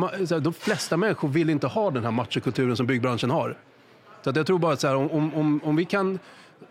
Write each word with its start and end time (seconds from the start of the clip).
så 0.00 0.34
här, 0.34 0.40
de 0.40 0.52
flesta 0.52 0.96
människor 0.96 1.28
vill 1.28 1.50
inte 1.50 1.66
ha 1.66 1.90
den 1.90 2.04
här 2.04 2.10
machokulturen 2.10 2.76
som 2.76 2.86
byggbranschen 2.86 3.30
har. 3.30 3.56
Så 4.22 4.30
att 4.30 4.36
jag 4.36 4.46
tror 4.46 4.58
bara 4.58 4.72
att 4.72 4.80
så 4.80 4.88
här, 4.88 4.96
om, 4.96 5.34
om, 5.34 5.60
om, 5.64 5.76
vi 5.76 5.84
kan... 5.84 6.18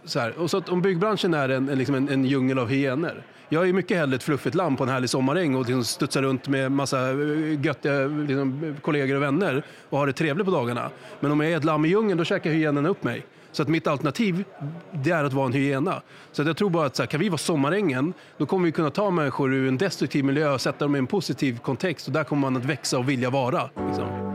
Så 0.06 0.20
här, 0.20 0.40
och 0.40 0.50
så 0.50 0.58
att 0.58 0.70
om 0.70 0.82
byggbranschen 0.82 1.34
är 1.34 1.50
en, 1.50 1.66
liksom 1.66 1.96
en, 1.96 2.10
en 2.10 2.26
djungel 2.26 2.60
av 2.60 2.68
hyenor. 2.70 3.24
Jag 3.50 3.70
är 3.70 3.74
mycket 3.74 3.98
hellre 3.98 4.16
ett 4.16 4.24
fluffigt 4.24 4.56
lamm 4.56 4.76
på 4.78 4.84
en 4.84 4.90
härlig 4.90 5.10
sommaräng 5.10 5.56
och 5.56 5.66
liksom 5.66 5.84
studsar 5.84 6.22
runt 6.22 6.48
med 6.48 6.72
massa 6.72 7.10
eh, 7.10 7.66
göttiga 7.66 8.08
liksom, 8.08 8.76
kollegor 8.82 9.16
och 9.16 9.22
vänner 9.22 9.64
och 9.90 9.98
har 9.98 10.08
det 10.08 10.14
trevligt 10.14 10.46
på 10.46 10.52
dagarna. 10.52 10.90
Men 11.20 11.32
om 11.32 11.42
jag 11.42 11.52
är 11.52 11.58
ett 11.58 11.64
lamm 11.64 11.86
i 11.86 11.88
djungeln 11.88 12.18
då 12.18 12.24
käkar 12.24 12.50
hyenorna 12.50 12.90
upp 12.90 13.04
mig. 13.04 13.26
Så 13.52 13.62
att 13.62 13.68
mitt 13.68 13.88
alternativ 13.88 14.44
det 14.92 15.12
är 15.12 15.24
att 15.24 15.34
vara 15.34 15.46
en 15.46 15.54
hyena. 15.54 16.02
Så 16.32 16.42
att 16.42 16.48
jag 16.48 16.58
tror 16.58 16.70
bara 16.70 16.86
att 16.86 16.96
så 16.96 17.02
här, 17.02 17.08
kan 17.08 17.20
vi 17.20 17.30
vara 17.30 17.38
sommarängen 17.38 18.14
då 18.38 18.46
kommer 18.46 18.66
vi 18.66 18.72
kunna 18.72 18.90
ta 18.90 19.12
människor 19.12 19.54
ur 19.54 19.68
en 19.68 19.78
destruktiv 19.78 20.26
miljö 20.26 20.54
och 20.54 20.62
sätta 20.62 20.86
dem 20.86 20.96
i 20.96 21.00
en 21.00 21.08
positiv 21.08 21.58
kontext 21.58 22.08
och 22.08 22.14
där 22.14 22.24
kommer 22.24 22.42
man 22.42 22.58
att 22.58 22.66
växa 22.66 22.98
och 22.98 23.10
vilja 23.10 23.30
vara. 23.30 23.70
Liksom. 23.88 24.32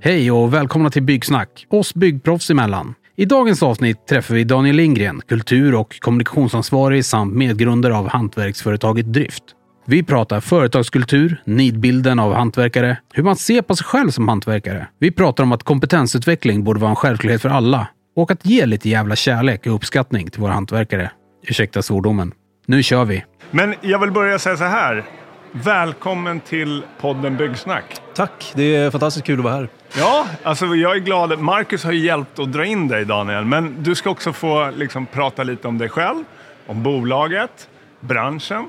Hej 0.00 0.30
och 0.30 0.54
välkomna 0.54 0.90
till 0.90 1.02
Byggsnack, 1.02 1.66
oss 1.68 1.94
byggproffs 1.94 2.50
emellan. 2.50 2.94
I 3.16 3.24
dagens 3.24 3.62
avsnitt 3.62 4.06
träffar 4.06 4.34
vi 4.34 4.44
Daniel 4.44 4.76
Lindgren, 4.76 5.20
kultur 5.28 5.74
och 5.74 6.00
kommunikationsansvarig 6.00 7.04
samt 7.04 7.34
medgrundare 7.34 7.96
av 7.96 8.08
hantverksföretaget 8.08 9.12
Drift. 9.12 9.44
Vi 9.90 10.02
pratar 10.02 10.40
företagskultur, 10.40 11.42
nidbilden 11.44 12.18
av 12.18 12.34
hantverkare, 12.34 12.96
hur 13.12 13.22
man 13.22 13.36
ser 13.36 13.62
på 13.62 13.76
sig 13.76 13.84
själv 13.84 14.10
som 14.10 14.28
hantverkare. 14.28 14.86
Vi 14.98 15.10
pratar 15.10 15.44
om 15.44 15.52
att 15.52 15.62
kompetensutveckling 15.62 16.64
borde 16.64 16.80
vara 16.80 16.90
en 16.90 16.96
självklarhet 16.96 17.42
för 17.42 17.48
alla 17.48 17.86
och 18.16 18.30
att 18.30 18.46
ge 18.46 18.66
lite 18.66 18.88
jävla 18.88 19.16
kärlek 19.16 19.66
och 19.66 19.74
uppskattning 19.74 20.30
till 20.30 20.40
våra 20.40 20.52
hantverkare. 20.52 21.10
Ursäkta 21.46 21.82
svordomen. 21.82 22.32
Nu 22.66 22.82
kör 22.82 23.04
vi! 23.04 23.24
Men 23.50 23.74
jag 23.80 23.98
vill 23.98 24.10
börja 24.10 24.38
säga 24.38 24.56
så 24.56 24.64
här. 24.64 25.04
Välkommen 25.52 26.40
till 26.40 26.82
podden 27.00 27.36
Byggsnack. 27.36 28.00
Tack, 28.14 28.52
det 28.54 28.76
är 28.76 28.90
fantastiskt 28.90 29.26
kul 29.26 29.38
att 29.38 29.44
vara 29.44 29.54
här. 29.54 29.68
Ja, 29.98 30.26
alltså 30.42 30.66
jag 30.66 30.96
är 30.96 31.00
glad. 31.00 31.38
Marcus 31.38 31.84
har 31.84 31.92
ju 31.92 32.04
hjälpt 32.06 32.38
att 32.38 32.52
dra 32.52 32.64
in 32.64 32.88
dig 32.88 33.04
Daniel. 33.04 33.44
Men 33.44 33.82
du 33.82 33.94
ska 33.94 34.10
också 34.10 34.32
få 34.32 34.70
liksom, 34.76 35.06
prata 35.06 35.42
lite 35.42 35.68
om 35.68 35.78
dig 35.78 35.88
själv, 35.88 36.24
om 36.66 36.82
bolaget, 36.82 37.68
branschen. 38.00 38.64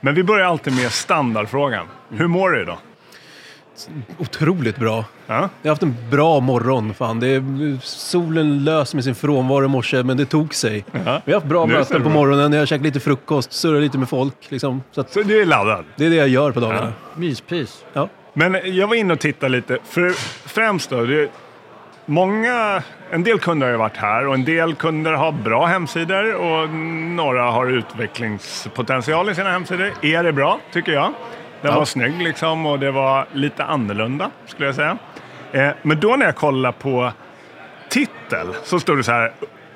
Men 0.00 0.14
vi 0.14 0.22
börjar 0.22 0.46
alltid 0.46 0.76
med 0.76 0.92
standardfrågan. 0.92 1.86
Hur 2.10 2.26
mår 2.26 2.50
du 2.50 2.62
idag? 2.62 2.78
Otroligt 4.18 4.76
bra. 4.76 5.04
Ja? 5.26 5.34
Jag 5.62 5.68
har 5.68 5.68
haft 5.68 5.82
en 5.82 5.96
bra 6.10 6.40
morgon. 6.40 6.94
Fan. 6.94 7.20
Det 7.20 7.26
är, 7.28 7.78
solen 7.82 8.64
lös 8.64 8.94
med 8.94 9.04
sin 9.04 9.14
frånvaro 9.14 9.64
i 9.64 9.68
morse, 9.68 10.02
men 10.02 10.16
det 10.16 10.26
tog 10.26 10.54
sig. 10.54 10.84
Vi 10.92 11.00
har 11.32 11.32
haft 11.34 11.46
bra 11.46 11.66
möten 11.66 12.02
på 12.02 12.08
morgonen. 12.08 12.52
Jag 12.52 12.60
har 12.60 12.66
käkat 12.66 12.84
lite 12.84 13.00
frukost, 13.00 13.52
surrat 13.52 13.82
lite 13.82 13.98
med 13.98 14.08
folk. 14.08 14.34
Liksom. 14.48 14.82
Så 14.92 15.00
att 15.00 15.12
Så 15.12 15.22
du 15.22 15.42
är 15.42 15.46
laddad? 15.46 15.84
det 15.96 16.06
är 16.06 16.10
det 16.10 16.16
jag 16.16 16.28
gör 16.28 16.52
på 16.52 16.60
dagarna. 16.60 16.92
Myspys. 17.16 17.84
Ja. 17.92 18.08
Men 18.32 18.56
jag 18.76 18.86
var 18.86 18.94
inne 18.94 19.12
och 19.12 19.20
tittade 19.20 19.52
lite. 19.52 19.78
För 19.84 20.10
främst 20.48 20.90
då, 20.90 21.04
det, 21.04 21.30
många, 22.06 22.82
en 23.10 23.22
del 23.24 23.38
kunder 23.40 23.66
har 23.66 23.72
ju 23.72 23.78
varit 23.78 23.96
här 23.96 24.26
och 24.26 24.34
en 24.34 24.44
del 24.44 24.74
kunder 24.74 25.12
har 25.12 25.32
bra 25.32 25.66
hemsidor 25.66 26.34
och 26.34 26.68
några 26.70 27.42
har 27.42 27.66
utvecklingspotential 27.66 29.30
i 29.30 29.34
sina 29.34 29.50
hemsidor. 29.50 29.92
Er 30.02 30.24
är 30.24 30.32
bra, 30.32 30.60
tycker 30.72 30.92
jag. 30.92 31.12
Den 31.62 31.70
Ja. 31.72 31.78
var 31.78 31.84
snygg 31.84 32.22
liksom 32.22 32.66
och 32.66 32.78
det 32.78 32.90
var 32.90 33.26
lite 33.32 33.64
annorlunda, 33.64 34.30
skulle 34.46 34.66
jag 34.66 34.74
säga. 34.74 34.98
Eh, 35.52 35.68
men 35.82 36.00
då 36.00 36.16
när 36.16 36.26
jag 36.26 36.36
kollar 36.36 36.72
på 36.72 37.12
titel 37.88 38.46
så 38.64 38.80
stod 38.80 38.96
det 38.98 39.02
så 39.02 39.12
här, 39.12 39.32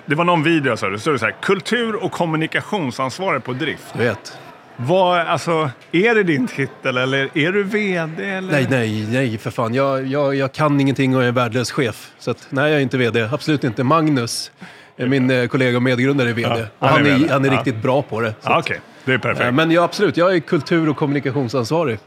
det 0.06 0.14
var 0.14 0.24
någon 0.24 0.42
video 0.42 0.76
så 0.76 0.88
det 0.88 0.98
stod 0.98 1.14
det 1.14 1.18
så 1.18 1.24
här, 1.24 1.34
kultur 1.42 2.04
och 2.04 2.12
kommunikationsansvarig 2.12 3.44
på 3.44 3.52
drift. 3.52 3.92
Du 3.92 4.04
vet. 4.04 4.38
Vad, 4.86 5.18
alltså, 5.18 5.70
är 5.92 6.14
det 6.14 6.22
din 6.22 6.46
titel 6.46 6.96
eller 6.96 7.28
är 7.38 7.52
du 7.52 7.62
VD? 7.62 8.24
Eller? 8.30 8.52
Nej, 8.52 8.66
nej, 8.70 9.06
nej 9.10 9.38
för 9.38 9.50
fan. 9.50 9.74
Jag, 9.74 10.06
jag, 10.06 10.34
jag 10.34 10.52
kan 10.52 10.80
ingenting 10.80 11.16
och 11.16 11.24
är 11.24 11.32
värdelös 11.32 11.70
chef. 11.70 12.10
Så 12.18 12.30
att, 12.30 12.46
nej, 12.50 12.70
jag 12.70 12.78
är 12.78 12.82
inte 12.82 12.98
vd. 12.98 13.28
Absolut 13.32 13.64
inte. 13.64 13.84
Magnus, 13.84 14.52
är 14.96 15.06
min 15.06 15.30
eh, 15.30 15.46
kollega 15.46 15.76
och 15.76 15.82
medgrundare, 15.82 16.28
är 16.28 16.32
vd. 16.32 16.48
Ja, 16.60 16.66
han 16.78 16.88
han 16.90 17.06
är 17.06 17.18
VD. 17.18 17.32
han 17.32 17.44
är 17.44 17.48
Ja. 17.48 17.54
riktigt 17.58 17.76
bra 17.82 18.02
på 18.02 18.20
det. 18.20 18.34
Ja, 18.42 18.58
Okej, 18.58 18.80
det 19.04 19.12
är 19.12 19.18
perfekt. 19.18 19.46
eh, 19.46 19.52
men 19.52 19.70
ja, 19.70 19.82
absolut, 19.82 20.16
jag 20.16 20.34
är 20.34 20.40
kultur 20.40 20.88
och 20.88 20.96
kommunikationsansvarig. 20.96 21.98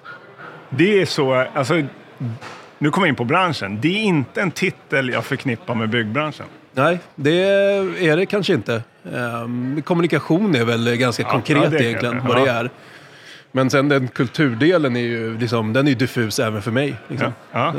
Det 0.69 1.01
är 1.01 1.05
så, 1.05 1.33
alltså, 1.55 1.81
nu 2.79 2.89
kommer 2.89 3.07
jag 3.07 3.11
in 3.11 3.15
på 3.15 3.23
branschen. 3.25 3.81
Det 3.81 3.87
är 3.87 4.03
inte 4.03 4.41
en 4.41 4.51
titel 4.51 5.09
jag 5.09 5.25
förknippar 5.25 5.75
med 5.75 5.89
byggbranschen. 5.89 6.45
Nej, 6.73 6.99
det 7.15 7.43
är 8.09 8.17
det 8.17 8.25
kanske 8.25 8.53
inte. 8.53 8.83
Ehm, 9.13 9.81
kommunikation 9.85 10.55
är 10.55 10.65
väl 10.65 10.95
ganska 10.97 11.23
konkret 11.23 11.63
ja, 11.63 11.69
det 11.69 11.77
är 11.77 11.81
egentligen, 11.81 12.15
det. 12.15 12.21
vad 12.27 12.37
det 12.37 12.45
Ja. 12.45 12.53
är. 12.53 12.69
Men 13.51 13.69
sen 13.69 13.89
den 13.89 14.07
kulturdelen 14.07 14.95
är 14.95 14.99
ju 15.01 15.37
liksom, 15.37 15.73
den 15.73 15.87
är 15.87 15.95
diffus 15.95 16.39
även 16.39 16.61
för 16.61 16.71
mig. 16.71 16.95
Liksom. 17.07 17.33
Ja. 17.51 17.67
Att- 17.67 17.75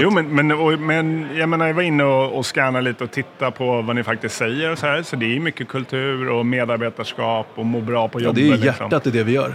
Jo, 0.00 0.10
men, 0.10 0.34
men, 0.34 0.52
och, 0.52 0.78
men 0.78 1.28
jag 1.36 1.48
menar, 1.48 1.66
jag 1.66 1.74
var 1.74 1.82
inne 1.82 2.04
och, 2.04 2.38
och 2.38 2.46
scannade 2.46 2.84
lite 2.84 3.04
och 3.04 3.10
tittade 3.10 3.50
på 3.50 3.82
vad 3.82 3.96
ni 3.96 4.02
faktiskt 4.02 4.36
säger 4.36 4.72
och 4.72 4.78
så 4.78 4.86
här. 4.86 5.02
Så 5.02 5.16
det 5.16 5.36
är 5.36 5.40
mycket 5.40 5.68
kultur 5.68 6.28
och 6.30 6.46
medarbetarskap 6.46 7.46
och 7.54 7.66
må 7.66 7.80
bra 7.80 8.08
på 8.08 8.20
Ja, 8.20 8.24
jobbet. 8.24 8.42
det 8.42 8.48
är 8.48 8.52
liksom. 8.52 8.66
hjärtat 8.90 9.06
i 9.06 9.10
det 9.10 9.22
vi 9.22 9.32
gör. 9.32 9.54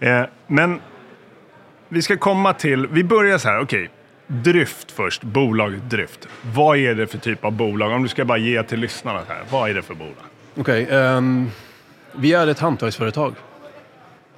Eh, 0.00 0.22
men 0.46 0.80
vi 1.88 2.02
ska 2.02 2.16
komma 2.16 2.52
till, 2.52 2.86
vi 2.86 3.04
börjar 3.04 3.38
så 3.38 3.48
här, 3.48 3.60
okej. 3.60 3.90
Dryft 4.32 4.90
först, 4.90 5.22
bolaget 5.22 5.90
Dryft. 5.90 6.28
Vad 6.54 6.78
är 6.78 6.94
det 6.94 7.06
för 7.06 7.18
typ 7.18 7.44
av 7.44 7.52
bolag? 7.52 7.92
Om 7.92 8.02
du 8.02 8.08
ska 8.08 8.24
bara 8.24 8.38
ge 8.38 8.62
till 8.62 8.80
lyssnarna 8.80 9.20
här. 9.28 9.42
Vad 9.50 9.70
är 9.70 9.74
det 9.74 9.82
för 9.82 9.94
bolag? 9.94 10.14
Okej, 10.56 10.86
ehm, 10.90 11.50
vi 12.12 12.32
är 12.32 12.46
ett 12.46 12.58
hantverksföretag. 12.58 13.34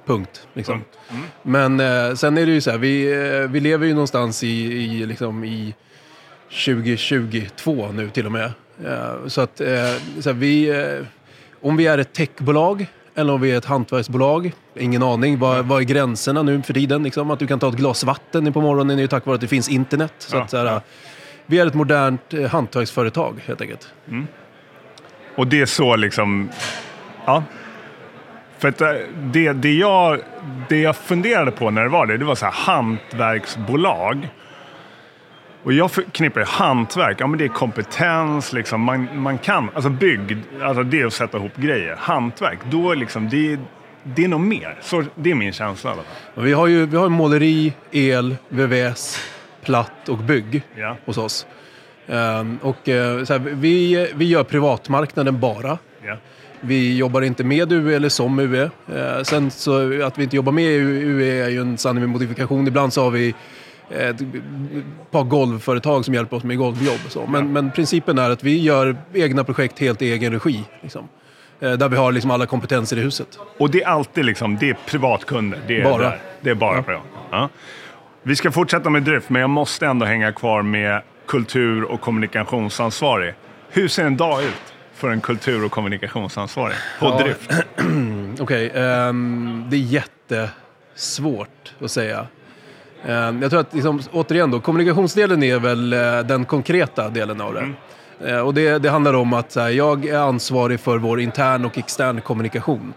Punkt. 0.05 0.47
Liksom. 0.53 0.73
Punkt. 0.73 0.97
Men 1.43 1.79
eh, 1.79 2.13
sen 2.15 2.37
är 2.37 2.45
det 2.45 2.51
ju 2.51 2.61
så 2.61 2.71
här, 2.71 2.77
vi, 2.77 3.11
eh, 3.11 3.49
vi 3.49 3.59
lever 3.59 3.87
ju 3.87 3.93
någonstans 3.93 4.43
i, 4.43 4.47
i, 4.47 5.05
liksom, 5.05 5.43
i 5.43 5.75
2022 6.65 7.91
nu 7.91 8.09
till 8.09 8.25
och 8.25 8.31
med. 8.31 8.51
Eh, 8.85 9.27
så 9.27 9.41
att 9.41 9.61
eh, 9.61 9.67
så 10.19 10.29
här, 10.29 10.33
vi, 10.33 10.69
eh, 10.69 11.05
om 11.61 11.77
vi 11.77 11.87
är 11.87 11.97
ett 11.97 12.13
techbolag 12.13 12.87
eller 13.15 13.33
om 13.33 13.41
vi 13.41 13.51
är 13.51 13.57
ett 13.57 13.65
hantverksbolag, 13.65 14.51
ingen 14.75 15.03
aning. 15.03 15.39
Vad, 15.39 15.65
vad 15.65 15.81
är 15.81 15.85
gränserna 15.85 16.41
nu 16.41 16.61
för 16.61 16.73
tiden? 16.73 17.03
Liksom? 17.03 17.31
Att 17.31 17.39
du 17.39 17.47
kan 17.47 17.59
ta 17.59 17.69
ett 17.69 17.75
glas 17.75 18.03
vatten 18.03 18.53
på 18.53 18.61
morgonen 18.61 18.97
är 18.97 19.01
ju 19.01 19.07
tack 19.07 19.25
vare 19.25 19.35
att 19.35 19.41
det 19.41 19.47
finns 19.47 19.69
internet. 19.69 20.13
Så 20.17 20.37
Ja, 20.37 20.43
att, 20.43 20.49
så 20.49 20.57
här. 20.57 20.81
Vi 21.45 21.59
är 21.59 21.67
ett 21.67 21.73
modernt 21.73 22.33
eh, 22.33 22.49
hantverksföretag 22.49 23.43
helt 23.45 23.61
enkelt. 23.61 23.87
Och 25.35 25.47
det 25.47 25.61
är 25.61 25.65
så 25.65 25.95
liksom... 25.95 26.49
Ja. 27.25 27.43
För 28.57 28.67
att 28.67 28.81
eh, 28.81 28.91
det, 29.15 29.53
det, 29.53 29.73
jag, 29.73 30.19
det 30.69 30.81
jag 30.81 30.95
funderade 30.95 31.51
på 31.51 31.69
när 31.69 31.83
det 31.83 31.89
var 31.89 32.05
det, 32.05 32.17
det 32.17 32.25
var 32.25 32.35
så 32.35 32.45
här 32.45 32.53
hantverksbolag. 32.53 34.29
Och 35.63 35.73
jag 35.73 35.91
förknippar 35.91 36.41
hantverk, 36.41 37.17
ja 37.19 37.27
men 37.27 37.37
det 37.39 37.45
är 37.45 37.49
kompetens, 37.49 38.53
liksom, 38.53 38.81
man, 38.81 39.07
man 39.21 39.37
kan, 39.37 39.69
alltså 39.73 39.89
bygg, 39.89 40.37
alltså 40.61 40.83
det 40.83 41.01
är 41.01 41.05
att 41.05 41.13
sätta 41.13 41.37
ihop 41.37 41.55
grejer. 41.55 41.95
Hantverk, 41.99 42.59
då 42.71 42.93
liksom, 42.93 43.29
det, 43.29 43.59
det 44.03 44.23
är 44.23 44.27
nog 44.27 44.39
mer. 44.39 44.75
Så, 44.81 45.03
det 45.15 45.31
är 45.31 45.35
min 45.35 45.53
känsla 45.53 45.89
i 45.89 45.93
alla 45.93 46.03
fall. 46.03 46.43
Vi 46.43 46.53
har 46.53 46.67
ju 46.67 46.85
vi 46.85 46.97
har 46.97 47.09
måleri, 47.09 47.73
el, 47.91 48.35
VVS, 48.49 49.19
platt 49.61 50.09
och 50.09 50.17
bygg 50.17 50.63
Ja. 50.75 50.97
hos 51.05 51.17
oss. 51.17 51.47
Ehm, 52.07 52.57
och, 52.61 52.89
eh, 52.89 53.23
så 53.23 53.33
här, 53.33 53.39
vi, 53.39 54.07
vi 54.15 54.25
gör 54.25 54.43
privatmarknaden 54.43 55.39
bara. 55.39 55.77
Ja. 56.05 56.17
Vi 56.61 56.97
jobbar 56.97 57.21
inte 57.21 57.43
med 57.43 57.71
UE 57.71 57.95
eller 57.95 58.09
som 58.09 58.39
UE. 58.39 58.69
Eh, 58.95 59.23
sen 59.23 59.51
så 59.51 60.03
att 60.03 60.17
vi 60.17 60.23
inte 60.23 60.35
jobbar 60.35 60.51
med 60.51 60.65
UE 60.81 61.45
är 61.45 61.49
ju 61.49 61.61
en 61.61 61.77
sanning 61.77 62.01
med 62.01 62.09
modifikation. 62.09 62.67
Ibland 62.67 62.93
så 62.93 63.03
har 63.03 63.11
vi 63.11 63.35
ett 63.89 64.17
par 65.11 65.23
golvföretag 65.23 66.05
som 66.05 66.13
hjälper 66.13 66.37
oss 66.37 66.43
med 66.43 66.57
golvjobb. 66.57 66.99
Så. 67.09 67.25
Men, 67.27 67.53
men 67.53 67.71
principen 67.71 68.17
är 68.17 68.29
att 68.29 68.43
vi 68.43 68.61
gör 68.61 68.97
egna 69.13 69.43
projekt 69.43 69.79
helt 69.79 70.01
i 70.01 70.11
egen 70.11 70.31
regi. 70.33 70.63
Liksom. 70.81 71.09
Eh, 71.59 71.71
där 71.71 71.89
vi 71.89 71.97
har 71.97 72.11
liksom 72.11 72.31
alla 72.31 72.45
kompetenser 72.45 72.97
i 72.97 73.01
huset. 73.01 73.39
Och 73.59 73.69
det 73.71 73.83
är 73.83 73.87
alltid 73.87 74.25
liksom, 74.25 74.57
det 74.57 74.69
är 74.69 74.77
privatkunder. 74.87 75.59
Det 75.67 75.79
är 75.81 75.83
Bara. 75.83 76.03
Där. 76.03 76.19
Det 76.41 76.49
är 76.49 76.55
bara 76.55 76.83
privat. 76.83 77.03
Ja. 77.31 77.49
Vi 78.23 78.35
ska 78.35 78.51
fortsätta 78.51 78.89
med 78.89 79.03
drift, 79.03 79.29
men 79.29 79.41
jag 79.41 79.49
måste 79.49 79.85
ändå 79.85 80.05
hänga 80.05 80.31
kvar 80.31 80.61
med 80.61 81.01
kultur 81.27 81.83
och 81.83 82.01
kommunikationsansvarig. 82.01 83.33
Hur 83.69 83.87
ser 83.87 84.05
en 84.05 84.17
dag 84.17 84.43
ut 84.43 84.73
för 84.93 85.09
en 85.09 85.21
kultur 85.21 85.65
och 85.65 85.71
kommunikationsansvarig 85.71 86.75
på 86.99 87.05
Ja. 87.05 87.19
drift? 87.23 87.51
Okej, 88.39 88.71
ehm, 88.75 89.65
det 89.69 89.75
är 89.77 90.03
jättesvårt 90.93 91.73
att 91.81 91.91
säga. 91.91 92.27
Ehm, 93.07 93.41
jag 93.41 93.51
tror 93.51 93.61
att, 93.61 93.73
liksom, 93.73 94.01
återigen 94.11 94.51
då, 94.51 94.59
kommunikationsdelen 94.59 95.43
är 95.43 95.59
väl 95.59 95.93
eh, 95.93 96.19
den 96.19 96.45
konkreta 96.45 97.09
delen 97.09 97.41
av 97.41 97.53
det. 97.53 97.69
Eh, 98.31 98.39
och 98.39 98.53
det, 98.53 98.77
det 98.77 98.89
handlar 98.89 99.13
om 99.13 99.33
att 99.33 99.55
här, 99.55 99.69
jag 99.69 100.05
är 100.05 100.17
ansvarig 100.17 100.79
för 100.79 100.97
vår 100.97 101.19
intern 101.19 101.65
och 101.65 101.77
extern 101.77 102.21
kommunikation. 102.21 102.93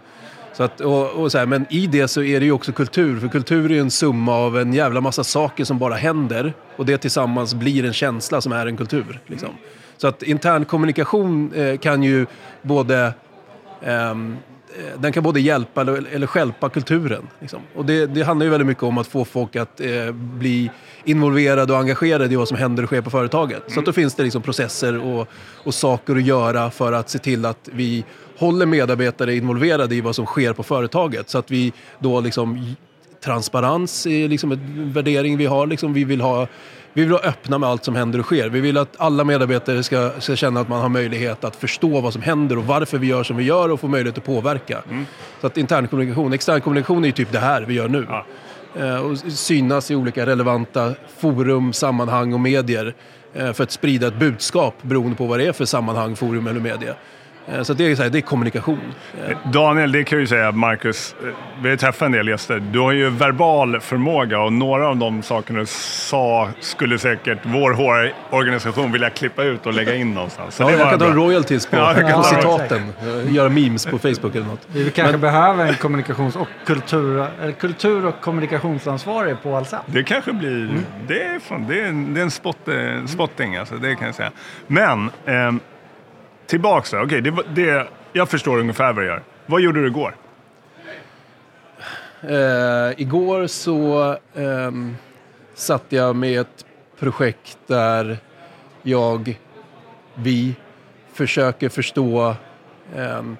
Så 0.53 0.63
att, 0.63 0.81
och, 0.81 1.09
och 1.09 1.31
så 1.31 1.37
här, 1.37 1.45
men 1.45 1.65
i 1.69 1.87
det 1.87 2.07
så 2.07 2.23
är 2.23 2.39
det 2.39 2.45
ju 2.45 2.51
också 2.51 2.71
kultur, 2.71 3.19
för 3.19 3.27
kultur 3.27 3.71
är 3.71 3.75
ju 3.75 3.81
en 3.81 3.91
summa 3.91 4.35
av 4.35 4.57
en 4.57 4.73
jävla 4.73 5.01
massa 5.01 5.23
saker 5.23 5.63
som 5.63 5.79
bara 5.79 5.93
händer. 5.93 6.53
Och 6.75 6.85
det 6.85 6.97
tillsammans 6.97 7.53
blir 7.53 7.85
en 7.85 7.93
känsla 7.93 8.41
som 8.41 8.51
är 8.51 8.65
en 8.65 8.77
kultur. 8.77 9.19
Liksom. 9.25 9.49
Så 9.97 10.07
att 10.07 10.23
intern 10.23 10.65
kommunikation 10.65 11.53
eh, 11.53 11.77
kan 11.77 12.03
ju 12.03 12.25
både 12.61 13.13
ehm, 13.81 14.31
eh, 14.31 14.56
den 14.97 15.13
kan 15.13 15.23
både 15.23 15.39
hjälpa 15.39 15.81
eller, 15.81 16.05
eller 16.11 16.27
stjälpa 16.27 16.69
kulturen. 16.69 17.27
Liksom. 17.39 17.59
Och 17.75 17.85
det, 17.85 18.05
det 18.05 18.23
handlar 18.23 18.45
ju 18.45 18.49
väldigt 18.49 18.67
mycket 18.67 18.83
om 18.83 18.97
att 18.97 19.07
få 19.07 19.25
folk 19.25 19.55
att 19.55 19.81
eh, 19.81 20.11
bli 20.11 20.71
involverade 21.03 21.73
och 21.73 21.79
engagerade 21.79 22.33
i 22.33 22.35
vad 22.35 22.47
som 22.47 22.57
händer 22.57 22.83
och 22.83 22.89
sker 22.89 23.01
på 23.01 23.09
företaget. 23.09 23.63
Så 23.67 23.79
att 23.79 23.85
då 23.85 23.93
finns 23.93 24.15
det 24.15 24.23
liksom 24.23 24.41
processer 24.41 25.05
och, 25.05 25.27
och 25.63 25.73
saker 25.73 26.15
att 26.15 26.23
göra 26.23 26.71
för 26.71 26.93
att 26.93 27.09
se 27.09 27.19
till 27.19 27.45
att 27.45 27.69
vi 27.73 28.05
håller 28.37 28.65
medarbetare 28.65 29.35
involverade 29.35 29.95
i 29.95 30.01
vad 30.01 30.15
som 30.15 30.25
sker 30.25 30.53
på 30.53 30.63
företaget. 30.63 31.29
Så 31.29 31.37
att 31.37 31.51
vi 31.51 31.73
då 31.99 32.19
liksom 32.19 32.75
transparens 33.23 34.07
är 34.07 34.27
liksom 34.27 34.51
en 34.51 34.93
värdering 34.93 35.37
vi 35.37 35.45
har. 35.45 35.67
Liksom 35.67 35.93
vi, 35.93 36.03
vill 36.03 36.21
ha, 36.21 36.47
vi 36.97 37.03
vill 37.03 37.11
vara 37.11 37.21
öppna 37.21 37.57
med 37.57 37.69
allt 37.69 37.85
som 37.85 37.95
händer 37.95 38.19
och 38.19 38.25
sker. 38.25 38.49
Vi 38.49 38.59
vill 38.59 38.77
att 38.77 38.95
alla 38.97 39.23
medarbetare 39.23 39.83
ska, 39.83 40.11
ska 40.19 40.35
känna 40.35 40.59
att 40.59 40.69
man 40.69 40.81
har 40.81 40.89
möjlighet 40.89 41.43
att 41.43 41.55
förstå 41.55 42.01
vad 42.01 42.13
som 42.13 42.21
händer 42.21 42.57
och 42.57 42.65
varför 42.65 42.97
vi 42.97 43.07
gör 43.07 43.23
som 43.23 43.37
vi 43.37 43.43
gör 43.43 43.71
och 43.71 43.79
få 43.79 43.87
möjlighet 43.87 44.17
att 44.17 44.23
påverka. 44.23 44.83
Så 45.41 45.47
att 45.47 45.57
intern 45.57 45.87
kommunikation, 45.87 46.33
extern 46.33 46.61
kommunikation 46.61 47.03
är 47.03 47.07
ju 47.07 47.11
typ 47.11 47.31
det 47.31 47.39
här 47.39 47.61
vi 47.61 47.73
gör 47.73 47.87
nu. 47.87 48.07
Ja. 48.09 48.25
Eh, 48.79 49.05
och 49.05 49.17
synas 49.17 49.91
i 49.91 49.95
olika 49.95 50.25
relevanta 50.25 50.93
forum, 51.17 51.73
sammanhang 51.73 52.33
och 52.33 52.39
medier 52.39 52.95
eh, 53.33 53.53
för 53.53 53.63
att 53.63 53.71
sprida 53.71 54.07
ett 54.07 54.19
budskap 54.19 54.75
beroende 54.81 55.15
på 55.15 55.25
vad 55.25 55.39
det 55.39 55.45
är 55.45 55.53
för 55.53 55.65
sammanhang, 55.65 56.15
forum 56.15 56.47
eller 56.47 56.59
media. 56.59 56.95
Eh, 57.51 57.63
Så 57.63 57.73
det, 57.73 57.91
är 57.91 57.95
så 57.95 58.03
här, 58.03 58.09
det 58.09 58.17
är 58.17 58.21
kommunikation. 58.21 58.79
Eh, 59.27 59.37
Daniel, 59.51 59.91
det 59.91 60.03
kan 60.03 60.15
jag 60.17 60.21
ju 60.21 60.27
säga, 60.27 60.51
Marcus, 60.51 61.15
eh, 61.23 61.29
vi 61.61 61.69
har 61.69 61.75
träffat 61.77 62.05
en 62.05 62.11
del 62.11 62.27
gäster. 62.27 62.59
Du 62.71 62.79
har 62.79 62.91
ju 62.91 63.09
verbal 63.09 63.79
förmåga 63.79 64.39
och 64.39 64.53
några 64.53 64.87
av 64.87 64.97
de 64.97 65.21
sakerna 65.23 65.59
du 65.59 65.65
sa 65.65 66.49
skulle 66.59 66.99
säkert 66.99 67.37
vår 67.43 67.71
HR-organisation 67.73 68.91
vilja 68.91 69.09
klippa 69.09 69.43
ut 69.43 69.65
och 69.65 69.73
lägga 69.73 69.95
in 69.95 70.13
någonstans. 70.13 70.55
Så 70.55 70.63
Ja, 70.63 70.67
det 70.67 70.73
jag 70.77 70.89
kan 70.89 70.99
ta 70.99 71.05
royalties 71.13 71.65
på, 71.65 71.75
Ja, 71.77 71.93
på 71.95 72.01
ta- 72.11 72.23
citaten. 72.23 72.81
Eh, 73.25 73.33
Göra 73.33 73.49
memes 73.49 73.85
på 73.85 73.99
Facebook 73.99 74.35
eller 74.35 74.45
något. 74.47 74.67
Vi 74.67 74.91
kanske 74.91 75.17
behöver 75.17 75.65
en 75.65 75.75
kommunikations 75.75 76.35
och 76.35 76.47
kultur, 76.65 77.25
eller 77.41 77.51
kultur 77.53 78.05
och 78.05 78.21
kommunikationsansvarig 78.21 79.35
på 79.43 79.55
Ahlsell. 79.55 79.79
Det 79.85 80.03
kanske 80.03 80.33
blir... 80.33 80.69
Det, 81.07 81.23
är 81.23 81.39
fan, 81.39 81.65
det, 81.67 81.81
är 81.81 81.85
en, 81.85 82.13
det 82.13 82.19
är 82.19 82.23
en 82.23 82.31
spot, 82.31 82.57
eh, 82.67 83.05
spotting, 83.05 83.55
alltså, 83.55 83.75
det 83.75 83.95
kan 83.95 84.05
jag 84.07 84.15
säga. 84.15 84.31
Men, 84.67 85.09
ehm, 85.25 85.59
tillbaks 86.47 86.91
då. 86.91 86.97
Okej, 86.97 87.21
det, 87.21 87.33
det, 87.55 87.87
jag 88.13 88.29
förstår 88.29 88.59
ungefär 88.59 88.93
vad 88.93 89.03
du 89.03 89.07
gör. 89.07 89.23
Vad 89.45 89.61
gjorde 89.61 89.81
du 89.81 89.87
igår? 89.87 90.15
Uh, 92.23 93.01
igår 93.01 93.47
så 93.47 94.15
um, 94.33 94.95
satt 95.53 95.83
jag 95.89 96.15
med 96.15 96.41
ett 96.41 96.65
projekt 96.99 97.57
där 97.67 98.17
jag, 98.81 99.37
vi, 100.15 100.55
försöker 101.13 101.69
förstå 101.69 102.35
um, 102.95 103.37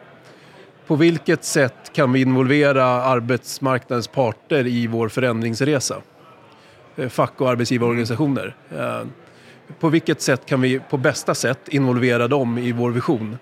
på 0.87 0.95
vilket 0.95 1.43
sätt 1.43 1.93
kan 1.93 2.11
vi 2.11 2.21
involvera 2.21 2.85
arbetsmarknadens 2.85 4.07
parter 4.07 4.67
i 4.67 4.87
vår 4.87 5.09
förändringsresa? 5.09 5.95
Eh, 6.95 7.09
fack 7.09 7.41
och 7.41 7.49
arbetsgivarorganisationer. 7.49 8.55
Eh, 8.71 9.01
på 9.79 9.89
vilket 9.89 10.21
sätt 10.21 10.45
kan 10.45 10.61
vi 10.61 10.79
på 10.89 10.97
bästa 10.97 11.35
sätt 11.35 11.67
involvera 11.67 12.27
dem 12.27 12.57
i 12.57 12.71
vår 12.71 12.91
vision? 12.91 13.37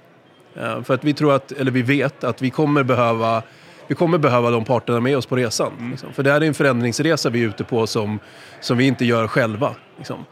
Eh, 0.56 0.83
För 0.83 0.94
att 0.94 1.04
vi 1.04 1.13
tror 1.13 1.33
att, 1.36 1.51
eller 1.51 1.72
vi 1.72 1.81
vet 1.81 2.24
att 2.24 2.42
vi 2.42 2.50
kommer 2.50 2.83
behöva, 2.83 3.44
vi 3.88 3.95
kommer 3.95 4.18
behöva 4.18 4.50
de 4.51 4.66
parterna 4.66 5.00
med 5.00 5.18
oss 5.18 5.25
på 5.25 5.36
resan. 5.36 5.72
Liksom. 5.92 6.13
För 6.13 6.24
det 6.24 6.31
här 6.31 6.42
är 6.42 6.45
en 6.45 6.54
förändringsresa 6.54 7.30
vi 7.30 7.44
är 7.44 7.48
ute 7.48 7.63
på 7.63 7.88
som, 7.88 8.19
som 8.60 8.77
vi 8.77 8.88
inte 8.88 9.06
gör 9.06 9.27
själva. 9.27 9.75
Liksom. 9.98 10.25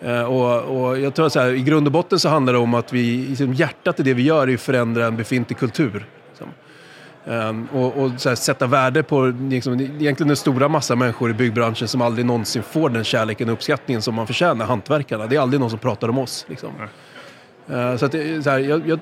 Eh, 0.00 0.22
Och, 0.22 0.60
och 0.86 0.98
jag 0.98 1.14
tror 1.14 1.26
att 1.26 1.34
här, 1.34 1.50
i 1.50 1.62
grund 1.62 1.86
och 1.86 1.92
botten 1.92 2.18
så 2.18 2.28
handlar 2.28 2.52
det 2.52 2.58
om 2.58 2.74
att 2.74 2.92
vi, 2.92 3.26
liksom, 3.28 3.52
hjärtat 3.54 4.00
i 4.00 4.02
det 4.02 4.14
vi 4.14 4.22
gör 4.22 4.48
är 4.48 4.54
att 4.54 4.60
förändra 4.60 5.06
en 5.06 5.16
befintlig 5.16 5.58
kultur. 5.58 6.06
Liksom. 6.28 6.48
Ehm, 7.26 7.68
och 7.72 7.96
och 7.96 8.10
här, 8.10 8.34
sätta 8.34 8.66
värde 8.66 9.02
på 9.02 9.26
liksom, 9.50 9.80
egentligen 9.80 10.28
den 10.28 10.36
stora 10.36 10.68
massa 10.68 10.96
människor 10.96 11.30
i 11.30 11.34
byggbranschen 11.34 11.88
som 11.88 12.00
aldrig 12.00 12.26
någonsin 12.26 12.62
får 12.62 12.88
den 12.88 13.04
kärleken 13.04 13.48
och 13.48 13.52
uppskattningen 13.52 14.02
som 14.02 14.14
man 14.14 14.26
förtjänar, 14.26 14.66
hantverkarna. 14.66 15.26
Det 15.26 15.36
är 15.36 15.40
aldrig 15.40 15.60
någon 15.60 15.70
som 15.70 15.78
pratar 15.78 16.08
om 16.08 16.18
oss. 16.18 16.46
Liksom. 16.48 16.70
Eh, 17.68 17.96
så 17.96 18.06
att, 18.06 18.12
så 18.12 18.50
här, 18.50 18.58
jag, 18.58 18.88
jag, 18.88 18.98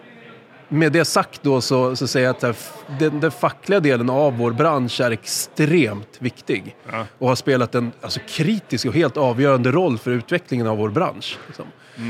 med 0.68 0.92
det 0.92 1.04
sagt 1.04 1.42
då 1.42 1.60
så, 1.60 1.96
så 1.96 2.06
säger 2.06 2.26
jag 2.26 2.36
att 2.36 2.42
här, 2.42 2.56
den, 2.98 3.20
den 3.20 3.30
fackliga 3.30 3.80
delen 3.80 4.10
av 4.10 4.38
vår 4.38 4.52
bransch 4.52 5.00
är 5.00 5.10
extremt 5.10 6.16
viktig. 6.18 6.76
Ja. 6.92 7.06
Och 7.18 7.28
har 7.28 7.34
spelat 7.34 7.74
en 7.74 7.92
alltså, 8.00 8.20
kritisk 8.28 8.86
och 8.86 8.94
helt 8.94 9.16
avgörande 9.16 9.72
roll 9.72 9.98
för 9.98 10.10
utvecklingen 10.10 10.66
av 10.66 10.78
vår 10.78 10.88
bransch. 10.88 11.38
Liksom. 11.46 11.64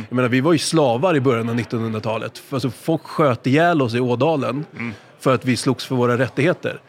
Jag 0.08 0.16
menar, 0.16 0.28
vi 0.28 0.40
var 0.40 0.52
ju 0.52 0.58
slavar 0.58 1.16
i 1.16 1.20
början 1.20 1.48
av 1.48 1.54
1900-talet. 1.54 2.42
Alltså, 2.50 2.70
folk 2.70 3.02
sköt 3.02 3.46
ihjäl 3.46 3.82
oss 3.82 3.94
i 3.94 4.00
Ådalen 4.00 4.64
för 5.20 5.34
att 5.34 5.44
vi 5.44 5.56
slogs 5.56 5.86
för 5.86 5.94
våra 5.94 6.18
rättigheter. 6.18 6.80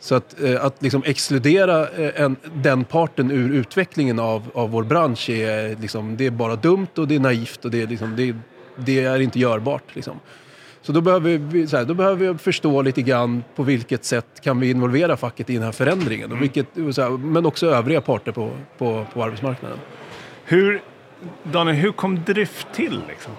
Så 0.00 0.14
att, 0.14 0.40
eh, 0.40 0.64
att 0.64 0.82
liksom 0.82 1.02
exkludera 1.06 1.88
eh, 1.88 2.20
en, 2.22 2.36
den 2.54 2.84
parten 2.84 3.30
ur 3.30 3.52
utvecklingen 3.54 4.18
av, 4.18 4.50
av 4.54 4.70
vår 4.70 4.82
bransch 4.82 5.30
är, 5.30 5.76
liksom, 5.80 6.16
det 6.16 6.26
är 6.26 6.30
bara 6.30 6.56
dumt 6.56 6.86
och 6.96 7.08
det 7.08 7.14
är 7.14 7.20
naivt 7.20 7.64
och 7.64 7.70
det 7.70 7.82
är, 7.82 7.86
liksom, 7.86 8.16
det, 8.16 8.34
det 8.76 9.04
är 9.04 9.20
inte 9.20 9.38
görbart. 9.38 9.94
Liksom. 9.94 10.20
Så 10.82 10.92
då 10.92 11.00
behöver, 11.00 11.38
vi, 11.38 11.66
så 11.66 11.76
här, 11.76 11.84
då 11.84 11.94
behöver 11.94 12.32
vi 12.32 12.38
förstå 12.38 12.82
lite 12.82 13.02
grann 13.02 13.44
på 13.56 13.62
vilket 13.62 14.04
sätt 14.04 14.26
kan 14.42 14.60
vi 14.60 14.70
involvera 14.70 15.16
facket 15.16 15.50
i 15.50 15.54
den 15.54 15.62
här 15.62 15.72
förändringen. 15.72 16.32
Och 16.32 16.42
vilket, 16.42 16.66
så 16.92 17.02
här, 17.02 17.10
men 17.10 17.46
också 17.46 17.66
övriga 17.66 18.00
parter 18.00 18.32
på, 18.32 18.50
på, 18.78 19.06
på 19.12 19.24
arbetsmarknaden. 19.24 19.78
Hur, 20.44 20.82
Daniel, 21.42 21.76
hur 21.76 21.92
kom 21.92 22.24
Drift 22.24 22.66
till 22.74 23.02
liksom? 23.08 23.32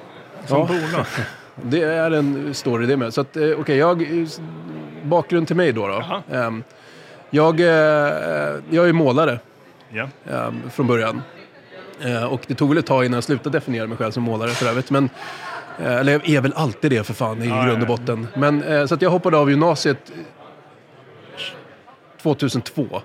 Som 0.45 0.57
Ja. 0.59 0.65
bolag? 0.67 1.05
Det 1.61 1.81
är 1.83 2.11
en 2.11 2.53
story 2.53 2.85
det 2.85 2.97
med. 2.97 3.13
Så 3.13 3.21
att, 3.21 3.37
eh, 3.37 3.49
okej, 3.59 3.77
jag... 3.77 4.27
Bakgrund 5.03 5.47
till 5.47 5.55
mig 5.55 5.73
då. 5.73 5.87
då. 5.87 6.21
Ehm, 6.35 6.63
jag, 7.29 7.59
eh, 7.59 7.67
jag 8.69 8.89
är 8.89 8.93
målare 8.93 9.39
ehm, 10.31 10.69
från 10.69 10.87
början. 10.87 11.21
Eh, 12.01 12.23
och 12.23 12.41
det 12.47 12.55
tog 12.55 12.69
väl 12.69 12.77
ett 12.77 12.85
tag 12.85 13.05
innan 13.05 13.13
jag 13.17 13.23
slutade 13.23 13.57
definiera 13.57 13.87
mig 13.87 13.97
själv 13.97 14.11
som 14.11 14.23
målare 14.23 14.49
för 14.49 14.65
övrigt. 14.69 14.89
Men, 14.89 15.09
eller 15.79 16.11
jag 16.11 16.29
är 16.29 16.41
väl 16.41 16.53
alltid 16.55 16.91
det 16.91 17.03
för 17.03 17.13
fan 17.13 17.43
i 17.43 17.47
Ja, 17.47 17.63
grund 17.65 17.81
och 17.81 17.87
botten. 17.87 18.27
Men, 18.35 18.87
så 18.87 18.95
att 18.95 19.01
jag 19.01 19.09
hoppade 19.09 19.37
av 19.37 19.49
gymnasiet 19.49 20.11
2002. 22.21 23.01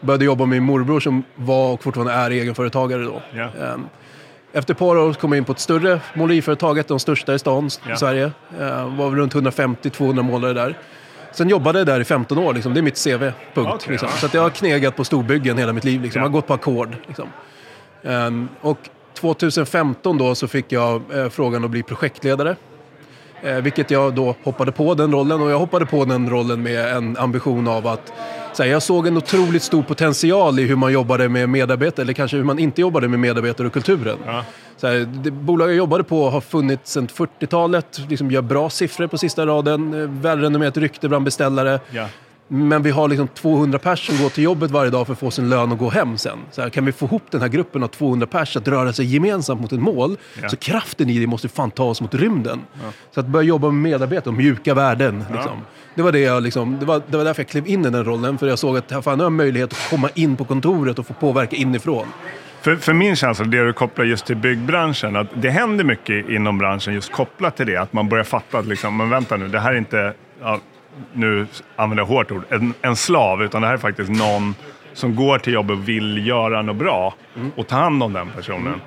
Började 0.00 0.24
jobba 0.24 0.46
med 0.46 0.56
min 0.56 0.62
morbror 0.62 1.00
som 1.00 1.22
var 1.34 1.72
och 1.72 1.82
fortfarande 1.82 2.12
är 2.12 2.30
egenföretagare 2.30 3.02
då. 3.02 3.22
Ja. 3.34 3.50
Efter 4.52 4.74
ett 4.74 4.78
par 4.78 4.96
år 4.98 5.12
kom 5.12 5.32
jag 5.32 5.38
in 5.38 5.44
på 5.44 5.52
ett 5.52 5.58
större 5.58 6.00
måleriföretag, 6.14 6.78
ett 6.78 6.90
av 6.90 6.94
de 6.94 7.00
största 7.00 7.34
i 7.34 7.38
stan, 7.38 7.70
Ja. 7.86 7.94
i 7.94 7.96
Sverige. 7.96 8.30
Eh, 8.60 8.96
var 8.96 9.10
väl 9.10 9.18
runt 9.18 9.34
150-200 9.34 10.22
målare 10.22 10.52
där. 10.52 10.78
Sen 11.32 11.48
jobbade 11.48 11.78
jag 11.78 11.86
där 11.86 12.00
i 12.00 12.04
15 12.04 12.38
år, 12.38 12.54
liksom. 12.54 12.74
det 12.74 12.80
är 12.80 12.82
mitt 12.82 13.04
CV. 13.04 13.18
Punkt. 13.54 13.70
Okej, 13.74 13.90
liksom. 13.90 14.08
ja. 14.22 14.28
Så 14.28 14.36
jag 14.36 14.42
har 14.42 14.50
knegat 14.50 14.96
på 14.96 15.04
storbyggen 15.04 15.58
hela 15.58 15.72
mitt 15.72 15.84
liv. 15.84 16.02
Liksom. 16.02 16.18
Ja. 16.20 16.24
Jag 16.24 16.28
har 16.30 16.32
gått 16.32 16.46
på 16.46 16.54
ackord. 16.54 16.96
Ehm, 18.04 18.48
och 18.60 18.78
2015 19.14 20.18
då 20.18 20.34
så 20.34 20.48
fick 20.48 20.72
jag 20.72 21.02
eh, 21.14 21.28
frågan 21.28 21.64
att 21.64 21.70
bli 21.70 21.82
projektledare. 21.82 22.56
Eh, 23.42 23.56
vilket 23.56 23.90
jag 23.90 24.14
då 24.14 24.34
hoppade 24.42 24.72
på 24.72 24.94
den 24.94 25.12
rollen 25.12 25.40
och 25.40 25.50
jag 25.50 25.58
hoppade 25.58 25.86
på 25.86 26.04
den 26.04 26.30
rollen 26.30 26.62
med 26.62 26.96
en 26.96 27.16
ambition 27.16 27.68
av 27.68 27.86
att 27.86 28.12
så 28.52 28.62
här, 28.62 28.70
jag 28.70 28.82
såg 28.82 29.06
en 29.06 29.16
otroligt 29.16 29.62
stor 29.62 29.82
potential 29.82 30.58
i 30.58 30.62
hur 30.62 30.76
man 30.76 30.92
jobbade 30.92 31.28
med 31.28 31.48
medarbetare, 31.48 32.02
eller 32.02 32.12
kanske 32.12 32.36
hur 32.36 32.44
man 32.44 32.58
inte 32.58 32.80
jobbade 32.80 33.08
med 33.08 33.18
medarbetare 33.18 33.66
och 33.66 33.72
kulturen. 33.72 34.18
Ja. 34.26 34.44
Så 34.76 34.86
här, 34.86 34.94
det 34.98 35.30
bolag 35.30 35.68
jag 35.68 35.76
jobbade 35.76 36.04
på 36.04 36.30
har 36.30 36.40
funnits 36.40 36.92
sedan 36.92 37.08
40-talet, 37.08 38.00
liksom 38.08 38.30
gör 38.30 38.42
bra 38.42 38.70
siffror 38.70 39.06
på 39.06 39.18
sista 39.18 39.46
raden, 39.46 40.02
eh, 40.02 40.08
välrenommerat 40.08 40.76
rykte 40.76 41.08
bland 41.08 41.24
beställare. 41.24 41.80
Ja. 41.90 42.08
Men 42.54 42.82
vi 42.82 42.90
har 42.90 43.08
liksom 43.08 43.28
200 43.28 43.78
pers 43.78 44.06
som 44.06 44.16
går 44.22 44.28
till 44.28 44.44
jobbet 44.44 44.70
varje 44.70 44.90
dag 44.90 45.06
för 45.06 45.12
att 45.12 45.18
få 45.18 45.30
sin 45.30 45.48
lön 45.48 45.72
och 45.72 45.78
gå 45.78 45.90
hem 45.90 46.18
sen. 46.18 46.38
Så 46.50 46.62
här, 46.62 46.70
kan 46.70 46.84
vi 46.84 46.92
få 46.92 47.06
ihop 47.06 47.22
den 47.30 47.40
här 47.40 47.48
gruppen 47.48 47.82
av 47.82 47.88
200 47.88 48.26
pers 48.26 48.56
att 48.56 48.68
röra 48.68 48.92
sig 48.92 49.06
gemensamt 49.06 49.60
mot 49.60 49.72
ett 49.72 49.80
mål, 49.80 50.16
Ja. 50.42 50.48
så 50.48 50.56
kraften 50.56 51.10
i 51.10 51.18
det 51.18 51.26
måste 51.26 51.48
fan 51.48 51.70
ta 51.70 51.84
oss 51.84 52.00
mot 52.00 52.14
rymden. 52.14 52.60
Så 53.14 53.20
att 53.20 53.26
börja 53.26 53.44
jobba 53.48 53.70
med 53.70 53.90
medarbetare, 53.90 54.34
mjuka 54.34 54.74
värden. 54.74 55.24
Liksom. 55.32 55.58
Det, 55.94 56.02
var 56.02 56.12
det, 56.12 56.18
jag 56.18 56.42
liksom, 56.42 56.76
det, 56.80 56.86
var, 56.86 57.02
det 57.06 57.16
var 57.16 57.24
därför 57.24 57.42
jag 57.42 57.48
klev 57.48 57.66
in 57.68 57.86
i 57.86 57.90
den 57.90 58.04
rollen, 58.04 58.38
för 58.38 58.46
jag 58.46 58.58
såg 58.58 58.76
att 58.76 58.88
fan, 58.88 59.02
nu 59.04 59.08
har 59.08 59.24
jag 59.24 59.32
möjlighet 59.32 59.72
att 59.72 59.90
komma 59.90 60.08
in 60.14 60.36
på 60.36 60.44
kontoret 60.44 60.98
och 60.98 61.06
få 61.06 61.12
påverka 61.14 61.56
inifrån. 61.56 62.06
För, 62.60 62.76
för 62.76 62.92
min 62.92 63.16
känsla, 63.16 63.44
det 63.44 63.64
du 63.64 63.72
kopplar 63.72 64.04
just 64.04 64.26
till 64.26 64.36
byggbranschen, 64.36 65.16
att 65.16 65.26
det 65.34 65.50
händer 65.50 65.84
mycket 65.84 66.28
inom 66.28 66.58
branschen 66.58 66.94
just 66.94 67.12
kopplat 67.12 67.56
till 67.56 67.66
det. 67.66 67.76
Att 67.76 67.92
man 67.92 68.08
börjar 68.08 68.24
fatta 68.24 68.58
att 68.58 68.66
liksom, 68.66 68.96
men 68.96 69.10
vänta 69.10 69.36
nu, 69.36 69.48
det 69.48 69.60
här 69.60 69.72
är 69.72 69.78
inte, 69.78 70.14
ja, 70.40 70.60
nu 71.12 71.46
använder 71.76 72.02
jag 72.02 72.08
hårt 72.08 72.30
ord, 72.30 72.42
en, 72.48 72.74
en 72.82 72.96
slav, 72.96 73.42
utan 73.42 73.60
det 73.62 73.66
här 73.68 73.74
är 73.74 73.78
faktiskt 73.78 74.10
någon 74.10 74.54
som 74.92 75.16
går 75.16 75.38
till 75.38 75.52
jobbet 75.52 75.76
och 75.76 75.88
vill 75.88 76.26
göra 76.26 76.62
något 76.62 76.76
bra 76.76 77.14
och 77.56 77.66
ta 77.66 77.76
hand 77.76 78.02
om 78.02 78.12
den 78.12 78.30
personen. 78.36 78.80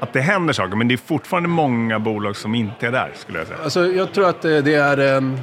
Att 0.00 0.12
det 0.12 0.20
händer 0.20 0.52
saker, 0.52 0.76
men 0.76 0.88
det 0.88 0.94
är 0.94 0.96
fortfarande 0.96 1.48
många 1.48 1.98
bolag 1.98 2.36
som 2.36 2.54
inte 2.54 2.86
är 2.86 2.92
där, 2.92 3.10
skulle 3.14 3.38
jag 3.38 3.46
säga. 3.46 3.58
Alltså, 3.64 3.86
jag 3.86 4.12
tror 4.12 4.28
att 4.28 4.44
eh, 4.44 4.50
det 4.58 4.74
är, 4.74 4.96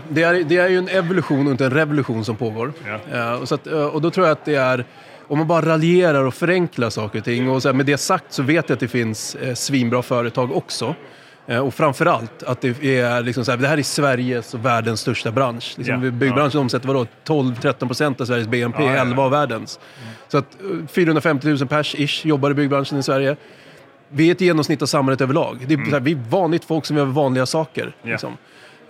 det, 0.09 0.23
är, 0.23 0.43
det 0.43 0.57
är 0.57 0.69
ju 0.69 0.77
en 0.77 0.87
evolution 0.87 1.45
och 1.45 1.51
inte 1.51 1.65
en 1.65 1.71
revolution 1.71 2.25
som 2.25 2.35
pågår. 2.35 2.73
Ja. 2.85 3.17
Eh, 3.17 3.33
Och, 3.41 3.47
så 3.47 3.55
att, 3.55 3.67
eh, 3.67 3.85
och 3.85 4.01
då 4.01 4.11
tror 4.11 4.25
jag 4.27 4.31
att 4.31 4.45
det 4.45 4.55
är, 4.55 4.85
om 5.27 5.37
man 5.37 5.47
bara 5.47 5.65
raljerar 5.65 6.23
och 6.23 6.33
förenklar 6.33 6.89
saker 6.89 7.19
och 7.19 7.25
ting. 7.25 7.49
Och 7.49 7.61
så 7.61 7.67
här, 7.67 7.73
med 7.73 7.85
det 7.85 7.97
sagt 7.97 8.25
så 8.33 8.43
vet 8.43 8.69
jag 8.69 8.75
att 8.75 8.79
det 8.79 8.87
finns 8.87 9.35
eh, 9.35 9.53
svinbra 9.53 10.01
företag 10.01 10.55
också. 10.55 10.95
Eh, 11.47 11.59
Och 11.59 11.73
framförallt 11.73 12.43
att 12.43 12.61
det 12.61 12.83
är 12.99 13.21
liksom 13.23 13.45
så 13.45 13.51
här, 13.51 13.57
det 13.57 13.67
här 13.67 13.77
är 13.77 13.83
Sveriges 13.83 14.53
och 14.53 14.65
världens 14.65 14.99
största 15.01 15.31
bransch. 15.31 15.73
Liksom, 15.77 16.03
Ja, 16.03 16.11
Byggbranschen 16.11 16.59
omsätter 16.61 16.87
vadå, 16.87 17.05
12-13 17.25 17.87
procent 17.87 18.21
av 18.21 18.25
Sveriges 18.25 18.47
BNP, 18.47 18.83
Ja, 18.83 18.89
ja, 18.89 18.95
ja. 18.95 19.01
11 19.01 19.23
av 19.23 19.31
världens. 19.31 19.79
Så 20.27 20.37
att 20.37 20.57
eh, 20.61 20.87
450 20.87 21.47
000 21.47 21.67
pers 21.67 21.95
ish 21.95 22.25
jobbar 22.25 22.51
i 22.51 22.53
byggbranschen 22.53 22.97
i 22.99 23.03
Sverige. 23.03 23.35
Vi 24.09 24.27
är 24.27 24.31
ett 24.31 24.41
genomsnitt 24.41 24.81
av 24.81 24.85
samhället 24.85 25.21
överlag. 25.21 25.65
Det 25.67 25.73
är, 25.73 25.85
så 25.85 25.91
här, 25.91 25.99
vi 25.99 26.11
är 26.11 26.19
vanligt 26.29 26.65
folk 26.65 26.85
som 26.85 26.97
gör 26.97 27.05
vanliga 27.05 27.45
saker. 27.45 27.81
Mm. 27.83 27.93
Ja. 28.01 28.09
Liksom. 28.11 28.37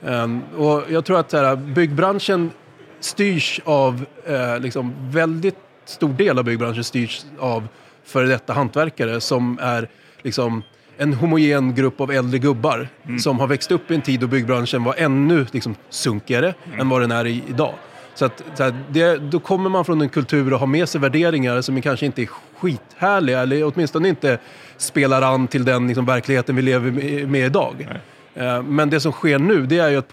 Ehm, 0.05 0.41
och 0.57 0.83
jag 0.89 1.05
tror 1.05 1.19
att 1.19 1.31
så 1.31 1.37
här, 1.37 1.55
byggbranschen 1.55 2.51
styrs 2.99 3.59
av, 3.65 4.05
eh, 4.25 4.59
liksom, 4.59 4.93
väldigt 5.11 5.55
stor 5.85 6.09
del 6.13 6.39
av 6.39 6.43
byggbranschen 6.45 6.83
styrs 6.83 7.25
av 7.39 7.67
före 8.05 8.27
detta 8.27 8.53
hantverkare 8.53 9.21
som 9.21 9.59
är 9.61 9.87
liksom, 10.21 10.63
en 10.97 11.13
homogen 11.13 11.75
grupp 11.75 12.01
av 12.01 12.11
äldre 12.11 12.39
gubbar 12.39 12.87
som 13.19 13.39
har 13.39 13.47
växt 13.47 13.71
upp 13.71 13.91
i 13.91 13.95
en 13.95 14.01
tid 14.01 14.19
då 14.19 14.27
byggbranschen 14.27 14.83
var 14.83 14.95
ännu 14.97 15.45
liksom, 15.51 15.75
sunkigare 15.89 16.53
än 16.79 16.89
vad 16.89 17.01
den 17.01 17.11
är 17.11 17.25
i, 17.25 17.43
idag. 17.49 17.73
Så 18.13 18.25
att, 18.25 18.43
så 18.55 18.63
här, 18.63 18.75
det, 18.89 19.17
då 19.17 19.39
kommer 19.39 19.69
man 19.69 19.85
från 19.85 20.01
en 20.01 20.09
kultur 20.09 20.53
och 20.53 20.59
har 20.59 20.67
med 20.67 20.89
sig 20.89 21.01
värderingar 21.01 21.61
som 21.61 21.81
kanske 21.81 22.05
inte 22.05 22.21
är 22.21 22.29
skithärliga 22.57 23.39
eller 23.41 23.63
åtminstone 23.63 24.09
inte 24.09 24.37
spelar 24.77 25.21
an 25.21 25.47
till 25.47 25.65
den 25.65 25.87
liksom, 25.87 26.05
verkligheten 26.05 26.55
vi 26.55 26.61
lever 26.61 26.91
med, 26.91 27.29
med 27.29 27.45
idag. 27.45 27.87
Eh, 28.35 28.63
Men 28.63 28.89
det 28.89 28.99
som 28.99 29.11
sker 29.11 29.39
nu 29.39 29.65
det 29.65 29.79
är 29.79 29.89
ju 29.89 29.97
att 29.97 30.11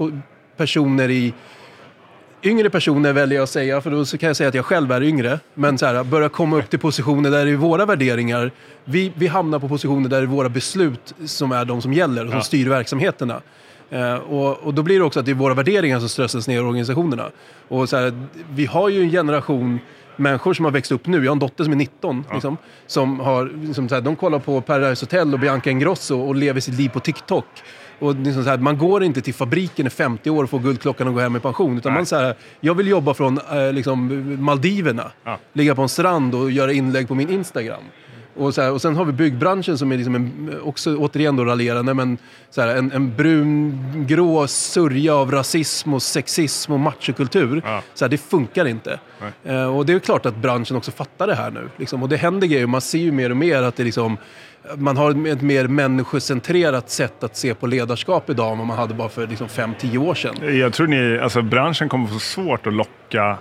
personer 0.57 1.11
i 1.11 1.35
Yngre 2.44 2.70
personer 2.70 3.12
väljer 3.12 3.36
jag 3.36 3.42
att 3.42 3.50
säga, 3.50 3.80
för 3.80 3.90
då 3.90 4.04
kan 4.04 4.26
jag 4.26 4.36
säga 4.36 4.48
att 4.48 4.54
jag 4.54 4.64
själv 4.64 4.92
är 4.92 5.02
yngre. 5.02 5.40
Men 5.54 5.78
så 5.78 5.86
här, 5.86 6.04
börjar 6.04 6.28
komma 6.28 6.58
upp 6.58 6.70
till 6.70 6.78
positioner 6.78 7.30
där 7.30 7.44
det 7.44 7.50
är 7.50 7.56
våra 7.56 7.86
värderingar. 7.86 8.50
Vi, 8.84 9.12
vi 9.14 9.26
hamnar 9.26 9.58
på 9.58 9.68
positioner 9.68 10.08
där 10.08 10.16
det 10.16 10.24
är 10.24 10.26
våra 10.26 10.48
beslut 10.48 11.14
som 11.26 11.52
är 11.52 11.64
de 11.64 11.82
som 11.82 11.92
gäller 11.92 12.24
och 12.24 12.30
som 12.30 12.38
Ja. 12.38 12.42
styr 12.44 12.68
verksamheterna. 12.68 13.40
Eh, 13.90 14.14
och, 14.14 14.58
och 14.58 14.74
då 14.74 14.82
blir 14.82 14.98
det 14.98 15.04
också 15.04 15.20
att 15.20 15.26
det 15.26 15.32
är 15.32 15.34
våra 15.34 15.54
värderingar 15.54 15.98
som 16.00 16.08
strösslas 16.08 16.48
ner 16.48 16.56
i 16.56 16.60
organisationerna. 16.60 17.30
Och 17.68 17.88
så 17.88 17.96
här, 17.96 18.26
vi 18.50 18.66
har 18.66 18.88
ju 18.88 19.00
en 19.02 19.10
generation 19.10 19.78
människor 20.16 20.54
som 20.54 20.64
har 20.64 20.72
växt 20.72 20.92
upp 20.92 21.06
nu. 21.06 21.16
Jag 21.18 21.24
har 21.24 21.32
en 21.32 21.38
dotter 21.38 21.64
som 21.64 21.72
är 21.72 21.76
19. 21.76 22.24
Liksom, 22.32 22.56
som 22.86 23.20
har, 23.20 23.50
liksom, 23.66 23.88
så 23.88 23.94
här, 23.94 24.02
de 24.02 24.16
kollar 24.16 24.38
på 24.38 24.60
Paradise 24.60 25.04
Hotel 25.04 25.34
och 25.34 25.40
Bianca 25.40 25.70
Ingrosso 25.70 26.20
och 26.20 26.34
lever 26.34 26.60
sitt 26.60 26.74
liv 26.74 26.88
på 26.88 27.00
TikTok. 27.00 27.46
Och 27.98 28.14
liksom 28.14 28.44
så 28.44 28.50
här, 28.50 28.58
man 28.58 28.78
går 28.78 29.04
inte 29.04 29.20
till 29.20 29.34
fabriken 29.34 29.86
i 29.86 29.90
50 29.90 30.30
år 30.30 30.44
och 30.44 30.50
får 30.50 30.58
guldklockan 30.58 31.08
och 31.08 31.14
gå 31.14 31.20
hem 31.20 31.36
i 31.36 31.40
pension. 31.40 31.78
Utan 31.78 31.92
Nej. 31.92 31.98
man 31.98 32.06
så 32.06 32.16
här, 32.16 32.34
jag 32.60 32.74
vill 32.74 32.88
jobba 32.88 33.14
från 33.14 33.38
eh, 33.52 33.72
liksom, 33.72 34.36
Maldiverna. 34.44 35.12
Ja. 35.24 35.38
Ligga 35.52 35.74
på 35.74 35.82
en 35.82 35.88
strand 35.88 36.34
och 36.34 36.50
göra 36.50 36.72
inlägg 36.72 37.08
på 37.08 37.14
min 37.14 37.30
Instagram. 37.30 37.82
Och, 38.37 38.55
så 38.55 38.62
här, 38.62 38.73
och 38.73 38.83
sen 38.83 38.97
har 38.97 39.05
vi 39.05 39.12
byggbranschen 39.12 39.79
som 39.79 39.93
är 39.93 39.97
liksom 39.97 40.14
en, 40.14 40.61
också 40.62 40.97
återigen 40.97 41.37
då 41.37 41.45
raljerande, 41.45 41.95
men 41.95 42.19
så 42.50 42.61
här, 42.61 42.76
en, 42.76 42.93
en 42.93 43.17
brun-grå 43.17 44.47
sörja 44.47 45.14
av 45.14 45.31
rasism 45.31 45.95
och 45.95 46.03
sexism 46.03 46.73
och 46.73 46.81
machokultur. 46.81 47.62
Ja. 47.64 47.83
Så 47.95 48.05
här, 48.05 48.11
det 48.11 48.19
funkar 48.19 48.64
inte. 48.64 48.99
Eh, 49.45 49.76
och 49.76 49.87
det 49.87 49.93
är 49.93 49.99
klart 49.99 50.26
att 50.26 50.37
branschen 50.37 50.76
också 50.76 50.91
fattar 50.91 51.26
det 51.26 51.35
här 51.35 51.50
nu. 51.50 51.69
Liksom. 51.76 52.03
Och 52.03 52.09
det 52.09 52.17
händer 52.17 52.47
grejer, 52.47 52.67
man 52.67 52.81
ser 52.81 52.99
ju 52.99 53.12
mer 53.12 53.31
och 53.31 53.37
mer 53.37 53.62
att 53.62 53.76
det 53.76 53.85
liksom, 53.85 54.17
man 54.76 54.97
har 54.97 55.29
ett 55.29 55.43
mer 55.43 55.69
människocentrerat 55.69 56.91
sätt 56.91 57.25
att 57.25 57.37
se 57.37 57.55
på 57.55 57.67
ledarskap 57.67 58.31
idag 58.31 58.53
än 58.53 58.59
vad 58.59 58.67
man 58.67 58.79
hade 58.79 58.95
bara 58.95 59.09
för 59.09 59.26
liksom, 59.26 59.47
5-10 59.47 59.99
år 59.99 60.14
sedan. 60.14 60.59
Jag 60.59 60.73
tror 60.73 60.87
ni, 60.87 61.19
alltså 61.19 61.43
branschen 61.43 61.88
kommer 61.88 62.07
få 62.07 62.19
svårt 62.19 62.67
att 62.67 62.73
locka, 62.73 63.38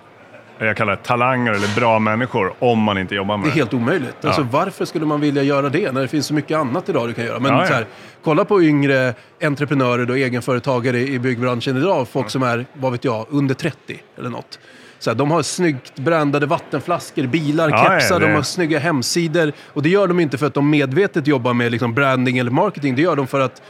jag 0.59 0.77
kallar 0.77 0.95
det 0.95 1.03
talanger 1.03 1.51
eller 1.51 1.75
bra 1.75 1.99
människor, 1.99 2.53
om 2.59 2.79
man 2.79 2.97
inte 2.97 3.15
jobbar 3.15 3.37
med 3.37 3.47
Det 3.47 3.51
är 3.51 3.55
helt 3.55 3.73
omöjligt. 3.73 4.25
Alltså, 4.25 4.47
varför 4.51 4.85
skulle 4.85 5.05
man 5.05 5.21
vilja 5.21 5.43
göra 5.43 5.69
det 5.69 5.91
när 5.91 6.01
det 6.01 6.07
finns 6.07 6.25
så 6.27 6.33
mycket 6.33 6.57
annat 6.57 6.89
idag 6.89 7.07
du 7.09 7.13
kan 7.13 7.25
göra? 7.25 7.39
Men 7.39 7.51
Ja, 7.53 7.61
ja. 7.61 7.67
Så 7.67 7.73
här, 7.73 7.85
kolla 8.23 8.45
på 8.45 8.63
yngre 8.63 9.13
entreprenörer 9.43 10.09
och 10.09 10.17
egenföretagare 10.17 10.99
i 10.99 11.19
byggbranschen 11.19 11.77
idag. 11.77 12.07
Folk 12.07 12.29
som 12.29 12.43
är, 12.43 12.65
vad 12.73 12.91
vet 12.91 13.03
jag, 13.05 13.25
under 13.29 13.55
30 13.55 13.99
eller 14.17 14.29
något. 14.29 14.59
Så 14.99 15.09
här, 15.09 15.15
de 15.17 15.31
har 15.31 15.41
snyggt 15.41 15.95
brandade 15.95 16.45
vattenflaskor, 16.45 17.23
bilar, 17.27 17.69
Ja, 17.69 17.83
ja, 17.93 17.99
kepsar, 17.99 18.19
det- 18.19 18.25
de 18.27 18.33
har 18.35 18.41
snygga 18.41 18.79
hemsidor. 18.79 19.51
Och 19.67 19.83
det 19.83 19.89
gör 19.89 20.07
de 20.07 20.19
inte 20.19 20.37
för 20.37 20.45
att 20.47 20.53
de 20.53 20.69
medvetet 20.69 21.27
jobbar 21.27 21.53
med 21.53 21.71
liksom, 21.71 21.93
branding 21.93 22.37
eller 22.37 22.51
marketing. 22.51 22.95
Det 22.95 23.01
gör 23.01 23.15
de 23.15 23.27
för 23.27 23.39
att 23.39 23.61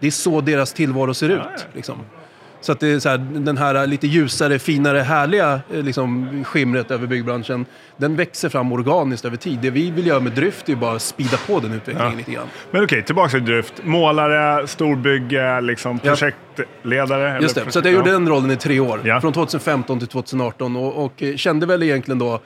det 0.00 0.06
är 0.06 0.10
så 0.10 0.40
deras 0.40 0.72
tillvaro 0.72 1.14
ser 1.14 1.28
ut. 1.28 1.40
ja. 1.44 1.60
Liksom. 1.74 1.98
Så 2.64 2.72
att 2.72 2.80
det 2.80 2.88
är 2.92 2.98
så 2.98 3.08
här, 3.08 3.18
den 3.18 3.56
här 3.56 3.86
lite 3.86 4.06
ljusare, 4.06 4.58
finare, 4.58 4.98
härliga 4.98 5.60
eh, 5.72 5.82
liksom, 5.82 6.44
skimret 6.44 6.90
över 6.90 7.06
byggbranschen, 7.06 7.66
den 7.96 8.16
växer 8.16 8.48
fram 8.48 8.72
organiskt 8.72 9.24
över 9.24 9.36
tid. 9.36 9.58
Det 9.62 9.70
vi 9.70 9.90
vill 9.90 10.06
göra 10.06 10.20
med 10.20 10.32
Dryft 10.32 10.68
är 10.68 10.76
bara 10.76 10.96
att 10.96 11.02
speeda 11.02 11.36
på 11.46 11.60
den 11.60 11.72
utvecklingen 11.72 12.12
Ja. 12.12 12.18
lite 12.18 12.32
grann. 12.32 12.46
Men 12.70 12.84
okej, 12.84 13.02
tillbaka 13.02 13.30
till 13.30 13.44
Dryft. 13.44 13.74
Målare, 13.82 14.66
storbygge, 14.66 15.60
liksom 15.60 15.98
projektledare. 15.98 17.38
Just 17.42 17.54
det, 17.54 17.70
så 17.72 17.78
att 17.78 17.84
jag 17.84 17.94
ja. 17.94 17.98
gjorde 17.98 18.10
den 18.10 18.28
rollen 18.28 18.50
i 18.50 18.56
tre 18.56 18.80
år. 18.80 19.00
Ja. 19.04 19.20
Från 19.20 19.32
2015 19.32 19.98
till 19.98 20.08
2018 20.08 20.76
och, 20.76 21.04
och 21.04 21.22
eh, 21.22 21.36
kände 21.36 21.66
väl 21.66 21.82
egentligen 21.82 22.18
då 22.18 22.40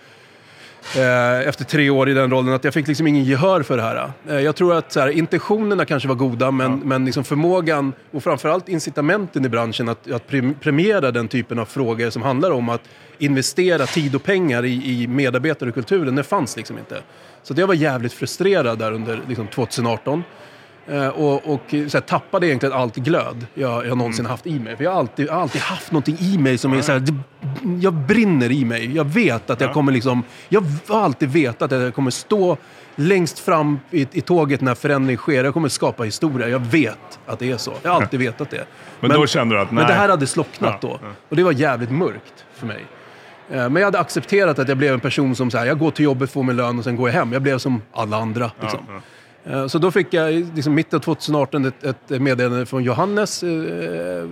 efter 1.47 1.65
tre 1.65 1.91
år 1.91 2.09
i 2.09 2.15
den 2.15 2.31
rollen 2.31 2.55
att 2.55 2.65
jag 2.65 2.75
fick 2.75 2.89
liksom 2.89 3.07
ingen 3.07 3.25
gehör 3.25 3.63
för 3.63 3.77
det 3.77 3.83
här. 3.83 4.13
Eh, 4.29 4.41
jag 4.41 4.57
tror 4.57 4.75
att 4.75 4.93
så 4.93 5.01
här, 5.01 5.09
intentionerna 5.09 5.85
kanske 5.85 6.09
var 6.09 6.15
goda 6.15 6.51
men, 6.51 6.79
men 6.79 7.05
liksom 7.05 7.25
förmågan 7.25 7.93
och 8.11 8.23
framförallt 8.23 8.69
incitamenten 8.69 9.45
i 9.45 9.49
branschen 9.49 9.89
att, 9.89 10.11
att 10.11 10.29
prem- 10.29 10.55
premiera 10.61 11.11
den 11.11 11.29
typen 11.29 11.59
av 11.59 11.65
frågor 11.65 12.11
som 12.11 12.23
handlar 12.23 12.51
om 12.51 12.69
att 12.69 12.83
investera 13.19 13.87
tid 13.87 14.15
och 14.15 14.23
pengar 14.23 14.65
i, 14.65 15.03
i 15.03 15.07
medarbetarkulturen, 15.07 16.15
det 16.15 16.23
fanns 16.23 16.57
liksom 16.57 16.79
inte. 16.79 17.03
Så 17.43 17.55
jag 17.57 17.67
var 17.67 17.75
jävligt 17.75 18.13
frustrerad 18.13 18.79
där 18.79 18.93
under 18.93 19.21
liksom, 19.29 19.47
2018. 19.47 20.23
Eh, 20.91 21.09
och 21.09 21.47
och 21.55 21.63
här, 21.71 22.01
tappade 22.01 22.47
egentligen 22.47 22.73
allt 22.73 22.97
glöd 22.97 23.47
jag, 23.55 23.87
jag 23.87 23.99
någonsin 23.99 24.27
haft 24.27 24.47
i 24.47 24.59
mig. 24.59 24.77
För 24.77 24.85
jag 24.85 24.91
har 24.91 24.99
alltid, 24.99 25.31
alltid 25.31 25.61
haft 25.63 25.93
någonting 25.93 26.17
i 26.21 26.39
mig 26.39 26.59
som 26.59 26.73
är 26.73 26.83
så 26.83 26.93
här, 26.93 26.99
det, 27.01 27.15
jag 27.81 27.93
brinner 27.95 28.51
i 28.53 28.65
mig. 28.65 28.97
Jag 28.97 29.05
vet 29.05 29.51
att 29.51 29.61
jag 29.61 29.71
Ja. 29.71 29.75
kommer 29.75 29.93
liksom, 29.93 30.23
jag 30.49 30.65
har 30.89 31.01
alltid 31.01 31.29
vetat 31.29 31.73
att 31.73 31.83
jag 31.83 31.95
kommer 31.95 32.11
stå 32.11 32.57
längst 32.97 33.39
fram 33.39 33.81
i, 33.91 34.07
i 34.13 34.21
tåget 34.21 34.61
när 34.61 34.75
förändring 34.75 35.17
sker. 35.17 35.45
Jag 35.45 35.55
kommer 35.55 35.69
skapa 35.69 36.03
historia. 36.03 36.49
Jag 36.49 36.59
vet 36.61 37.19
att 37.27 37.39
det 37.39 37.51
är 37.51 37.57
så. 37.57 37.73
Jag 37.83 37.91
har 37.91 38.01
alltid 38.03 38.21
vetat 38.21 38.51
det. 38.51 38.65
Men 39.01 39.11
då 39.11 39.27
kände 39.27 39.55
du 39.55 39.61
att, 39.61 39.71
Men 39.71 39.83
det 39.83 39.89
nej. 39.89 39.99
här 39.99 40.09
hade 40.09 40.27
slocknat 40.27 40.79
Ja, 40.83 40.89
då. 40.89 40.99
ja. 41.03 41.09
Och 41.29 41.37
det 41.37 41.43
var 41.43 41.53
jävligt 41.53 41.91
mörkt 41.91 42.45
för 42.55 42.67
mig. 42.67 42.85
Eh, 43.51 43.57
Men 43.57 43.77
jag 43.77 43.85
hade 43.85 43.99
accepterat 43.99 44.59
att 44.59 44.69
jag 44.69 44.77
blev 44.79 44.95
en 44.95 45.01
person 45.01 45.35
som 45.35 45.51
så 45.51 45.59
här, 45.59 45.67
jag 45.67 45.79
går 45.79 45.91
till 45.91 46.05
jobbet, 46.05 46.31
får 46.31 46.43
min 46.43 46.57
lön 46.57 46.79
och 46.79 46.85
sen 46.85 46.97
går 46.97 47.09
jag 47.09 47.15
hem. 47.15 47.33
Jag 47.33 47.43
blev 47.43 47.59
som 47.59 47.83
alla 47.93 48.17
andra. 48.17 48.51
Liksom. 48.61 48.81
ja. 48.89 49.01
Eh, 49.51 49.67
Så 49.67 49.79
då 49.79 49.91
fick 49.91 50.15
jag 50.15 50.33
liksom, 50.55 50.75
mitten 50.75 50.97
av 50.97 51.01
2018 51.01 51.65
ett, 51.65 51.85
ett 51.85 52.21
meddelande 52.21 52.67
från 52.67 52.85
Johannes 52.85 53.43
eh, 53.43 53.49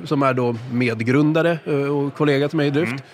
som 0.05 0.23
är 0.23 0.35
då 0.35 0.57
medgrundare 0.73 1.59
eh, 1.65 1.75
och 1.75 2.15
kollega 2.15 2.49
till 2.49 2.57
mig 2.57 2.67
i 2.67 2.71
Dryft. 2.71 3.05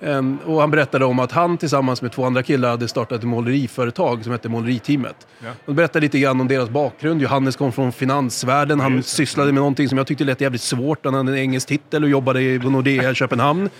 Eh, 0.00 0.22
och 0.46 0.60
han 0.60 0.70
berättade 0.70 1.04
om 1.04 1.18
att 1.18 1.32
han 1.32 1.58
tillsammans 1.58 2.02
med 2.02 2.12
två 2.12 2.24
andra 2.24 2.42
killar 2.42 2.70
hade 2.70 2.88
startat 2.88 3.18
ett 3.18 3.24
måleriföretag 3.24 4.22
som 4.24 4.32
hette 4.32 4.48
Måleriteamet. 4.48 5.26
Ja. 5.44 5.50
Och 5.64 5.74
berättade 5.74 6.00
lite 6.00 6.18
grann 6.18 6.40
om 6.40 6.48
deras 6.48 6.68
bakgrund. 6.70 7.22
Johannes 7.22 7.56
kom 7.56 7.72
från 7.72 7.92
finansvärlden. 7.92 8.80
Han 8.80 8.96
det. 8.96 9.02
sysslade 9.02 9.52
med 9.52 9.60
någonting 9.60 9.88
som 9.88 9.98
jag 9.98 10.06
tyckte 10.06 10.24
lät 10.24 10.40
jävligt 10.40 10.60
svårt. 10.62 11.04
Han 11.04 11.14
hade 11.14 11.32
en 11.32 11.38
engelsk 11.38 11.68
titel 11.68 12.04
och 12.04 12.10
jobbade 12.10 12.60
på 12.62 12.70
Nordea 12.70 13.10
i 13.10 13.14
Köpenhamn. 13.14 13.70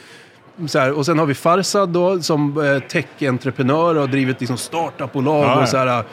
Här, 0.75 0.93
och 0.93 1.07
sen 1.07 1.19
har 1.19 1.27
vi 1.27 1.35
Farsad 1.35 1.89
då 1.89 2.21
som 2.23 2.61
eh, 2.65 2.79
tech-entreprenör 2.79 3.95
och 3.95 4.01
har 4.01 4.09
drivit 4.09 4.41
liksom 4.41 4.57
startupbolag 4.59 5.45
Ja, 5.45 5.49
ja. 5.55 5.63
och 5.63 5.69
så 5.69 5.77
här, 5.77 6.05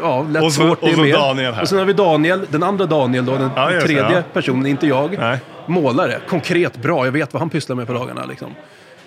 ja, 0.00 0.26
lätt 0.30 0.42
Och 0.42 0.52
så- 0.52 0.60
svårt 0.68 0.80
det 0.80 0.86
och 0.86 0.94
så 0.94 1.00
med. 1.00 1.14
Daniel 1.14 1.52
här. 1.54 1.62
Och 1.62 1.68
sen 1.68 1.78
har 1.78 1.84
vi 1.84 1.92
Daniel, 1.92 2.46
den 2.50 2.62
andra 2.62 2.86
Daniel 2.86 3.24
då, 3.26 3.32
den 3.32 3.50
Ja, 3.56 3.70
det, 3.70 3.80
tredje 3.80 4.12
ja. 4.16 4.22
personen, 4.32 4.66
inte 4.66 4.86
jag. 4.86 5.18
Nej. 5.18 5.38
Målare, 5.66 6.18
konkret 6.28 6.76
bra, 6.76 7.04
jag 7.04 7.12
vet 7.12 7.32
vad 7.32 7.40
han 7.42 7.50
pysslar 7.50 7.76
med 7.76 7.86
på 7.86 7.92
dagarna. 7.92 8.24
Liksom. 8.24 8.48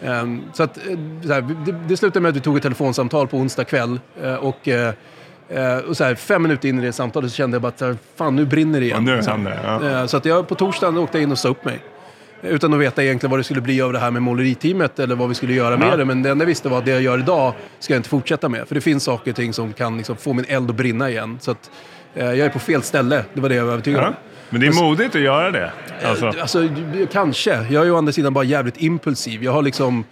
Ehm, 0.04 0.42
så 0.54 0.64
att, 0.64 0.78
eh, 0.78 0.84
så 1.28 1.34
här, 1.34 1.42
det, 1.66 1.72
det 1.88 1.98
slutade 1.98 2.20
med 2.22 2.30
att 2.30 2.36
vi 2.36 2.40
tog 2.40 2.58
ett 2.58 2.64
telefonsamtal 2.64 3.28
på 3.28 3.38
onsdag 3.38 3.64
kväll. 3.64 4.00
eh, 4.24 4.34
och, 4.36 4.68
eh, 4.68 4.94
eh, 5.50 5.78
och 5.78 5.98
så 5.98 6.04
här, 6.04 6.16
fem 6.16 6.42
minuter 6.42 6.70
in 6.70 6.80
i 6.80 6.86
det 6.86 6.94
samtalet 6.94 7.32
så 7.32 7.36
kände 7.36 7.56
jag 7.56 7.62
bara 7.62 7.92
att 7.92 7.98
fan 8.16 8.36
nu 8.36 8.46
brinner 8.46 8.80
det 8.80 8.86
igen. 8.86 8.98
Och 8.98 9.04
nu 9.04 9.22
det, 9.44 9.60
ja. 9.64 9.90
Eh, 10.02 10.06
Så 10.06 10.18
att 10.18 10.26
jag 10.26 10.48
på 10.48 10.56
torsdagen 10.56 10.98
åkte 10.98 11.20
in 11.20 11.32
och 11.32 11.38
sa 11.38 11.50
upp 11.50 11.66
mig. 11.66 11.80
Utan 12.42 12.74
att 12.74 12.80
veta 12.80 13.04
egentligen 13.04 13.32
vad 13.32 13.40
det 13.40 13.44
skulle 13.44 13.62
bli 13.62 13.82
av 13.82 13.94
det 13.94 14.00
här 14.00 14.12
med 14.12 14.22
måleriteamet 14.22 15.00
eller 15.00 15.16
vad 15.16 15.30
vi 15.30 15.36
skulle 15.36 15.54
göra 15.54 15.78
med 15.78 15.88
Ja. 15.88 15.96
det. 15.96 16.06
Men 16.06 16.24
det 16.24 16.30
enda 16.30 16.44
jag 16.44 16.48
visste 16.48 16.70
var 16.70 16.78
att 16.78 16.86
det 16.86 16.92
jag 16.92 17.02
gör 17.02 17.18
idag 17.20 17.54
ska 17.80 17.94
jag 17.94 18.00
inte 18.00 18.10
fortsätta 18.10 18.50
med. 18.50 18.68
För 18.68 18.76
det 18.76 18.82
finns 18.82 19.04
saker 19.04 19.32
och 19.32 19.36
ting 19.36 19.54
som 19.54 19.74
kan 19.74 19.98
liksom 19.98 20.16
få 20.18 20.34
min 20.34 20.46
eld 20.48 20.70
att 20.70 20.76
brinna 20.76 21.10
igen. 21.10 21.38
Så 21.42 21.52
att 21.52 21.72
eh, 22.16 22.26
jag 22.26 22.40
är 22.40 22.50
på 22.50 22.60
fel 22.60 22.82
ställe. 22.82 23.24
Det 23.34 23.42
var 23.42 23.50
det 23.50 23.56
jag 23.56 23.66
var 23.66 23.72
övertygad 23.74 24.04
Ja. 24.04 24.08
om. 24.08 24.14
Men 24.50 24.62
det 24.62 24.68
är 24.68 24.74
modigt 24.84 25.16
att 25.16 25.22
göra 25.22 25.52
det. 25.52 25.72
Alltså. 26.06 26.26
Alltså, 26.42 26.68
kanske. 27.12 27.52
Jag 27.70 27.82
är 27.82 27.86
ju 27.86 27.92
å 27.92 27.98
andra 27.98 28.12
sidan 28.14 28.34
bara 28.34 28.44
jävligt 28.44 28.82
impulsiv. 28.82 29.44
Jag 29.44 29.52
har 29.52 29.62
liksom... 29.62 30.04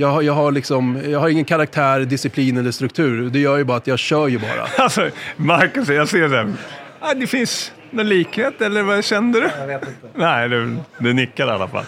Jag 0.00 0.08
har, 0.08 0.22
jag, 0.22 0.32
har 0.32 0.52
liksom, 0.52 1.02
jag 1.06 1.20
har 1.20 1.28
ingen 1.28 1.44
karaktär, 1.44 2.00
disciplin 2.00 2.56
eller 2.56 2.70
struktur. 2.70 3.30
Det 3.30 3.38
gör 3.38 3.56
ju 3.56 3.64
bara 3.64 3.76
att 3.76 3.86
jag 3.86 3.98
kör 3.98 4.28
ju 4.28 4.38
bara. 4.38 4.66
Alltså, 4.84 5.10
Marcus, 5.36 5.88
jag 5.88 6.08
ser. 6.08 6.52
Ah, 7.00 7.14
det 7.14 7.26
finns 7.26 7.72
någon 7.92 8.08
likhet, 8.08 8.60
eller 8.62 8.82
vad 8.82 9.04
kände 9.04 9.40
du? 9.40 9.50
Jag 9.58 9.66
vet 9.66 9.82
inte. 9.82 9.92
Nej, 10.14 10.48
du, 10.48 10.76
du 10.98 11.12
nickar 11.12 11.46
i 11.46 11.50
alla 11.50 11.68
fall. 11.68 11.84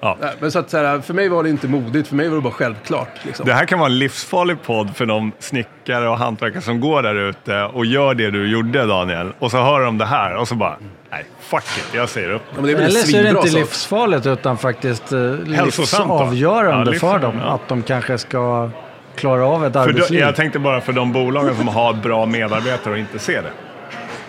Ja. 0.00 0.16
Men 0.40 0.52
så 0.52 0.58
att, 0.58 0.70
så 0.70 0.76
här, 0.78 1.00
för 1.00 1.14
mig 1.14 1.28
var 1.28 1.42
det 1.42 1.48
inte 1.50 1.68
modigt, 1.68 2.08
för 2.08 2.16
mig 2.16 2.28
var 2.28 2.36
det 2.36 2.42
bara 2.42 2.52
självklart. 2.52 3.08
Liksom. 3.22 3.46
Det 3.46 3.52
här 3.54 3.64
kan 3.66 3.78
vara 3.78 3.90
en 3.90 3.98
livsfarlig 3.98 4.62
podd 4.62 4.96
för 4.96 5.06
de 5.06 5.32
snickare 5.38 6.08
och 6.08 6.18
hantverkare 6.18 6.62
som 6.62 6.80
går 6.80 7.02
där 7.02 7.14
ute 7.14 7.62
och 7.62 7.86
gör 7.86 8.14
det 8.14 8.30
du 8.30 8.48
gjorde 8.50 8.86
Daniel. 8.86 9.32
Och 9.38 9.50
så 9.50 9.56
hör 9.62 9.80
de 9.80 9.98
det 9.98 10.04
här 10.04 10.36
och 10.36 10.48
så 10.48 10.54
bara, 10.54 10.76
nej, 11.10 11.24
fuck 11.40 11.64
it, 11.78 11.94
jag 11.94 12.08
säger 12.08 12.30
upp. 12.30 12.42
Ja, 12.48 12.54
men 12.56 12.64
det 12.64 12.70
är 12.72 12.76
väl 12.76 12.84
Eller 12.84 13.00
så 13.00 13.16
är 13.16 13.22
det 13.22 13.28
inte 13.28 13.42
sak. 13.48 13.58
livsfarligt 13.58 14.26
utan 14.26 14.58
faktiskt 14.58 15.12
eh, 15.12 15.18
livsavgörande 15.44 16.92
Ja, 16.92 16.98
för 16.98 17.18
dem. 17.18 17.34
ja. 17.44 17.50
Att 17.54 17.68
de 17.68 17.82
kanske 17.82 18.18
ska 18.18 18.70
klara 19.16 19.46
av 19.46 19.66
ett 19.66 19.72
För 19.72 19.80
då, 19.80 19.88
arbetsliv. 19.90 20.20
jag 20.20 20.36
tänkte 20.36 20.58
bara 20.58 20.80
för 20.80 20.92
de 20.92 21.12
bolagen 21.12 21.56
som 21.56 21.68
har 21.68 21.92
bra 21.92 22.26
medarbetare 22.26 22.92
och 22.92 22.98
inte 22.98 23.18
ser 23.18 23.42
det. 23.42 23.50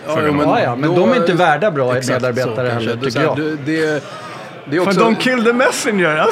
Ja, 0.06 0.18
jo, 0.26 0.32
det 0.32 0.42
Ja, 0.42 0.60
ja, 0.62 0.76
men 0.76 0.90
då- 0.94 0.96
de 1.00 1.10
är 1.12 1.16
inte 1.16 1.32
värda 1.32 1.70
bra 1.70 1.96
Exakt 1.96 2.22
medarbetare 2.22 2.68
så, 2.68 2.74
heller, 2.74 2.96
tycker 2.96 3.22
jag. 3.22 3.34
här, 3.34 3.42
Det, 3.66 4.02
det, 4.66 4.76
är 4.76 4.80
För 4.80 4.88
också, 4.88 5.00
de 5.00 5.16
kill 5.16 5.44
the 5.44 5.52
messenger! 5.52 6.16
ja, 6.16 6.26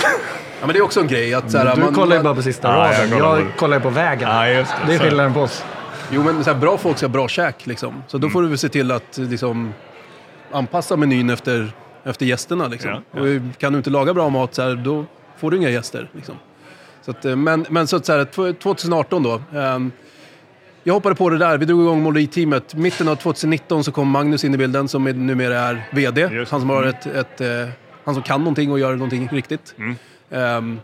men 0.61 0.69
det 0.73 0.79
är 0.79 0.83
också 0.83 1.01
en 1.01 1.07
grej 1.07 1.35
att... 1.35 1.51
Så 1.51 1.59
här, 1.59 1.75
Du 1.77 1.81
man, 1.83 1.95
kollar 1.95 2.17
ju 2.17 2.23
bara 2.23 2.35
på 2.35 2.43
sista 2.43 2.69
Ja, 2.69 2.93
jag 2.93 2.99
raden. 2.99 3.11
kollar 3.19 3.37
Jag 3.39 3.53
på- 3.53 3.59
kollar 3.59 3.77
ju 3.77 3.83
på 3.83 3.91
vägen. 3.91 4.29
Ja, 4.31 4.49
just 4.49 4.71
det. 4.71 4.87
det 4.87 4.95
är 4.95 4.99
skillnaden 4.99 5.35
på 5.35 5.41
oss. 5.41 5.65
Jo, 6.11 6.23
men 6.23 6.45
så 6.45 6.51
här, 6.53 6.59
bra 6.59 6.79
folk 6.79 6.97
ska 6.97 7.07
ha 7.07 7.13
bra 7.13 7.29
käk 7.29 7.67
liksom. 7.67 8.03
Så 8.07 8.19
då 8.19 8.25
Mm. 8.27 8.33
får 8.33 8.43
du 8.43 8.49
väl 8.49 8.59
se 8.59 8.69
till 8.69 8.91
att 8.91 9.19
liksom, 9.19 9.75
anpassa 10.53 10.97
menyn 10.97 11.31
efter, 11.31 11.73
efter 12.05 12.27
gästerna. 12.27 12.67
Liksom. 12.69 12.91
Ja, 12.91 13.01
ja. 13.17 13.21
Och 13.23 13.59
kan 13.59 13.73
du 13.73 13.77
inte 13.79 13.91
laga 13.91 14.15
bra 14.15 14.29
mat 14.29 14.55
så 14.55 14.63
här, 14.63 14.75
då 14.75 15.05
får 15.39 15.51
du 15.51 15.57
inga 15.57 15.69
gäster. 15.71 16.09
Liksom. 16.13 16.35
Så 17.05 17.11
att, 17.11 17.25
eh, 17.25 17.37
men, 17.37 17.67
men 17.69 17.87
så 17.87 17.97
att 17.97 18.07
så 18.07 18.13
här, 18.13 18.25
tw- 18.25 18.53
2018 18.55 19.23
då. 19.23 19.41
ehm, 19.59 19.93
jag 20.85 20.95
hoppade 20.95 21.15
på 21.15 21.31
det 21.31 21.39
där, 21.39 21.59
vi 21.59 21.65
drog 21.65 21.81
igång 21.81 22.03
måleriteamet. 22.03 22.75
Mitten 22.75 23.09
av 23.09 23.17
2019 23.17 23.85
så 23.85 23.93
kom 23.93 24.09
Magnus 24.09 24.45
in 24.45 24.55
i 24.55 24.57
bilden 24.57 24.89
som 24.89 25.05
numera 25.05 25.59
är 25.59 25.89
VD. 25.93 26.21
Just 26.21 26.53
Han 26.53 26.61
som, 26.61 26.71
har 26.71 26.83
mm. 26.83 26.89
ett, 26.89 27.07
ett, 27.07 27.41
eh, 27.41 27.69
han 28.05 28.15
som 28.15 28.23
kan 28.23 28.41
någonting 28.41 28.71
och 28.73 28.79
gör 28.79 28.93
någonting 28.93 29.29
riktigt. 29.33 29.75
Mm. 29.79 29.97
Ehm, 30.31 30.81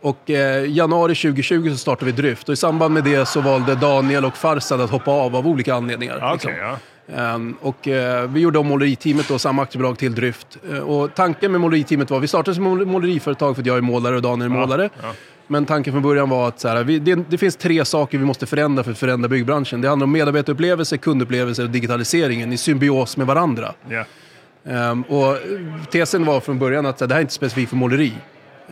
och 0.00 0.30
eh, 0.30 0.70
januari 0.70 1.14
2020 1.14 1.70
så 1.70 1.76
startade 1.76 2.10
vi 2.10 2.22
Dryft 2.22 2.48
och 2.48 2.52
i 2.52 2.56
samband 2.56 2.94
med 2.94 3.04
det 3.04 3.26
så 3.26 3.40
valde 3.40 3.74
Daniel 3.74 4.24
och 4.24 4.36
Farsad 4.36 4.80
att 4.80 4.90
hoppa 4.90 5.10
av 5.10 5.36
av 5.36 5.46
olika 5.46 5.74
anledningar. 5.74 6.18
Ja, 6.20 6.32
liksom. 6.32 6.50
Okej, 6.50 6.62
ja. 6.62 6.78
Ehm, 7.16 7.56
och 7.60 7.88
eh, 7.88 8.30
vi 8.30 8.40
gjorde 8.40 8.58
om 8.58 8.66
måleriteamet 8.66 9.28
då, 9.28 9.38
samma 9.38 9.62
aktiebolag 9.62 9.98
till 9.98 10.14
Dryft. 10.14 10.58
Eh, 10.72 10.78
och 10.78 11.14
tanken 11.14 11.52
med 11.52 11.60
måleriteamet 11.60 12.10
var, 12.10 12.20
vi 12.20 12.28
startade 12.28 12.54
som 12.54 12.64
mål- 12.64 12.86
måleriföretag 12.86 13.54
för 13.54 13.62
att 13.62 13.66
jag 13.66 13.76
är 13.76 13.80
målare 13.80 14.16
och 14.16 14.22
Daniel 14.22 14.50
är 14.50 14.54
målare. 14.54 14.90
ja. 15.02 15.14
Men 15.52 15.66
tanken 15.66 15.92
från 15.92 16.02
början 16.02 16.28
var 16.28 16.48
att 16.48 16.60
så 16.60 16.68
här, 16.68 16.84
vi, 16.84 16.98
det, 16.98 17.14
det 17.30 17.38
finns 17.38 17.56
tre 17.56 17.84
saker 17.84 18.18
vi 18.18 18.24
måste 18.24 18.46
förändra 18.46 18.84
för 18.84 18.90
att 18.90 18.98
förändra 18.98 19.28
byggbranschen. 19.28 19.80
Det 19.80 19.88
handlar 19.88 20.04
om 20.04 20.12
medarbetarupplevelse, 20.12 20.98
kundupplevelse 20.98 21.62
och 21.62 21.70
digitaliseringen 21.70 22.52
i 22.52 22.56
symbios 22.56 23.16
med 23.16 23.26
varandra. 23.26 23.74
ja. 23.88 24.04
Ehm, 24.64 25.02
och 25.02 25.36
tesen 25.90 26.24
var 26.24 26.40
från 26.40 26.58
början 26.58 26.86
att 26.86 26.98
så 26.98 27.04
här, 27.04 27.08
det 27.08 27.14
här 27.14 27.18
är 27.18 27.22
inte 27.22 27.34
specifikt 27.34 27.70
för 27.70 27.76
måleri. 27.76 28.12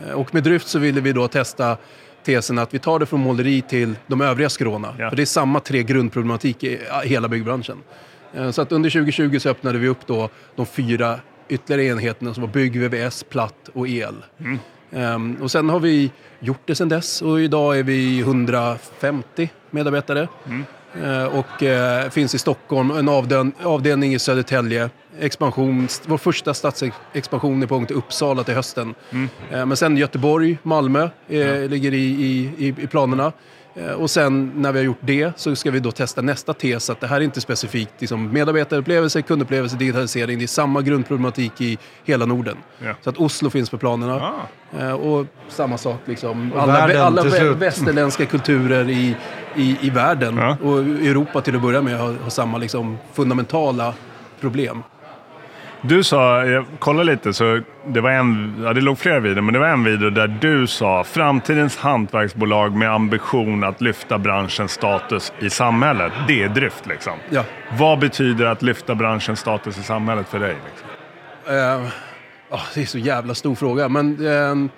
Eh, 0.07 0.13
och 0.13 0.33
med 0.33 0.43
Dryft 0.43 0.67
så 0.67 0.79
ville 0.79 1.01
vi 1.01 1.13
då 1.13 1.27
testa 1.27 1.77
tesen 2.23 2.59
att 2.59 2.73
vi 2.73 2.79
tar 2.79 2.99
det 2.99 3.05
från 3.05 3.19
måleri 3.19 3.61
till 3.61 3.95
de 4.07 4.21
övriga 4.21 4.49
skråna. 4.49 4.95
Ja. 4.99 5.09
För 5.09 5.15
det 5.15 5.23
är 5.23 5.25
samma 5.25 5.59
tre 5.59 5.83
grundproblematik 5.83 6.63
i 6.63 6.79
hela 7.03 7.27
byggbranschen. 7.27 7.77
Eh, 8.33 8.51
Så 8.51 8.61
att 8.61 8.71
under 8.71 8.89
2020 8.89 9.39
så 9.39 9.49
öppnade 9.49 9.77
vi 9.77 9.87
upp 9.87 10.07
då 10.07 10.29
de 10.55 10.65
fyra 10.65 11.19
ytterligare 11.49 11.91
enheterna 11.91 12.33
som 12.33 12.41
var 12.43 12.49
bygg, 12.49 12.79
VVS, 12.79 13.23
platt 13.23 13.69
och 13.73 13.87
el. 13.87 14.15
Ehm, 14.93 15.37
och 15.41 15.51
sen 15.51 15.69
har 15.69 15.79
vi 15.79 16.11
gjort 16.39 16.61
det 16.65 16.75
sen 16.75 16.89
dess 16.89 17.21
och 17.21 17.41
idag 17.41 17.79
är 17.79 17.83
vi 17.83 18.19
150 18.19 19.49
medarbetare. 19.69 20.27
Eh, 21.03 21.25
och 21.25 21.63
eh, 21.63 22.09
finns 22.09 22.35
i 22.35 22.39
Stockholm, 22.39 22.91
en 22.91 23.09
avdön- 23.09 23.51
avdelning 23.63 24.13
i 24.13 24.19
Södertälje. 24.19 24.89
Expansion, 25.19 25.87
vår 26.05 26.17
första 26.17 26.53
stadsexpansion 26.53 27.63
är 27.63 27.67
på 27.67 27.73
gång 27.75 27.85
till 27.85 27.95
Uppsala 27.95 28.43
till 28.43 28.53
hösten. 28.53 28.95
Eh, 29.51 29.65
men 29.65 29.77
sen 29.77 29.97
Göteborg, 29.97 30.57
Malmö 30.63 31.09
eh, 31.27 31.59
ligger 31.69 31.93
i, 31.93 31.97
i, 31.97 32.51
i, 32.57 32.67
i 32.67 32.87
planerna. 32.87 33.31
Eh, 33.75 33.91
och 33.91 34.09
sen 34.09 34.51
när 34.55 34.71
vi 34.71 34.79
har 34.79 34.85
gjort 34.85 34.97
det 35.01 35.31
så 35.39 35.55
ska 35.55 35.71
vi 35.71 35.79
då 35.79 35.91
testa 35.91 36.21
nästa 36.21 36.53
tes 36.53 36.89
att 36.89 36.99
det 36.99 37.07
här 37.07 37.15
är 37.17 37.21
inte 37.21 37.41
specifikt 37.41 37.93
liksom, 37.99 38.31
medarbetarupplevelse, 38.31 39.21
kundupplevelse, 39.21 39.75
digitalisering. 39.77 40.37
Det 40.39 40.45
är 40.45 40.47
samma 40.47 40.81
grundproblematik 40.81 41.61
i 41.61 41.77
hela 42.03 42.25
Norden. 42.25 42.57
Ja. 42.79 42.93
Så 43.01 43.09
att 43.09 43.17
Oslo 43.17 43.49
finns 43.49 43.69
på 43.69 43.77
planerna. 43.77 44.15
Ah. 44.15 44.79
Eh, 44.79 44.91
och 44.91 45.25
samma 45.49 45.77
sak 45.77 45.99
liksom. 46.05 46.51
Och 46.53 46.61
Alla, 46.61 46.73
världen 46.73 47.01
alla 47.01 47.23
västerländska 47.53 48.25
kulturer 48.25 48.89
i, 48.89 49.15
i, 49.55 49.77
i 49.81 49.89
världen 49.89 50.37
Ja. 50.37 50.57
och 50.63 50.77
Europa 50.79 51.41
till 51.41 51.55
att 51.55 51.61
börja 51.61 51.81
med 51.81 51.97
har, 51.99 52.13
har 52.23 52.29
samma 52.29 52.57
liksom, 52.57 52.97
fundamentala 53.13 53.93
problem. 54.41 54.83
Du 55.83 56.03
sa, 56.03 56.45
jag 56.45 56.65
kollade 56.79 57.11
lite, 57.11 57.33
så 57.33 57.61
det 57.87 58.01
var 58.01 58.09
en, 58.09 58.55
ja, 58.63 58.73
det 58.73 58.81
låg 58.81 58.97
flera 58.97 59.19
videor, 59.19 59.41
men 59.41 59.53
det 59.53 59.59
var 59.59 59.67
en 59.67 59.83
video 59.83 60.09
där 60.09 60.27
du 60.27 60.67
sa 60.67 61.03
framtidens 61.03 61.77
hantverksbolag 61.77 62.75
med 62.75 62.91
ambition 62.91 63.63
att 63.63 63.81
lyfta 63.81 64.17
branschens 64.17 64.71
status 64.71 65.33
i 65.39 65.49
samhället. 65.49 66.13
Det 66.27 66.43
är 66.43 66.49
Dryft 66.49 66.87
liksom. 66.87 67.13
Ja. 67.29 67.43
Vad 67.77 67.99
betyder 67.99 68.45
att 68.45 68.61
lyfta 68.61 68.95
branschens 68.95 69.39
status 69.39 69.77
i 69.77 69.83
samhället 69.83 70.27
för 70.27 70.39
dig? 70.39 70.55
Liksom? 70.69 70.89
Eh, 71.55 71.87
ah, 72.49 72.61
det 72.73 72.81
är 72.81 72.85
så 72.85 72.97
jävla 72.97 73.35
stor 73.35 73.55
fråga. 73.55 73.89
Men, 73.89 74.25
eh, 74.27 74.71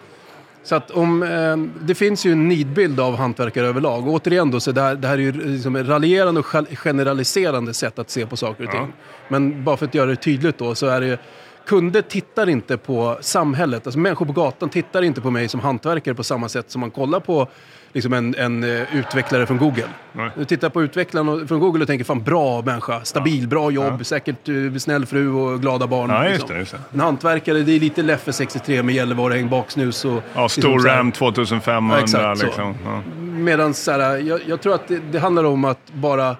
så 0.64 0.76
att 0.76 0.92
om, 0.92 1.24
eh, 1.24 1.58
det 1.86 1.96
finns 1.96 2.26
ju 2.26 2.32
en 2.32 2.48
nidbild 2.48 3.00
av 3.00 3.16
hantverkare 3.16 3.68
överlag. 3.68 4.08
Och 4.08 4.14
återigen 4.14 4.52
då, 4.52 4.60
så 4.60 4.72
det, 4.72 4.82
här, 4.82 4.96
det 4.96 5.08
här 5.08 5.14
är 5.18 5.22
ju 5.22 5.32
liksom 5.32 5.76
ett 5.76 5.88
raljerande 5.88 6.40
och 6.40 6.48
gen- 6.54 6.76
generaliserande 6.76 7.74
sätt 7.74 8.00
att 8.00 8.10
se 8.10 8.26
på 8.26 8.38
saker 8.38 8.64
och 8.68 8.70
Ja. 8.74 8.80
ting. 8.80 8.94
Men 9.28 9.64
bara 9.64 9.78
för 9.78 9.86
att 9.86 9.94
göra 9.96 10.06
det 10.10 10.16
tydligt 10.16 10.58
då 10.58 10.76
så 10.76 10.88
är 10.88 11.02
det 11.02 11.18
Kunder 11.66 12.02
tittar 12.02 12.50
inte 12.50 12.78
på 12.78 13.18
samhället, 13.22 13.88
alltså 13.88 14.00
människor 14.00 14.26
på 14.26 14.32
gatan 14.34 14.70
tittar 14.70 15.02
inte 15.02 15.22
på 15.22 15.32
mig 15.32 15.48
som 15.48 15.60
hantverkare 15.60 16.16
på 16.16 16.24
samma 16.24 16.50
sätt 16.50 16.72
som 16.72 16.82
man 16.82 16.92
kollar 16.92 17.20
på 17.20 17.48
liksom 17.94 18.14
en, 18.14 18.36
en 18.36 18.64
eh, 18.64 18.96
utvecklare 18.96 19.46
från 19.46 19.58
Google. 19.58 19.84
Nej. 20.14 20.30
Du 20.38 20.46
tittar 20.46 20.70
på 20.70 20.84
utvecklaren 20.84 21.48
från 21.48 21.60
Google 21.60 21.82
och 21.82 21.88
tänker 21.88 22.06
fan 22.06 22.24
bra 22.24 22.62
människa, 22.62 23.04
stabil, 23.04 23.48
bra 23.48 23.72
jobb, 23.72 24.06
säkert 24.06 24.50
eh, 24.50 24.78
snäll 24.78 25.06
fru 25.06 25.30
och 25.30 25.62
glada 25.62 25.88
barn. 25.88 26.10
Ja, 26.10 26.24
just 26.24 26.34
liksom. 26.34 26.54
det, 26.54 26.60
just 26.60 26.72
det. 26.72 26.80
En 26.94 27.00
hantverkare, 27.00 27.60
det 27.60 27.72
är 27.72 27.80
lite 27.80 28.02
Leffe 28.02 28.34
63 28.34 28.84
med 28.84 28.96
Gällivare 28.96 29.44
baksnus 29.44 30.06
och... 30.06 30.24
Ja, 30.34 30.44
liksom 30.44 30.62
stor 30.62 30.88
här- 30.88 30.98
RAM 30.98 31.12
2500 31.12 31.98
Ja, 31.98 32.04
exakt 32.04 32.40
så. 32.40 32.46
liksom. 32.46 32.76
Ja. 32.86 33.02
Medan 33.22 33.74
så 33.74 33.92
här, 33.92 34.18
jag, 34.18 34.40
jag 34.48 34.62
tror 34.62 34.76
att 34.76 34.88
det, 34.88 35.00
det 35.12 35.20
handlar 35.20 35.44
om 35.44 35.66
att 35.66 35.94
bara... 35.94 36.38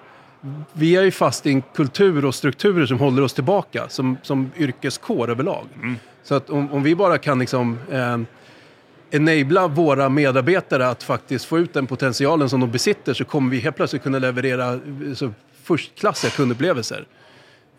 Vi 0.72 0.96
är 0.96 1.02
ju 1.02 1.10
fast 1.10 1.46
i 1.46 1.50
en 1.50 1.62
kultur 1.62 2.24
och 2.24 2.34
strukturer 2.34 2.86
som 2.86 2.98
håller 2.98 3.22
oss 3.22 3.34
tillbaka 3.34 3.88
som, 3.88 4.16
som 4.22 4.50
yrkeskår 4.56 5.30
överlag. 5.30 5.66
Mm. 5.76 5.96
Så 6.22 6.34
att 6.34 6.50
om, 6.50 6.72
om 6.72 6.82
vi 6.82 6.94
bara 6.94 7.18
kan 7.18 7.38
liksom... 7.38 7.78
Eh, 7.90 8.18
enabla 9.14 9.68
våra 9.68 10.08
medarbetare 10.08 10.88
att 10.88 11.02
faktiskt 11.02 11.44
få 11.44 11.58
ut 11.58 11.74
den 11.74 11.86
potentialen 11.86 12.48
som 12.48 12.60
de 12.60 12.70
besitter 12.70 13.14
så 13.14 13.24
kommer 13.24 13.50
vi 13.50 13.58
helt 13.58 13.76
plötsligt 13.76 14.02
kunna 14.02 14.18
leverera 14.18 14.72
eh, 14.72 14.80
så 15.14 15.32
förstklassiga 15.62 16.30
kundupplevelser. 16.30 17.04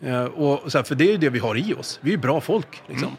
Eh, 0.02 0.24
och 0.24 0.72
så 0.72 0.78
här, 0.78 0.84
för 0.84 0.96
det 0.96 1.04
är 1.08 1.12
ju 1.12 1.18
det 1.18 1.30
vi 1.30 1.40
har 1.40 1.58
i 1.58 1.74
oss. 1.74 2.00
Vi 2.02 2.10
är 2.10 2.16
ju 2.16 2.22
bra 2.22 2.42
folk. 2.42 2.82
Liksom. 2.88 3.10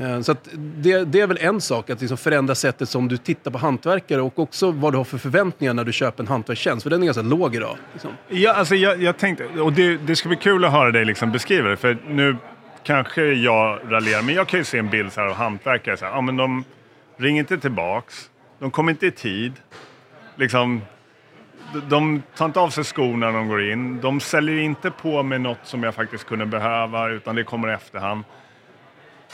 Eh, 0.00 0.20
Så 0.20 0.36
det, 0.54 1.04
det 1.04 1.20
är 1.20 1.26
väl 1.26 1.38
en 1.40 1.60
sak, 1.60 1.90
att 1.90 2.00
liksom 2.00 2.16
förändra 2.16 2.54
sättet 2.54 2.88
som 2.88 3.08
du 3.08 3.16
tittar 3.16 3.50
på 3.50 3.58
hantverkare 3.58 4.20
och 4.20 4.38
också 4.38 4.70
vad 4.70 4.92
du 4.92 4.96
har 4.96 5.04
för 5.04 5.18
förväntningar 5.18 5.74
när 5.74 5.84
du 5.84 5.92
köper 5.92 6.22
en 6.22 6.28
hantverkstjänst. 6.28 6.82
För 6.82 6.90
den 6.90 7.02
är 7.02 7.04
ganska 7.04 7.22
låg 7.22 7.54
idag. 7.54 7.76
Liksom. 7.92 8.10
Ja, 8.28 8.52
alltså 8.52 8.74
jag, 8.74 9.02
jag 9.02 9.18
tänkte, 9.18 9.44
och 9.44 9.72
det, 9.72 9.96
det 9.96 10.16
ska 10.16 10.28
bli 10.28 10.38
kul 10.38 10.64
att 10.64 10.72
höra 10.72 10.90
dig 10.90 11.04
liksom 11.04 11.32
beskriva 11.32 11.68
det, 11.68 11.76
för 11.76 11.98
nu 12.08 12.36
kanske 12.84 13.22
jag 13.22 13.78
raljerar, 13.88 14.22
men 14.22 14.34
jag 14.34 14.48
kan 14.48 14.60
ju 14.60 14.64
se 14.64 14.78
en 14.78 14.90
bild 14.90 15.12
så 15.12 15.20
här 15.20 15.28
av 15.28 15.34
hantverkare, 15.34 15.96
så 15.96 16.04
här, 16.04 16.12
ja, 16.12 16.20
men 16.20 16.36
de 16.36 16.64
ringer 17.22 17.40
inte 17.40 17.58
tillbaks, 17.58 18.30
de 18.58 18.70
kommer 18.70 18.92
inte 18.92 19.06
i 19.06 19.10
tid, 19.10 19.52
liksom, 20.36 20.80
de, 21.72 21.80
de 21.88 22.22
tar 22.36 22.44
inte 22.46 22.60
av 22.60 22.70
sig 22.70 22.84
skorna 22.84 23.26
när 23.30 23.38
de 23.38 23.48
går 23.48 23.70
in, 23.70 24.00
de 24.00 24.20
säljer 24.20 24.56
inte 24.58 24.90
på 24.90 25.22
med 25.22 25.40
något 25.40 25.58
som 25.62 25.82
jag 25.82 25.94
faktiskt 25.94 26.24
kunde 26.26 26.46
behöva, 26.46 27.08
utan 27.08 27.36
det 27.36 27.44
kommer 27.44 27.70
i 27.70 27.72
efterhand. 27.72 28.24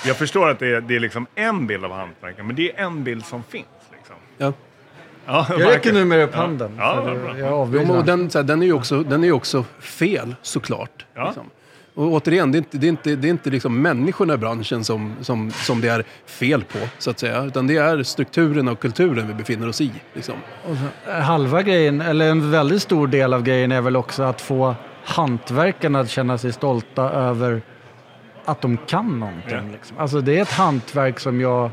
Jag 0.07 0.17
förstår 0.17 0.49
att 0.49 0.59
det 0.59 0.67
är, 0.75 0.81
det 0.81 0.97
är 0.97 1.01
liksom 1.01 1.27
en 1.35 1.67
bild 1.67 1.85
av 1.85 1.93
hantverkaren, 1.93 2.47
men 2.47 2.57
det 2.57 2.73
är 2.73 2.85
en 2.85 3.05
bild 3.05 3.25
som 3.25 3.43
finns. 3.43 3.67
Liksom. 3.93 4.17
Ja. 4.39 4.53
Ja, 5.27 5.47
Jag 5.49 5.61
räcker 5.61 5.71
verkligen. 5.71 5.97
numera 5.99 6.23
upp 6.23 6.35
handen. 6.35 6.77
Ja, 6.79 7.01
och 7.51 8.05
den, 8.05 8.31
här, 8.35 8.43
den 8.43 8.63
är 8.63 8.67
ju 8.67 8.73
också, 8.73 9.03
den 9.03 9.23
är 9.23 9.29
ju 9.29 9.33
också 9.33 9.65
fel, 9.81 10.35
såklart. 10.43 11.07
Ja. 11.15 11.25
Liksom. 11.27 11.51
Och 11.95 12.13
återigen, 12.13 12.53
det 12.53 12.59
är 12.59 12.61
inte, 12.61 12.79
det 12.79 12.87
är 12.87 12.89
inte, 12.89 13.17
det 13.17 13.29
är 13.29 13.31
inte 13.31 13.51
liksom 13.51 13.83
människorna 13.83 14.35
i 14.35 14.37
branschen 14.37 14.85
som, 14.85 15.17
som, 15.21 15.51
som 15.51 15.81
det 15.81 15.89
är 15.89 16.05
fel 16.27 16.65
på, 16.65 16.79
så 16.99 17.11
att 17.11 17.19
säga. 17.19 17.45
Utan 17.45 17.67
det 17.67 17.77
är 17.77 18.03
strukturen 18.03 18.69
och 18.69 18.81
kulturen 18.81 19.29
vi 19.29 19.35
befinner 19.35 19.69
oss 19.69 19.81
i. 19.81 19.93
Liksom. 20.15 20.35
Eh, 21.09 21.13
halva 21.13 21.63
grejen, 21.63 22.01
eller 22.01 22.31
en 22.31 22.51
väldigt 22.51 22.83
stor 22.83 23.07
del 23.07 23.35
av 23.35 23.43
grejen 23.43 23.73
är 23.73 23.81
väl 23.81 23.97
också 23.97 24.23
att 24.23 24.41
få 24.41 24.75
hantverkarna 25.05 26.01
att 26.01 26.11
känna 26.11 26.39
sig 26.39 26.53
stolta 26.53 27.03
över 27.03 27.63
att 28.45 28.61
de 28.61 28.77
kan 28.77 29.21
någonting. 29.21 29.51
Ja. 29.51 29.73
Liksom. 29.73 29.99
Alltså 29.99 30.21
det 30.21 30.39
är 30.39 30.43
ett 30.43 30.53
hantverk 30.53 31.21
som 31.21 31.41
jag, 31.41 31.71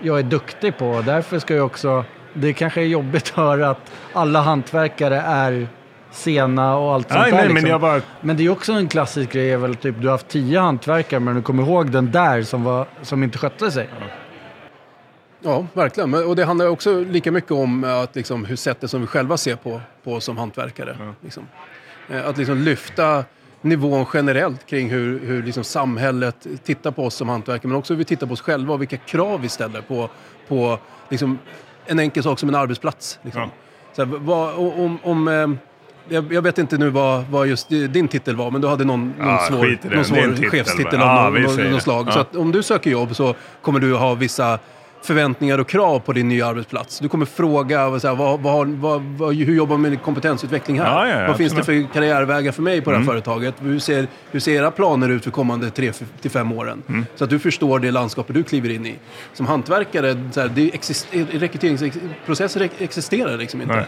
jag 0.00 0.18
är 0.18 0.22
duktig 0.22 0.78
på. 0.78 1.02
Därför 1.06 1.38
ska 1.38 1.54
jag 1.54 1.66
också, 1.66 2.04
det 2.34 2.52
kanske 2.52 2.80
är 2.80 2.86
jobbigt 2.86 3.22
att 3.22 3.36
höra 3.36 3.70
att 3.70 3.92
alla 4.12 4.40
hantverkare 4.40 5.20
är 5.20 5.68
sena 6.12 6.76
och 6.76 6.92
allt 6.94 7.08
sånt 7.08 7.20
Nej, 7.20 7.30
där. 7.30 7.36
nej, 7.38 7.46
men 7.46 7.54
liksom. 7.54 7.70
jag 7.70 7.80
bara... 7.80 8.00
Men 8.20 8.36
det 8.36 8.46
är 8.46 8.50
också 8.50 8.72
en 8.72 8.88
klassisk 8.88 9.32
grej, 9.32 9.52
är 9.52 9.56
väl 9.56 9.74
typ 9.74 9.94
du 10.00 10.06
har 10.06 10.12
haft 10.12 10.28
tio 10.28 10.60
hantverkare 10.60 11.20
men 11.20 11.34
du 11.34 11.42
kommer 11.42 11.62
ihåg 11.62 11.90
den 11.90 12.10
där 12.10 12.42
som, 12.42 12.64
var, 12.64 12.86
som 13.02 13.22
inte 13.22 13.38
skötte 13.38 13.70
sig. 13.70 13.88
Ja, 15.42 15.66
verkligen. 15.72 16.10
Men- 16.10 16.26
Och 16.26 16.36
det 16.36 16.44
handlar 16.44 16.66
också 16.68 17.00
lika 17.00 17.32
mycket 17.32 17.50
om 17.50 17.84
eh, 17.84 17.98
att, 17.98 18.16
liksom, 18.16 18.44
hur 18.44 18.56
sättet 18.56 18.90
som 18.90 19.00
vi 19.00 19.06
själva 19.06 19.36
ser 19.36 19.56
på, 19.56 19.80
på 20.04 20.20
som 20.20 20.36
hantverkare. 20.38 20.96
Liksom. 21.20 21.46
Eh, 22.10 22.28
Att 22.28 22.38
liksom 22.38 22.58
lyfta 22.58 23.24
nivån 23.62 24.06
generellt 24.14 24.66
kring 24.66 24.90
hur, 24.90 25.20
hur 25.26 25.42
liksom 25.42 25.64
samhället 25.64 26.46
tittar 26.64 26.90
på 26.90 27.04
oss 27.04 27.14
som 27.14 27.28
hantverkare, 27.28 27.68
men 27.68 27.76
också 27.78 27.92
hur 27.92 27.98
vi 27.98 28.04
tittar 28.04 28.26
på 28.26 28.32
oss 28.32 28.40
själva 28.40 28.74
och 28.74 28.80
vilka 28.80 28.96
krav 28.96 29.40
vi 29.40 29.48
ställer 29.48 29.80
på, 29.80 30.08
på 30.48 30.78
liksom, 31.08 31.38
en 31.86 31.98
enkel 31.98 32.22
sak 32.22 32.38
som 32.38 32.48
en 32.48 32.54
arbetsplats. 32.54 33.18
Liksom. 33.22 33.42
Ja. 33.42 33.50
Så 33.92 34.04
här, 34.04 34.12
vad, 34.18 34.54
om, 34.54 34.98
om, 35.02 35.28
eh, 35.28 35.48
jag, 36.10 36.32
jag 36.32 36.42
vet 36.42 36.58
inte 36.58 36.78
nu 36.78 36.90
vad, 36.90 37.24
vad 37.30 37.46
just 37.46 37.68
din 37.68 38.08
titel 38.08 38.36
var, 38.36 38.50
men 38.50 38.60
du 38.60 38.68
hade 38.68 38.84
någon, 38.84 39.08
någon 39.18 39.28
Ja, 39.28 39.38
svår, 39.48 39.66
det. 39.66 39.88
någon 39.88 39.98
Det 39.98 40.04
svår 40.04 40.16
titel, 40.16 40.50
chefstitel 40.50 41.00
av 41.00 41.06
Ja, 41.08 41.30
någon, 41.30 41.42
någon, 41.56 41.72
det. 41.72 41.80
slag. 41.80 42.04
Ja. 42.08 42.12
Så 42.12 42.18
att 42.20 42.36
om 42.36 42.52
du 42.52 42.62
söker 42.62 42.90
jobb 42.90 43.16
så 43.16 43.34
kommer 43.62 43.80
du 43.80 43.94
ha 43.94 44.14
vissa 44.14 44.58
förväntningar 45.02 45.58
och 45.58 45.68
krav 45.68 45.98
på 45.98 46.12
din 46.12 46.28
nya 46.28 46.46
arbetsplats. 46.46 46.98
Du 46.98 47.08
kommer 47.08 47.26
fråga 47.26 48.00
så 48.00 48.08
här, 48.08 48.14
vad, 48.14 48.40
vad, 48.40 48.68
vad, 49.02 49.34
hur 49.34 49.54
jobbar 49.54 49.76
man 49.76 49.90
med 49.90 50.02
kompetensutveckling 50.02 50.80
här? 50.80 50.86
Ja, 50.86 51.08
ja, 51.08 51.20
ja, 51.20 51.26
vad 51.28 51.36
finns 51.36 51.52
det 51.52 51.64
för 51.64 51.92
karriärvägar 51.94 52.52
för 52.52 52.62
mig 52.62 52.80
på 52.80 52.90
det 52.90 52.96
Mm. 52.96 53.08
här 53.08 53.14
företaget? 53.14 53.54
Hur 53.60 53.78
ser, 53.78 54.06
hur 54.30 54.40
ser 54.40 54.52
era 54.52 54.70
planer 54.70 55.08
ut 55.08 55.24
för 55.24 55.30
kommande 55.30 55.70
tre 55.70 55.92
till 56.20 56.30
fem 56.30 56.52
åren? 56.52 56.82
Mm. 56.88 57.06
Så 57.16 57.24
att 57.24 57.30
du 57.30 57.38
förstår 57.38 57.78
det 57.78 57.90
landskapet 57.90 58.34
du 58.34 58.42
kliver 58.42 58.68
in 58.70 58.86
i. 58.86 58.94
Som 59.32 59.46
hantverkare, 59.46 60.24
så 60.32 60.40
här, 60.40 60.50
det 60.54 60.74
exist, 60.74 61.06
rekryteringsprocesser 61.32 62.68
existerar 62.78 63.38
liksom 63.38 63.62
inte. 63.62 63.74
Nej. 63.74 63.86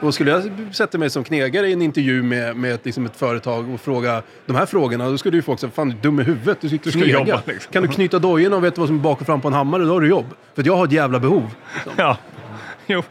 Och 0.00 0.14
skulle 0.14 0.30
jag 0.30 0.50
sätta 0.74 0.98
mig 0.98 1.10
som 1.10 1.24
knegare 1.24 1.68
i 1.68 1.72
en 1.72 1.82
intervju 1.82 2.22
med, 2.22 2.56
med 2.56 2.74
ett, 2.74 2.84
liksom 2.84 3.06
ett 3.06 3.16
företag 3.16 3.70
och 3.74 3.80
fråga 3.80 4.22
de 4.46 4.56
här 4.56 4.66
frågorna, 4.66 5.08
då 5.10 5.18
skulle 5.18 5.36
ju 5.36 5.42
folk 5.42 5.60
säga, 5.60 5.70
fan 5.74 5.88
du 5.88 5.96
är 5.96 6.02
dum 6.02 6.20
i 6.20 6.22
huvudet, 6.22 6.58
du 6.60 6.68
sitter 6.68 6.90
och 7.02 7.06
jobba, 7.08 7.42
liksom. 7.46 7.72
Kan 7.72 7.82
du 7.82 7.88
knyta 7.88 8.18
dojorna 8.18 8.56
och 8.56 8.64
vet 8.64 8.78
vad 8.78 8.86
som 8.88 8.96
är 8.98 9.02
bak 9.02 9.20
och 9.20 9.26
fram 9.26 9.40
på 9.40 9.48
en 9.48 9.54
hammare, 9.54 9.82
då 9.84 9.92
har 9.92 10.00
du 10.00 10.08
jobb. 10.08 10.26
För 10.54 10.62
jag 10.66 10.76
har 10.76 10.84
ett 10.84 10.92
jävla 10.92 11.18
behov. 11.20 11.42
Liksom. 11.74 11.92
Ja, 11.96 12.16
jo. 12.86 13.02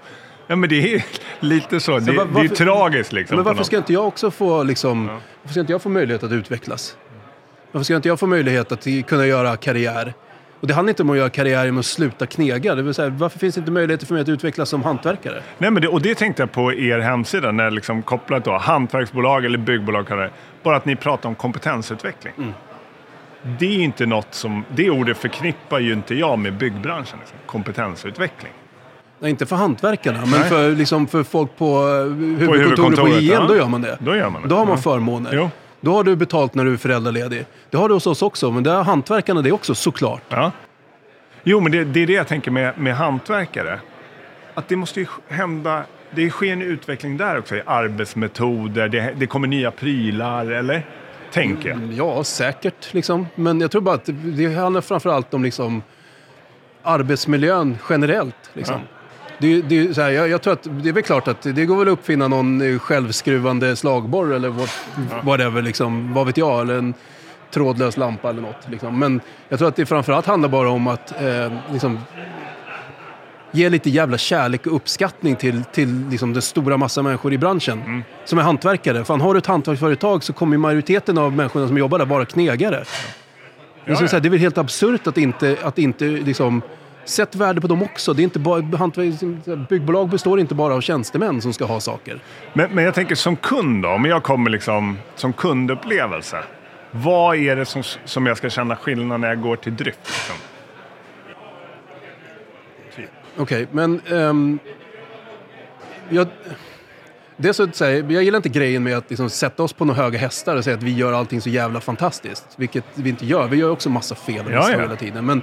Ja, 0.47 0.55
men 0.55 0.69
det 0.69 0.93
är 0.95 1.05
lite 1.39 1.79
så. 1.79 1.99
Det, 1.99 2.11
var- 2.11 2.25
det 2.25 2.39
är 2.39 2.43
ju 2.43 2.47
varför- 2.49 2.55
tragiskt 2.55 3.13
liksom. 3.13 3.35
Men 3.35 3.45
varför 3.45 3.63
ska 3.63 3.77
inte 3.77 3.93
jag 3.93 4.07
också 4.07 4.31
få, 4.31 4.63
liksom, 4.63 5.07
varför 5.07 5.51
ska 5.53 5.59
inte 5.59 5.71
jag 5.71 5.81
få 5.81 5.89
möjlighet 5.89 6.23
att 6.23 6.31
utvecklas? 6.31 6.97
Varför 7.71 7.83
ska 7.85 7.95
inte 7.95 8.07
jag 8.07 8.19
få 8.19 8.27
möjlighet 8.27 8.71
att 8.71 8.87
kunna 9.07 9.25
göra 9.27 9.57
karriär? 9.57 10.13
Och 10.65 10.69
det 10.69 10.73
handlar 10.73 10.89
inte 10.91 11.03
om 11.03 11.09
att 11.09 11.17
göra 11.17 11.29
karriär 11.29 11.65
genom 11.65 11.79
att 11.79 11.85
sluta 11.85 12.25
knega. 12.25 12.75
Det 12.75 12.81
vill 12.81 12.93
säga, 12.93 13.09
varför 13.09 13.39
finns 13.39 13.55
det 13.55 13.59
inte 13.59 13.71
möjligheter 13.71 14.05
för 14.05 14.13
mig 14.13 14.21
att 14.21 14.29
utvecklas 14.29 14.69
som 14.69 14.83
hantverkare? 14.83 15.41
Nej, 15.57 15.71
men 15.71 15.81
det, 15.81 15.87
och 15.87 16.01
det 16.01 16.15
tänkte 16.15 16.41
jag 16.41 16.51
på 16.51 16.73
er 16.73 16.99
hemsida, 16.99 17.51
när 17.51 17.71
liksom 17.71 18.01
kopplat 18.01 18.45
då, 18.45 18.57
hantverksbolag 18.57 19.45
eller 19.45 19.57
byggbolag. 19.57 20.29
Bara 20.63 20.77
att 20.77 20.85
ni 20.85 20.95
pratar 20.95 21.29
om 21.29 21.35
kompetensutveckling. 21.35 22.33
Mm. 22.37 22.53
Det 23.59 23.65
är 23.65 23.79
inte 23.79 24.05
något 24.05 24.33
som, 24.33 24.63
det 24.75 24.89
ordet 24.89 25.17
förknippar 25.17 25.79
ju 25.79 25.93
inte 25.93 26.15
jag 26.15 26.39
med 26.39 26.53
byggbranschen. 26.53 27.19
Liksom. 27.19 27.37
Kompetensutveckling. 27.45 28.53
Nej, 29.19 29.29
inte 29.29 29.45
för 29.45 29.55
hantverkarna, 29.55 30.19
men 30.19 30.29
Nej. 30.39 30.49
för, 30.49 30.71
liksom, 30.71 31.07
för 31.07 31.23
folk 31.23 31.57
på 31.57 31.65
eh, 31.65 32.03
huvudkontoret 32.03 32.47
på, 32.47 32.55
huvudkontoret, 32.55 33.21
IM, 33.21 33.31
ja. 33.31 33.45
då 33.47 33.55
gör 33.55 33.67
man 33.67 33.81
det. 33.81 33.97
Då 33.99 34.15
gör 34.15 34.29
man 34.29 34.41
det. 34.41 34.47
Då 34.47 34.55
har 34.55 34.65
man 34.65 34.77
förmåner. 34.77 35.31
Jo. 35.33 35.49
Då 35.85 35.93
har 35.93 36.03
du 36.03 36.15
betalt 36.15 36.55
när 36.55 36.65
du 36.65 36.73
är 36.73 36.77
föräldraledig. 36.77 37.45
Det 37.69 37.77
har 37.77 37.87
du 37.89 37.93
hos 37.93 38.07
oss 38.07 38.21
också, 38.21 38.51
men 38.51 38.63
det 38.63 38.71
har 38.71 38.83
hantverkarna 38.83 39.41
det 39.41 39.51
också, 39.51 39.75
såklart. 39.75 40.21
Ja. 40.29 40.51
Jo, 41.43 41.59
men 41.59 41.71
det, 41.71 41.83
det 41.83 41.99
är 41.99 42.07
det 42.07 42.13
jag 42.13 42.27
tänker 42.27 42.51
med, 42.51 42.79
med 42.79 42.95
hantverkare. 42.95 43.79
Att 44.53 44.67
det 44.67 44.75
måste 44.75 44.99
ju 44.99 45.07
hända, 45.27 45.83
det 46.11 46.29
sker 46.29 46.53
en 46.53 46.61
utveckling 46.61 47.17
där 47.17 47.39
också 47.39 47.55
i 47.55 47.61
arbetsmetoder, 47.65 48.87
det, 48.89 49.13
det 49.17 49.27
kommer 49.27 49.47
nya 49.47 49.71
prylar, 49.71 50.45
eller? 50.45 50.85
Tänker 51.31 51.69
jag. 51.69 51.93
Ja, 51.93 52.23
säkert. 52.23 52.93
Liksom. 52.93 53.27
Men 53.35 53.61
jag 53.61 53.71
tror 53.71 53.81
bara 53.81 53.95
att 53.95 54.09
det 54.23 54.55
handlar 54.55 54.81
framförallt 54.81 55.33
om 55.33 55.43
liksom, 55.43 55.83
arbetsmiljön 56.83 57.77
generellt. 57.89 58.49
Liksom. 58.53 58.79
Det, 59.37 59.61
det, 59.61 59.97
här, 59.97 60.09
jag, 60.09 60.29
jag 60.29 60.41
tror 60.41 60.53
att 60.53 60.67
det 60.83 60.89
är 60.89 60.93
väl 60.93 61.03
klart 61.03 61.27
att 61.27 61.41
det 61.41 61.65
går 61.65 61.75
väl 61.77 61.87
att 61.87 61.91
uppfinna 61.91 62.27
någon 62.27 62.61
eh, 62.61 62.79
självskruvande 62.79 63.75
slagborr 63.75 64.33
eller 64.33 64.49
what, 64.49 64.85
whatever, 65.23 65.61
liksom, 65.61 66.13
vad 66.13 66.25
vet 66.25 66.37
jag, 66.37 66.61
eller 66.61 66.77
en 66.77 66.93
trådlös 67.51 67.97
lampa 67.97 68.29
eller 68.29 68.41
något. 68.41 68.69
Liksom. 68.69 68.99
Men 68.99 69.21
jag 69.49 69.59
tror 69.59 69.67
att 69.67 69.75
det 69.75 69.85
framförallt 69.85 70.25
handlar 70.25 70.49
bara 70.49 70.69
om 70.69 70.87
att 70.87 71.21
eh, 71.21 71.51
liksom, 71.71 71.99
ge 73.51 73.69
lite 73.69 73.89
jävla 73.89 74.17
kärlek 74.17 74.67
och 74.67 74.75
uppskattning 74.75 75.35
till, 75.35 75.63
till 75.63 76.09
liksom, 76.09 76.33
den 76.33 76.41
stora 76.41 76.77
massa 76.77 77.01
människor 77.01 77.33
i 77.33 77.37
branschen 77.37 78.03
som 78.25 78.39
är 78.39 78.43
hantverkare. 78.43 79.05
Fan, 79.05 79.21
har 79.21 79.33
du 79.33 79.37
ett 79.37 79.45
hantverksföretag 79.45 80.23
så 80.23 80.33
kommer 80.33 80.57
majoriteten 80.57 81.17
av 81.17 81.33
människorna 81.33 81.67
som 81.67 81.77
jobbar 81.77 81.99
där 81.99 82.05
vara 82.05 82.25
knegare. 82.25 82.83
Det 83.85 83.91
är, 83.91 84.01
Ja, 84.01 84.07
ja. 84.11 84.19
det 84.19 84.27
är 84.27 84.29
väl 84.29 84.39
helt 84.39 84.57
absurt 84.57 85.07
att 85.07 85.17
inte, 85.17 85.57
att 85.63 85.79
inte 85.79 86.05
liksom, 86.05 86.61
Sätt 87.05 87.35
värde 87.35 87.61
på 87.61 87.67
dem 87.67 87.83
också. 87.83 88.13
Det 88.13 88.21
är 88.21 88.23
inte 88.23 88.39
bara, 88.39 88.61
byggbolag 89.69 90.09
består 90.09 90.39
inte 90.39 90.55
bara 90.55 90.73
av 90.73 90.81
tjänstemän 90.81 91.41
som 91.41 91.53
ska 91.53 91.65
ha 91.65 91.79
saker. 91.79 92.19
Men, 92.53 92.71
men 92.71 92.83
jag 92.83 92.93
tänker 92.93 93.15
som 93.15 93.35
kund 93.35 93.83
då, 93.83 93.89
om 93.89 94.05
jag 94.05 94.23
kommer 94.23 94.49
liksom 94.49 94.97
som 95.15 95.33
kundupplevelse. 95.33 96.37
Vad 96.91 97.37
är 97.37 97.55
det 97.55 97.65
som, 97.65 97.83
som 98.05 98.25
jag 98.25 98.37
ska 98.37 98.49
känna 98.49 98.75
skillnad 98.75 99.19
när 99.19 99.27
jag 99.27 99.41
går 99.41 99.55
till 99.55 99.75
drift? 99.75 99.99
Liksom? 100.05 100.35
Okej, 103.37 103.67
men... 103.71 104.01
ehm, 104.11 104.59
jag, 106.09 106.27
det 107.37 107.49
är 107.49 107.53
så 107.53 107.63
att 107.63 107.75
säga, 107.75 108.05
jag 108.09 108.23
gillar 108.23 108.37
inte 108.37 108.49
grejen 108.49 108.83
med 108.83 108.97
att 108.97 109.09
liksom 109.09 109.29
sätta 109.29 109.63
oss 109.63 109.73
på 109.73 109.85
några 109.85 110.03
höga 110.03 110.19
hästar 110.19 110.55
och 110.55 110.63
säga 110.63 110.77
att 110.77 110.83
vi 110.83 110.93
gör 110.93 111.13
allting 111.13 111.41
så 111.41 111.49
jävla 111.49 111.81
fantastiskt. 111.81 112.45
Vilket 112.55 112.85
vi 112.93 113.09
inte 113.09 113.25
gör. 113.25 113.47
Vi 113.47 113.57
gör 113.57 113.69
också 113.69 113.89
massa 113.89 114.15
fel 114.15 114.45
Ja, 114.51 114.71
ja. 114.71 114.79
hela 114.79 114.95
tiden. 114.95 115.25
Men, 115.25 115.41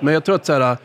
men 0.00 0.14
jag 0.14 0.24
tror 0.24 0.34
att 0.34 0.46
så 0.46 0.52
här, 0.52 0.76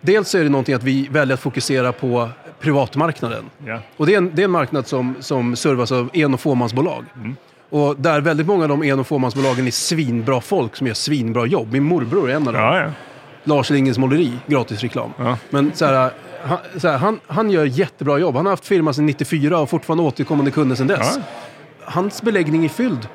dels 0.00 0.34
är 0.34 0.44
det 0.44 0.48
någonting 0.48 0.74
att 0.74 0.82
vi 0.82 1.08
väljer 1.08 1.34
att 1.34 1.40
fokusera 1.40 1.92
på 1.92 2.28
privatmarknaden. 2.60 3.44
Ja. 3.66 3.80
Och 3.96 4.06
det 4.06 4.14
är 4.14 4.18
en, 4.18 4.30
det 4.34 4.42
är 4.42 4.44
en 4.44 4.50
marknad 4.50 4.86
som, 4.86 5.14
som 5.20 5.56
servas 5.56 5.92
av 5.92 6.10
en 6.12 6.34
och 6.34 6.40
fåmansbolag. 6.40 7.04
Mm. 7.16 7.36
Och 7.70 7.96
där 7.96 8.20
väldigt 8.20 8.46
många 8.46 8.62
av 8.62 8.68
de 8.68 8.82
en 8.82 9.00
och 9.00 9.06
fåmansbolagen 9.06 9.66
är 9.66 9.70
svinbra 9.70 10.40
folk 10.40 10.76
som 10.76 10.86
gör 10.86 10.94
svinbra 10.94 11.46
jobb. 11.46 11.72
Min 11.72 11.84
morbror 11.84 12.30
är 12.30 12.34
en 12.34 12.48
av 12.48 12.52
dem. 12.52 12.62
Ja, 12.62 12.80
ja. 12.80 12.90
Lars 13.44 13.70
Lingens 13.70 13.98
måleri, 13.98 14.32
gratisreklam. 14.46 15.10
Ja. 15.18 15.38
Men 15.50 15.72
så 15.74 15.84
här, 15.84 16.10
han, 16.42 16.58
så 16.76 16.88
här, 16.88 16.98
han, 16.98 17.20
han 17.26 17.50
gör 17.50 17.64
jättebra 17.64 18.18
jobb. 18.18 18.36
Han 18.36 18.46
har 18.46 18.52
haft 18.52 18.66
firma 18.66 18.92
sedan 18.92 19.06
94 19.06 19.58
och 19.58 19.70
fortfarande 19.70 20.04
återkommande 20.04 20.50
kunder 20.50 20.76
sedan 20.76 20.86
dess. 20.86 21.18
Hans 21.84 22.22
beläggning 22.22 22.64
är 22.64 22.68
fylld. 22.68 23.08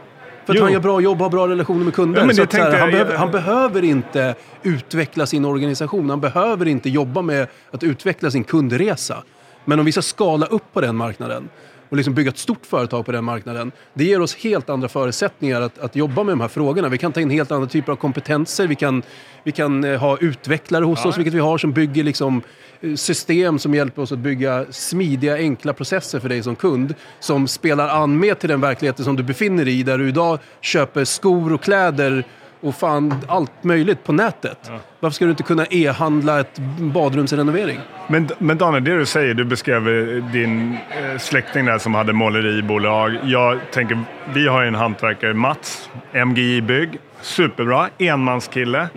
För 0.46 0.54
att 0.54 0.58
Jo. 0.60 0.64
han 0.64 0.74
gör 0.74 0.80
bra 0.80 1.02
jobb 1.02 1.18
och 1.18 1.24
har 1.26 1.30
bra 1.30 1.48
relationer 1.48 1.86
med 1.86 1.94
kunder. 1.94 2.26
Ja, 2.28 2.34
så 2.34 2.44
att, 2.44 2.52
så 2.52 2.58
här, 2.58 2.72
han, 2.72 2.80
jag- 2.80 2.92
behöver, 2.92 3.16
han 3.18 3.32
behöver 3.32 3.84
inte 3.84 4.36
utveckla 4.64 5.26
sin 5.26 5.46
organisation. 5.46 6.10
Han 6.10 6.22
behöver 6.22 6.66
inte 6.68 6.90
jobba 6.90 7.22
med 7.22 7.48
att 7.72 7.84
utveckla 7.84 8.32
sin 8.32 8.44
kundresa. 8.44 9.24
Men 9.66 9.80
om 9.80 9.86
vi 9.86 9.92
ska 9.92 10.02
skala 10.02 10.46
upp 10.46 10.64
på 10.74 10.82
den 10.82 10.96
marknaden 10.96 11.50
och 11.92 11.98
liksom 11.98 12.14
bygga 12.14 12.30
ett 12.30 12.38
stort 12.38 12.66
företag 12.66 13.06
på 13.06 13.12
den 13.12 13.24
marknaden. 13.24 13.72
Det 13.94 14.04
ger 14.04 14.22
oss 14.22 14.36
helt 14.36 14.70
andra 14.70 14.88
förutsättningar 14.88 15.62
att, 15.62 15.80
att 15.80 15.96
jobba 15.96 16.24
med 16.24 16.32
de 16.32 16.42
här 16.42 16.48
frågorna. 16.48 16.90
Vi 16.90 16.98
kan 16.98 17.12
ta 17.12 17.22
in 17.22 17.30
helt 17.30 17.52
andra 17.52 17.68
typer 17.68 17.92
av 17.92 17.96
kompetenser. 17.96 18.68
Vi 18.68 18.76
kan, 18.76 19.04
vi 19.44 19.52
kan 19.52 19.84
eh, 19.84 20.00
ha 20.00 20.18
utvecklare 20.18 20.86
hos 20.86 21.06
oss, 21.06 21.18
vilket 21.18 21.34
vi 21.34 21.40
har, 21.40 21.58
som 21.58 21.72
bygger 21.72 22.04
liksom 22.04 22.42
eh, 22.82 22.96
system 22.96 23.60
som 23.60 23.76
hjälper 23.76 24.02
oss 24.02 24.12
att 24.12 24.20
bygga 24.20 24.66
smidiga, 24.70 25.36
enkla 25.36 25.74
processer 25.74 26.20
för 26.20 26.30
dig 26.30 26.44
som 26.44 26.56
kund. 26.56 26.96
Som 27.20 27.48
spelar 27.48 27.88
an 27.88 28.20
med 28.20 28.40
till 28.40 28.50
den 28.50 28.62
verkligheten 28.62 29.06
som 29.06 29.16
du 29.16 29.24
befinner 29.24 29.66
dig 29.66 29.80
i, 29.80 29.84
där 29.84 29.98
du 29.98 30.10
idag 30.10 30.40
köper 30.62 31.06
skor 31.06 31.54
och 31.54 31.64
kläder 31.64 32.26
och 32.62 32.76
fan 32.76 33.16
allt 33.28 33.64
möjligt 33.64 34.04
på 34.04 34.14
nätet. 34.14 34.72
Varför 35.00 35.14
ska 35.14 35.26
du 35.26 35.32
inte 35.32 35.44
kunna 35.44 35.66
e-handla 35.70 36.40
ett 36.40 36.60
badrumsrenovering? 36.80 37.80
Men, 38.08 38.30
men 38.38 38.58
Daniel, 38.58 38.84
det 38.84 38.98
du 38.98 39.06
säger, 39.06 39.34
du 39.34 39.44
beskrev 39.44 39.90
eh, 39.90 40.32
din 40.32 40.74
eh, 40.74 41.18
släkting 41.18 41.66
där 41.66 41.78
som 41.78 41.96
hade 41.96 42.14
måleribolag. 42.14 43.18
Jag 43.24 43.60
tänker, 43.72 44.00
vi 44.34 44.48
har 44.48 44.62
ju 44.62 44.68
en 44.68 44.76
hantverkare, 44.76 45.34
Mats, 45.34 45.90
MGI 46.26 46.62
Bygg. 46.62 47.00
Superbra, 47.22 47.90
enmanskille. 47.98 48.88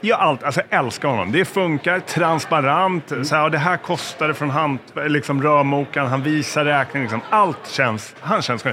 Gör 0.00 0.16
allt, 0.16 0.42
alltså 0.42 0.60
jag 0.70 0.84
älskar 0.84 1.08
honom. 1.08 1.32
Det 1.32 1.44
funkar, 1.44 2.00
transparent. 2.00 3.12
Så 3.22 3.36
här, 3.36 3.50
det 3.50 3.58
här 3.58 3.76
kostade 3.76 4.34
från 4.34 4.50
hand, 4.50 4.78
liksom 5.06 5.42
rörmokaren, 5.42 6.08
han 6.08 6.22
visar 6.22 6.64
räkning. 6.64 7.02
Liksom. 7.02 7.20
Allt 7.30 7.68
känns, 7.70 8.14
han 8.20 8.42
känns 8.42 8.66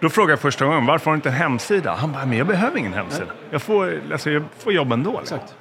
Då 0.00 0.08
frågade 0.08 0.32
jag 0.32 0.40
första 0.40 0.64
gången, 0.64 0.86
varför 0.86 1.04
har 1.04 1.12
du 1.12 1.16
inte 1.16 1.28
en 1.28 1.34
hemsida? 1.34 1.94
Han 1.94 2.12
bara, 2.12 2.26
men 2.26 2.38
jag 2.38 2.46
behöver 2.46 2.78
ingen 2.78 2.92
hemsida. 2.92 3.32
Jag 3.50 3.62
får, 3.62 4.00
alltså, 4.12 4.30
jag 4.30 4.44
får 4.58 4.72
jobb 4.72 4.92
ändå. 4.92 5.18
Liksom. 5.20 5.36
Exakt. 5.36 5.54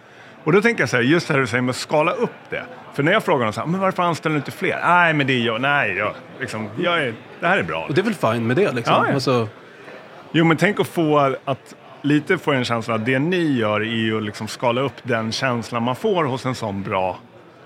Och 0.43 0.51
då 0.51 0.61
tänker 0.61 0.81
jag 0.81 0.89
så 0.89 0.95
här, 0.95 1.03
just 1.03 1.27
det 1.27 1.33
här 1.33 1.41
du 1.41 1.47
säger 1.47 1.61
med 1.61 1.69
att 1.69 1.75
skala 1.75 2.11
upp 2.11 2.35
det. 2.49 2.63
För 2.93 3.03
när 3.03 3.11
jag 3.11 3.23
frågar 3.23 3.39
honom 3.39 3.53
så 3.53 3.59
här, 3.59 3.67
men 3.67 3.79
varför 3.79 4.03
anställer 4.03 4.33
du 4.33 4.37
inte 4.37 4.51
fler? 4.51 4.79
Nej, 4.83 5.13
men 5.13 5.27
det 5.27 5.33
är 5.33 5.45
jag. 5.45 5.61
Nej, 5.61 5.97
jag, 5.97 6.13
liksom, 6.39 6.69
jag 6.77 7.03
är, 7.03 7.13
det 7.39 7.47
här 7.47 7.57
är 7.57 7.63
bra. 7.63 7.85
Och 7.89 7.93
det 7.93 8.01
är 8.01 8.05
väl 8.05 8.13
fine 8.13 8.47
med 8.47 8.55
det 8.57 8.71
liksom. 8.71 8.93
Ja, 8.93 9.05
ja. 9.07 9.13
Alltså, 9.13 9.47
Jo, 10.31 10.45
men 10.45 10.57
tänk 10.57 10.79
att 10.79 10.87
få 10.87 11.35
att 11.45 11.75
lite 12.01 12.37
få 12.37 12.51
en 12.51 12.65
känsla 12.65 12.95
att 12.95 13.05
det 13.05 13.19
ni 13.19 13.57
gör 13.57 13.81
är 13.81 13.85
ju 13.85 14.17
att 14.17 14.23
liksom 14.23 14.47
skala 14.47 14.81
upp 14.81 14.93
den 15.03 15.31
känslan 15.31 15.83
man 15.83 15.95
får 15.95 16.23
hos 16.23 16.45
en 16.45 16.55
sån 16.55 16.83
bra 16.83 17.19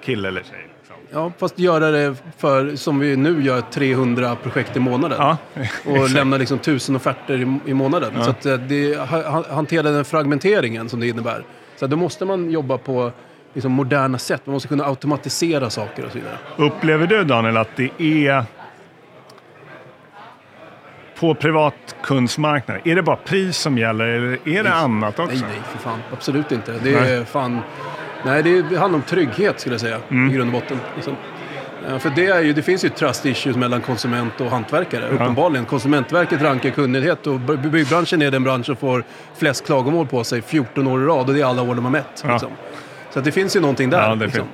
kille 0.03 0.27
eller 0.27 0.41
tjej. 0.41 0.72
Ja, 1.13 1.31
fast 1.37 1.59
göra 1.59 1.91
det 1.91 2.15
för, 2.37 2.75
som 2.75 2.99
vi 2.99 3.15
nu 3.15 3.43
gör, 3.43 3.61
300 3.61 4.35
projekt 4.43 4.75
i 4.77 4.79
månaden. 4.79 5.17
Ja, 5.21 5.37
och 5.85 6.09
lämna 6.09 6.37
liksom 6.37 6.59
tusen 6.59 6.95
offerter 6.95 7.33
i, 7.37 7.69
i 7.69 7.73
månaden. 7.73 8.23
Så 8.23 8.29
att 8.29 8.45
eh, 8.45 8.53
det, 8.57 8.97
ha- 8.97 9.29
ha- 9.29 9.53
hantera 9.53 9.91
den 9.91 10.05
fragmenteringen 10.05 10.89
som 10.89 10.99
det 10.99 11.07
innebär. 11.07 11.43
Så 11.75 11.87
då 11.87 11.95
måste 11.97 12.25
man 12.25 12.51
jobba 12.51 12.77
på 12.77 13.11
liksom, 13.53 13.71
moderna 13.71 14.17
sätt. 14.17 14.41
Man 14.45 14.53
måste 14.53 14.67
kunna 14.67 14.85
automatisera 14.85 15.69
saker 15.69 16.05
och 16.05 16.11
så 16.11 16.17
vidare. 16.17 16.37
Upplever 16.57 17.07
du 17.07 17.23
Daniel 17.23 17.57
att 17.57 17.69
det 17.75 17.89
är 18.01 18.45
på 21.19 21.35
privatkundsmarknaden, 21.35 22.81
är 22.87 22.95
det 22.95 23.03
bara 23.03 23.15
pris 23.15 23.57
som 23.57 23.77
gäller 23.77 24.05
eller 24.05 24.39
är 24.47 24.63
det 24.63 24.73
annat 24.73 25.19
också? 25.19 25.31
Nej, 25.31 25.43
nej, 25.49 25.59
för 25.71 25.77
fan. 25.77 25.99
Absolut 26.13 26.51
inte. 26.51 26.71
Det 26.71 27.01
Nej. 27.01 27.15
är 27.15 27.23
fan... 27.25 27.59
Nej, 28.25 28.43
det 28.43 28.77
handlar 28.77 28.97
om 28.99 29.01
trygghet 29.03 29.59
skulle 29.59 29.73
jag 29.73 29.81
säga, 29.81 29.97
Mm. 30.11 30.31
i 30.31 30.33
grund 30.33 30.55
och 30.55 30.61
botten. 30.61 30.77
Liksom. 30.95 31.15
Eh, 31.89 31.97
För 31.97 32.09
det, 32.15 32.25
är 32.27 32.41
ju, 32.41 32.53
det 32.53 32.61
finns 32.61 32.85
ju 32.85 32.89
trust 32.89 33.25
issues 33.25 33.55
mellan 33.57 33.81
konsument 33.81 34.41
och 34.41 34.47
hantverkare, 34.51 35.09
uppenbarligen. 35.09 35.65
Konsumentverket 35.65 36.41
rankar 36.41 36.69
kunnighet 36.69 37.27
och 37.27 37.39
by- 37.39 37.57
byggbranschen 37.57 38.21
är 38.21 38.31
den 38.31 38.43
bransch 38.43 38.65
som 38.65 38.75
får 38.75 39.03
flest 39.37 39.65
klagomål 39.65 40.07
på 40.07 40.23
sig 40.23 40.41
14 40.41 40.87
år 40.87 41.01
i 41.01 41.05
rad 41.05 41.27
och 41.27 41.33
det 41.33 41.41
är 41.41 41.45
alla 41.45 41.61
år 41.61 41.75
de 41.75 41.85
har 41.85 41.91
mätt. 41.91 42.23
Ja. 42.25 42.31
Liksom. 42.31 42.51
Så 43.13 43.19
det 43.21 43.31
finns 43.31 43.55
ju 43.55 43.59
någonting 43.59 43.89
där. 43.89 44.01
Ja, 44.09 44.15
liksom. 44.15 44.47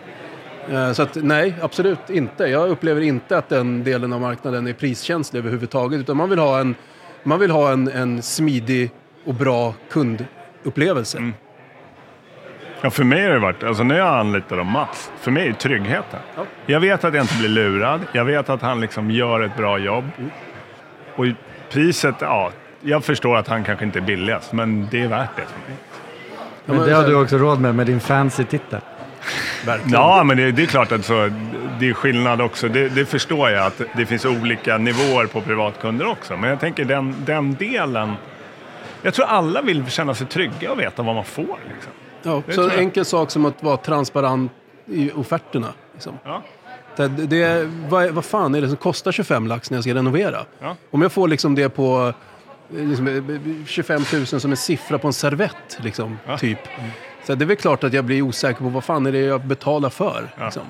Eh, 0.72 0.92
Så 0.92 1.02
att 1.02 1.16
nej, 1.16 1.54
absolut 1.62 2.10
inte. 2.10 2.44
Jag 2.44 2.70
upplever 2.70 3.02
inte 3.02 3.38
att 3.38 3.50
den 3.50 3.84
delen 3.84 4.14
av 4.14 4.22
marknaden 4.22 4.68
är 4.68 4.74
priskänslig 4.74 5.40
överhuvudtaget. 5.40 6.00
Utan 6.00 6.18
man 6.18 6.30
vill 6.30 6.40
ha 6.40 6.60
en, 6.60 6.76
man 7.24 7.40
vill 7.40 7.52
ha 7.52 7.72
en, 7.72 7.88
en 7.88 8.22
smidig 8.22 8.92
och 9.26 9.34
bra 9.34 9.74
kundupplevelse. 9.92 11.18
Mm. 11.18 11.34
Ja, 12.82 12.90
för 12.90 13.04
mig 13.04 13.24
har 13.24 13.30
det 13.30 13.40
varit, 13.40 13.64
alltså 13.64 13.84
när 13.84 13.98
jag 13.98 14.08
anlitar 14.08 14.64
Mats, 14.64 15.12
för 15.20 15.32
mig 15.32 15.44
är 15.44 15.48
det 15.48 15.54
tryggheten. 15.54 16.20
Ja. 16.36 16.44
Jag 16.66 16.80
vet 16.80 17.04
att 17.04 17.14
jag 17.14 17.24
inte 17.24 17.38
blir 17.38 17.50
lurad, 17.50 18.02
jag 18.12 18.26
vet 18.26 18.50
att 18.50 18.62
han 18.62 18.82
liksom 18.82 19.12
gör 19.12 19.42
ett 19.42 19.58
bra 19.58 19.78
jobb. 19.78 20.06
Mm. 20.18 20.32
Och 21.16 21.26
priset, 21.72 22.16
ja, 22.20 22.52
jag 22.82 23.04
förstår 23.04 23.38
att 23.38 23.48
han 23.48 23.64
kanske 23.64 23.86
inte 23.86 24.00
är 24.00 24.04
billigast, 24.04 24.54
men 24.54 24.88
det 24.92 25.02
är 25.02 25.08
värt 25.08 25.30
det 25.36 25.42
för 25.42 25.72
mig. 25.72 25.78
Ja, 26.66 26.74
Men 26.74 26.88
det 26.88 26.94
har 26.94 27.08
du 27.08 27.16
också 27.16 27.38
råd 27.38 27.62
med, 27.62 27.76
med 27.76 27.88
din 27.88 28.00
fancy 28.00 28.44
titel. 28.44 28.80
Verkligen. 29.66 29.94
Ja, 29.94 30.24
men 30.24 30.38
det, 30.38 30.52
det 30.52 30.62
är 30.62 30.66
klart 30.66 30.92
att 30.92 31.06
så, 31.06 31.30
det 31.80 31.90
är 31.90 31.94
skillnad 31.94 32.42
också. 32.42 32.68
Det, 32.68 32.90
det 32.90 33.06
förstår 33.06 33.50
jag 33.50 33.66
att 33.66 33.82
det 33.96 34.06
finns 34.06 34.26
olika 34.26 34.78
nivåer 34.78 35.26
på 35.26 35.42
privatkunder 35.42 36.08
också. 36.08 36.38
Men 36.38 36.50
jag 36.50 36.60
tänker 36.60 36.86
den, 36.86 37.16
den 37.26 37.56
delen. 37.56 38.14
Jag 39.02 39.14
tror 39.14 39.26
alla 39.26 39.62
vill 39.62 39.90
känna 39.90 40.14
sig 40.14 40.28
trygga 40.28 40.72
och 40.72 40.80
veta 40.80 41.04
vad 41.04 41.16
man 41.16 41.26
får. 41.26 41.58
Liksom. 41.74 41.92
Ja, 42.24 42.44
Det 42.46 42.54
så 42.54 42.64
en 42.64 42.80
enkel 42.80 43.06
sak 43.06 43.32
som 43.32 43.46
att 43.46 43.64
vara 43.64 43.78
transparent 43.78 44.52
i 44.86 45.12
offerterna. 45.12 45.74
Liksom. 45.94 46.14
Ja. 46.24 46.44
Det, 46.96 47.08
det, 47.08 47.70
vad, 47.90 48.10
vad 48.10 48.26
fan 48.26 48.56
är 48.56 48.62
det 48.62 48.68
som 48.68 48.78
kostar 48.78 49.12
25 49.12 49.48
lax 49.48 49.72
när 49.72 49.78
jag 49.78 49.84
ska 49.84 49.94
renovera? 49.94 50.46
Ja. 50.60 50.76
Om 50.92 51.02
jag 51.02 51.12
får 51.12 51.28
liksom 51.28 51.56
det 51.56 51.70
på 51.70 52.14
eh, 52.78 52.86
liksom, 52.86 53.08
eh, 53.08 53.66
25 53.68 54.02
000 54.14 54.26
som 54.26 54.52
en 54.52 54.58
siffra 54.58 54.98
på 54.98 55.08
en 55.08 55.14
servett, 55.14 55.80
liksom, 55.84 56.18
typ. 56.40 56.60
Så 57.28 57.36
det 57.36 57.46
är 57.46 57.48
väl 57.48 57.58
klart 57.58 57.84
att 57.84 57.94
jag 57.94 58.06
blir 58.06 58.22
osäker 58.22 58.60
på 58.60 58.70
vad 58.70 58.84
fan 58.84 59.06
är 59.06 59.12
det 59.12 59.20
jag 59.20 59.42
betalar 59.46 59.90
för. 59.90 60.30
Liksom. 60.44 60.64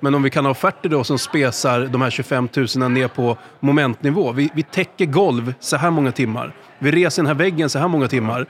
Men 0.00 0.14
om 0.14 0.22
vi 0.22 0.30
kan 0.30 0.44
ha 0.44 0.50
offerter 0.52 0.88
då 0.88 1.04
som 1.04 1.18
spesar 1.18 1.80
de 1.80 2.02
här 2.02 2.10
25 2.10 2.48
000 2.76 2.90
ner 2.90 3.08
på 3.08 3.36
momentnivå. 3.60 4.32
Vi, 4.32 4.50
vi 4.54 4.62
täcker 4.62 5.06
golv 5.06 5.54
så 5.60 5.76
här 5.76 5.90
många 5.90 6.12
timmar. 6.12 6.52
Vi 6.78 6.90
reser 6.90 7.22
den 7.22 7.26
här 7.26 7.34
väggen 7.34 7.70
så 7.70 7.78
här 7.78 7.88
många 7.88 8.08
timmar. 8.08 8.46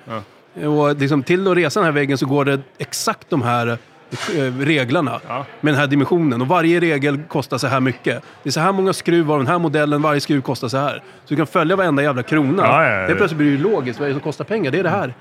Och 0.55 0.97
liksom, 0.97 1.23
till 1.23 1.49
att 1.49 1.57
resa 1.57 1.81
den 1.81 1.85
här 1.85 1.93
väggen 1.93 2.19
så 2.19 2.27
går 2.27 2.45
det 2.45 2.61
exakt 2.79 3.31
de 3.31 3.43
här 3.43 3.67
eh, 3.69 4.43
reglerna 4.61 5.21
Ja. 5.29 5.45
med 5.61 5.75
den 5.75 5.81
här 5.81 5.87
dimensionen. 5.87 6.41
Och 6.43 6.49
varje 6.49 6.81
regel 6.81 7.23
kostar 7.29 7.59
så 7.59 7.67
här 7.67 7.81
mycket. 7.81 8.23
Det 8.43 8.49
är 8.49 8.53
så 8.53 8.61
här 8.61 8.73
många 8.73 8.93
skruv 8.93 9.33
av 9.33 9.39
den 9.39 9.47
här 9.47 9.59
modellen, 9.59 10.03
varje 10.03 10.21
skruv 10.21 10.41
kostar 10.41 10.69
så 10.69 10.77
här. 10.77 10.93
Så 11.25 11.29
du 11.29 11.37
kan 11.37 11.47
följa 11.47 11.77
varenda 11.77 12.03
jävla 12.03 12.23
krona. 12.23 12.63
Ja, 12.63 12.85
ja, 12.85 13.01
ja. 13.01 13.07
Det 13.09 13.15
plötsligt 13.15 13.39
blir 13.39 13.53
det 13.57 13.63
logiskt. 13.63 13.99
Vad 14.01 14.09
är 14.09 14.11
det 14.11 14.15
som 14.15 14.23
kostar 14.25 14.45
pengar? 14.45 14.71
Det 14.71 14.79
är 14.79 14.83
det 14.83 14.89
här. 14.89 15.15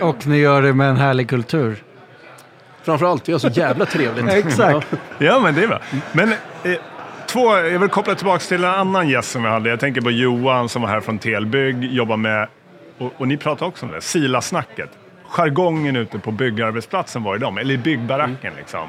Och 0.00 0.26
ni 0.26 0.38
gör 0.38 0.62
det 0.62 0.72
med 0.72 0.90
en 0.90 0.96
härlig 0.96 1.28
kultur. 1.28 1.82
Framförallt, 2.82 3.28
vi 3.28 3.32
har 3.32 3.38
så 3.38 3.48
jävla 3.48 3.86
trevligt. 3.86 4.28
Exakt. 4.46 4.86
Ja, 5.18 5.40
men 5.40 5.54
det 5.54 5.62
är 5.62 5.68
bra. 5.68 5.80
Men 6.12 6.32
eh, 6.32 6.72
två, 7.26 7.56
jag 7.56 7.78
vill 7.78 7.88
koppla 7.88 8.14
tillbaka 8.14 8.38
till 8.38 8.64
en 8.64 8.70
annan 8.70 9.08
gäst 9.08 9.30
som 9.30 9.42
vi 9.42 9.48
hade. 9.48 9.70
Jag 9.70 9.80
tänker 9.80 10.00
på 10.00 10.10
Johan 10.10 10.68
som 10.68 10.82
var 10.82 10.88
här 10.88 11.00
från 11.00 11.18
Telbygg, 11.18 11.84
jobbar 11.84 12.16
med, 12.16 12.48
och, 12.98 13.12
och 13.16 13.28
ni 13.28 13.36
pratade 13.36 13.68
också 13.68 13.86
om 13.86 13.92
det, 13.92 14.00
Sila-snacket. 14.00 14.90
Jargongen 15.28 15.96
ute 15.96 16.18
på 16.18 16.30
byggarbetsplatsen 16.30 17.22
var 17.22 17.34
ju 17.34 17.38
de, 17.38 17.58
eller 17.58 17.74
i 17.74 17.78
byggbaracken 17.78 18.54
liksom. 18.56 18.88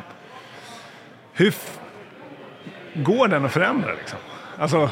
Hur 1.33 1.53
går 2.93 3.27
den 3.27 3.45
att 3.45 3.51
förändra 3.51 3.93
liksom? 3.93 4.19
Alltså, 4.57 4.89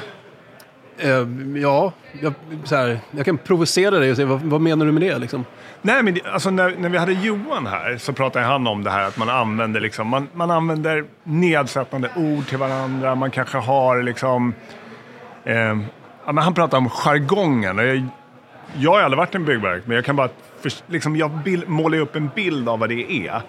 Eh, 0.97 1.27
ja, 1.61 1.93
jag, 2.21 2.33
så 2.63 2.75
här, 2.75 2.99
jag 3.11 3.25
kan 3.25 3.37
provocera 3.37 3.99
dig 3.99 4.09
och 4.09 4.15
säga 4.15 4.27
vad, 4.27 4.41
vad 4.41 4.61
menar 4.61 4.85
du 4.85 4.91
med 4.91 5.01
det? 5.01 5.17
Liksom? 5.17 5.45
Nej, 5.81 6.03
men 6.03 6.17
alltså 6.33 6.49
när, 6.49 6.75
när 6.77 6.89
vi 6.89 6.97
hade 6.97 7.13
Johan 7.13 7.67
här 7.67 7.97
så 7.97 8.13
pratade 8.13 8.45
han 8.45 8.67
om 8.67 8.83
det 8.83 8.91
här 8.91 9.07
att 9.07 9.17
man 9.17 9.29
använder, 9.29 9.79
liksom, 9.79 10.07
man, 10.07 10.27
man 10.33 10.51
använder 10.51 11.05
nedsättande 11.23 12.09
ord 12.15 12.47
till 12.47 12.57
varandra. 12.57 13.15
Man 13.15 13.31
kanske 13.31 13.57
har 13.57 14.03
liksom... 14.03 14.53
Eh, 15.43 15.55
ja, 16.25 16.31
men 16.31 16.37
han 16.37 16.53
pratade 16.53 16.77
om 16.77 16.89
jargongen. 16.89 18.09
Jag, 18.79 18.91
har 18.91 19.01
aldrig 19.01 19.17
varit 19.17 19.35
i 19.35 19.37
en 19.37 19.45
byggverk, 19.45 19.83
men 19.85 19.95
jag 19.95 20.05
kan 20.05 20.15
bara... 20.15 20.29
För, 20.61 20.71
liksom, 20.87 21.15
jag 21.15 21.31
bild, 21.31 21.69
målar 21.69 21.97
upp 21.97 22.15
en 22.15 22.29
bild 22.35 22.69
av 22.69 22.79
vad 22.79 22.89
det 22.89 23.27
är. 23.27 23.41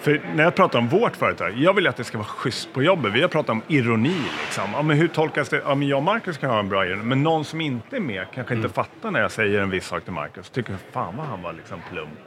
För 0.00 0.20
när 0.34 0.44
jag 0.44 0.54
pratar 0.54 0.78
om 0.78 0.88
vårt 0.88 1.16
företag, 1.16 1.52
jag 1.56 1.74
vill 1.74 1.86
att 1.86 1.96
det 1.96 2.04
ska 2.04 2.18
vara 2.18 2.28
schysst 2.28 2.72
på 2.72 2.82
jobbet. 2.82 3.12
Vi 3.12 3.22
har 3.22 3.28
pratat 3.28 3.50
om 3.50 3.62
ironi. 3.68 4.22
Liksom. 4.44 4.64
Ja, 4.72 4.82
men 4.82 4.96
hur 4.96 5.08
tolkas 5.08 5.48
det? 5.48 5.62
Ja, 5.66 5.74
men 5.74 5.88
jag 5.88 5.96
och 5.96 6.02
Marcus 6.02 6.38
kan 6.38 6.50
ha 6.50 6.58
en 6.58 6.68
bra 6.68 6.86
ironi, 6.86 7.02
men 7.04 7.22
någon 7.22 7.44
som 7.44 7.60
inte 7.60 7.96
är 7.96 8.00
med 8.00 8.26
kanske 8.34 8.54
inte 8.54 8.68
fattar 8.68 9.10
när 9.10 9.20
jag 9.20 9.30
säger 9.30 9.60
en 9.60 9.70
viss 9.70 9.86
sak 9.86 10.04
till 10.04 10.12
Marcus. 10.12 10.50
Tycker 10.50 10.76
fan 10.92 11.16
vad 11.16 11.26
han 11.26 11.42
var 11.42 11.52
liksom 11.52 11.80
plump. 11.90 12.18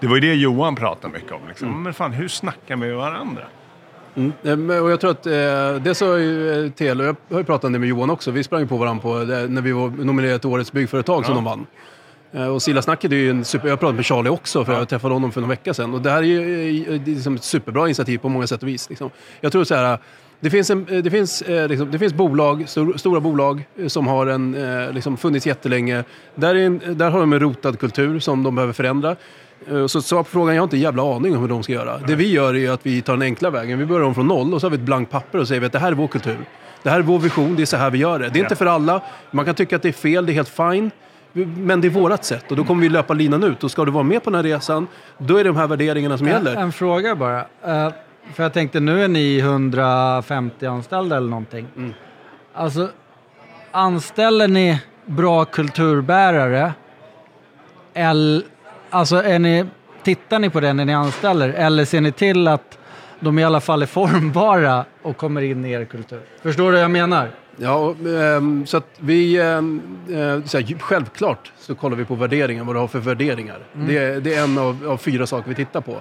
Det 0.00 0.06
var 0.06 0.14
ju 0.14 0.20
det 0.20 0.34
Johan 0.34 0.74
pratade 0.74 1.14
mycket 1.14 1.32
om. 1.32 1.48
Liksom. 1.48 1.82
Men 1.82 1.94
fan, 1.94 2.12
hur 2.12 2.28
snackar 2.28 2.76
vi 2.76 2.86
med 2.86 2.96
varandra? 2.96 3.42
Eh, 4.14 4.56
men- 4.56 4.82
Och 4.82 4.90
jag 4.90 5.00
tror 5.00 5.10
att 5.10 5.26
eh, 5.26 5.32
det 5.84 5.94
sa 5.94 6.18
ju 6.18 6.64
eh, 6.64 6.70
Tele, 6.70 7.04
jag 7.04 7.16
har 7.30 7.38
ju 7.38 7.44
pratat 7.44 7.64
om 7.64 7.72
det 7.72 7.78
med 7.78 7.88
Johan 7.88 8.10
också, 8.10 8.30
vi 8.30 8.44
sprang 8.44 8.60
ju 8.60 8.66
på 8.66 8.76
varandra 8.76 9.02
på, 9.02 9.24
det, 9.24 9.48
när 9.48 9.62
vi 9.62 9.72
var 9.72 9.88
nominerade 9.90 10.38
till 10.38 10.48
Årets 10.50 10.72
byggföretag 10.72 11.26
som 11.26 11.34
de 11.34 11.44
vann. 11.44 11.66
Eh, 12.32 12.46
Och 12.46 12.62
Sillasnacket 12.62 13.12
är 13.12 13.16
ju 13.16 13.30
en 13.30 13.44
super, 13.44 13.68
jag 13.68 13.80
pratade 13.80 13.96
med 13.96 14.06
Charlie 14.06 14.28
också 14.30 14.64
för 14.64 14.72
jag 14.72 14.88
träffade 14.88 15.14
honom 15.14 15.32
för 15.32 15.40
någon 15.40 15.50
vecka 15.50 15.74
sedan. 15.74 15.94
Och 15.94 16.00
det 16.02 16.10
här 16.10 16.18
är 16.18 16.22
ju 16.26 16.94
eh, 16.94 17.00
det 17.00 17.10
är 17.10 17.14
liksom 17.14 17.34
ett 17.34 17.44
superbra 17.44 17.84
initiativ 17.86 18.18
på 18.18 18.28
många 18.28 18.46
sätt 18.46 18.62
och 18.62 18.68
vis. 18.68 18.88
Liksom. 18.90 19.10
Jag 19.40 19.52
tror 19.52 19.64
så 19.64 19.74
här, 19.74 19.98
det 20.42 20.50
finns, 20.50 20.70
en, 20.70 20.86
eh, 20.88 21.02
det, 21.02 21.10
finns, 21.10 21.42
eh, 21.42 21.68
liksom, 21.68 21.90
det 21.90 21.98
finns 21.98 22.14
bolag, 22.14 22.68
stor, 22.68 22.96
stora 22.96 23.20
bolag 23.20 23.66
eh, 23.78 23.86
som 23.86 24.06
har 24.06 24.26
en, 24.26 24.56
liksom 24.94 25.16
funnits 25.16 25.46
jättelänge. 25.46 26.04
Där, 26.34 26.54
är 26.54 26.66
en, 26.66 26.80
där 26.86 27.10
har 27.10 27.20
de 27.20 27.32
en 27.32 27.40
rotad 27.40 27.78
kultur 27.78 28.18
som 28.18 28.42
de 28.42 28.54
behöver 28.54 28.72
förändra. 28.72 29.16
Så 29.86 30.02
svar 30.02 30.22
på 30.22 30.30
frågan, 30.30 30.54
jag 30.54 30.62
har 30.62 30.64
inte 30.64 30.76
en 30.76 30.80
jävla 30.80 31.16
aning 31.16 31.36
om 31.36 31.40
hur 31.42 31.48
de 31.48 31.62
ska 31.62 31.72
göra. 31.72 31.98
Det 31.98 32.14
vi 32.14 32.30
gör 32.30 32.56
är 32.56 32.70
att 32.70 32.86
vi 32.86 33.02
tar 33.02 33.12
den 33.12 33.22
enkla 33.22 33.50
vägen. 33.50 33.78
Vi 33.78 33.86
börjar 33.86 34.06
om 34.06 34.14
från 34.14 34.26
noll 34.26 34.54
och 34.54 34.60
så 34.60 34.66
har 34.66 34.70
vi 34.70 34.76
ett 34.76 34.82
blankt 34.82 35.12
papper 35.12 35.38
och 35.38 35.48
säger 35.48 35.62
att 35.62 35.72
det 35.72 35.78
här 35.78 35.92
är 35.92 35.96
vår 35.96 36.06
kultur. 36.08 36.38
Det 36.82 36.90
här 36.90 36.98
är 36.98 37.02
vår 37.02 37.18
vision, 37.18 37.56
det 37.56 37.62
är 37.62 37.66
så 37.66 37.76
här 37.76 37.90
vi 37.90 37.98
gör 37.98 38.18
det. 38.18 38.28
Det 38.28 38.38
är 38.38 38.42
inte 38.42 38.56
för 38.56 38.66
alla. 38.66 39.02
Man 39.30 39.44
kan 39.44 39.54
tycka 39.54 39.76
att 39.76 39.82
det 39.82 39.88
är 39.88 39.92
fel, 39.92 40.26
det 40.26 40.32
är 40.32 40.34
helt 40.34 40.48
fine. 40.48 40.90
Men 41.56 41.80
det 41.80 41.88
är 41.88 41.90
vårat 41.90 42.24
sätt 42.24 42.50
och 42.50 42.56
då 42.56 42.64
kommer 42.64 42.82
vi 42.82 42.88
löpa 42.88 43.14
linan 43.14 43.44
ut. 43.44 43.64
Och 43.64 43.70
ska 43.70 43.84
du 43.84 43.90
vara 43.90 44.04
med 44.04 44.24
på 44.24 44.30
den 44.30 44.36
här 44.36 44.42
resan, 44.42 44.86
då 45.18 45.36
är 45.36 45.44
det 45.44 45.50
de 45.50 45.56
här 45.56 45.66
värderingarna 45.66 46.18
som 46.18 46.26
En, 46.26 46.32
gäller. 46.32 46.56
en 46.56 46.72
fråga 46.72 47.16
bara. 47.16 47.40
Eh, 47.64 47.92
för 48.34 48.42
jag 48.42 48.52
tänkte, 48.52 48.80
nu 48.80 49.04
är 49.04 49.08
ni 49.08 49.38
150 49.38 50.66
anställda 50.66 51.16
eller 51.16 51.28
någonting. 51.30 51.66
Mm. 51.76 51.92
Alltså, 52.54 52.88
anställer 53.70 54.48
ni 54.48 54.80
bra 55.06 55.44
kulturbärare? 55.44 56.72
Eller, 57.94 58.42
alltså, 58.90 59.16
är 59.22 59.38
ni, 59.38 59.64
tittar 60.02 60.38
ni 60.38 60.50
på 60.50 60.60
det 60.60 60.72
när 60.72 60.84
ni 60.84 60.94
anställer? 60.94 61.48
Eller 61.48 61.84
ser 61.84 62.00
ni 62.00 62.12
till 62.12 62.48
att 62.48 62.78
de 63.20 63.38
i 63.38 63.44
alla 63.44 63.60
fall 63.60 63.82
är 63.82 63.86
formbara 63.86 64.84
och 65.02 65.16
kommer 65.16 65.42
in 65.42 65.64
i 65.64 65.70
er 65.72 65.84
kultur? 65.84 66.20
Förstår 66.42 66.64
du 66.64 66.70
vad 66.72 66.80
jag 66.84 66.90
menar? 66.90 67.30
Ja, 67.56 67.94
ehm, 68.36 68.66
så 68.66 68.76
att 68.76 68.86
vi... 68.98 69.40
ehm, 69.40 69.82
eh, 70.08 70.44
så 70.44 70.58
här, 70.58 70.78
självklart 70.80 71.52
så 71.58 71.74
kollar 71.74 71.96
vi 71.96 72.04
på 72.04 72.14
värderingar, 72.14 72.64
vad 72.64 72.74
du 72.76 72.80
har 72.80 72.86
för 72.88 72.98
värderingar. 72.98 73.58
Det, 73.72 73.98
är- 73.98 74.20
det 74.20 74.34
är 74.34 74.44
en 74.44 74.58
av, 74.58 74.86
av 74.88 74.96
fyra 74.96 75.26
saker 75.26 75.48
vi 75.48 75.54
tittar 75.54 75.80
på. 75.80 75.92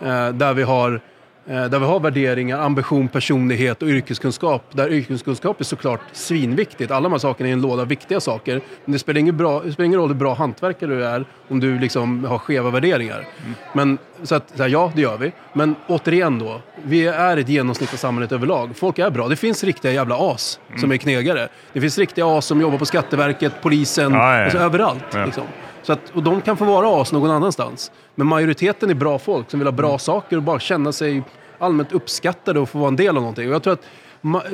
Eh, 0.00 0.28
där, 0.28 0.54
vi 0.54 0.62
har, 0.62 1.00
där 1.46 1.78
vi 1.78 1.84
har 1.86 2.00
värderingar, 2.00 2.58
ambition, 2.58 3.08
personlighet 3.08 3.82
och 3.82 3.88
yrkeskunskap. 3.88 4.62
Där 4.72 4.92
yrkeskunskap 4.92 5.60
är 5.60 5.64
såklart 5.64 6.00
svinviktigt. 6.12 6.90
Alla 6.90 7.02
de 7.02 7.12
här 7.12 7.18
sakerna 7.18 7.48
är 7.48 7.52
en 7.52 7.60
låda 7.60 7.84
viktiga 7.84 8.20
saker. 8.20 8.60
Men 8.84 8.92
det 8.92 8.98
spelar 8.98 9.20
ingen, 9.20 9.36
bra, 9.36 9.62
det 9.62 9.72
spelar 9.72 9.86
ingen 9.86 10.00
roll 10.00 10.08
hur 10.08 10.14
bra 10.14 10.34
hantverkare 10.34 10.90
du 10.90 11.04
är 11.04 11.24
om 11.48 11.60
du 11.60 11.78
liksom 11.78 12.24
har 12.24 12.38
skeva 12.38 12.70
värderingar. 12.70 13.28
Men, 13.72 13.98
så 14.22 14.34
att, 14.34 14.52
så 14.56 14.62
här, 14.62 14.70
ja, 14.70 14.92
det 14.94 15.00
gör 15.00 15.18
vi. 15.18 15.32
Men 15.52 15.74
återigen 15.86 16.38
då, 16.38 16.60
vi 16.86 17.06
är 17.06 17.36
ett 17.36 17.48
genomsnitt 17.48 17.92
av 17.92 17.96
samhället 17.96 18.32
överlag. 18.32 18.70
Folk 18.76 18.98
är 18.98 19.10
bra. 19.10 19.28
Det 19.28 19.36
finns 19.36 19.64
riktiga 19.64 19.92
jävla 19.92 20.16
as 20.32 20.60
som 20.80 20.92
är 20.92 20.96
knegare. 20.96 21.48
Det 21.72 21.80
finns 21.80 21.98
riktiga 21.98 22.26
as 22.26 22.46
som 22.46 22.60
jobbar 22.60 22.78
på 22.78 22.86
Skatteverket, 22.86 23.52
polisen, 23.62 24.12
Ja, 24.12 24.38
ja. 24.38 24.44
Alltså, 24.44 24.58
överallt. 24.58 25.04
Ja. 25.12 25.24
Liksom. 25.24 25.42
Så 25.82 25.92
att, 25.92 26.00
och 26.14 26.22
de 26.22 26.40
kan 26.40 26.56
få 26.56 26.64
vara 26.64 27.02
as 27.02 27.12
någon 27.12 27.30
annanstans. 27.30 27.92
Men 28.14 28.26
majoriteten 28.26 28.90
är 28.90 28.94
bra 28.94 29.18
folk 29.18 29.50
som 29.50 29.60
vill 29.60 29.66
ha 29.66 29.72
bra 29.72 29.88
Mm. 29.88 29.98
saker 29.98 30.36
och 30.36 30.42
bara 30.42 30.58
känna 30.60 30.92
sig 30.92 31.22
allmänt 31.58 31.92
uppskattade 31.92 32.60
och 32.60 32.68
få 32.68 32.78
vara 32.78 32.88
en 32.88 32.96
del 32.96 33.08
av 33.16 33.22
någonting. 33.22 33.48
Och 33.48 33.54
jag 33.54 33.62
tror 33.62 33.72
att 33.72 33.84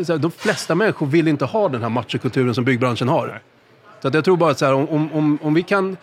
här, 0.08 0.18
de 0.18 0.30
flesta 0.30 0.74
människor 0.74 1.06
vill 1.06 1.28
inte 1.28 1.44
ha 1.44 1.68
den 1.68 1.82
här 1.82 1.88
machokulturen 1.88 2.54
som 2.54 2.64
byggbranschen 2.64 3.08
har. 3.08 3.40
Så 4.02 4.08
att 4.08 4.14
jag 4.14 4.24
tror 4.24 4.36
bara 4.36 4.50
att 4.50 4.58
så 4.58 4.64
här, 4.64 4.74
om, 4.74 5.12
om, 5.12 5.38
om, 5.42 5.54
vi 5.54 5.62
kan... 5.62 5.96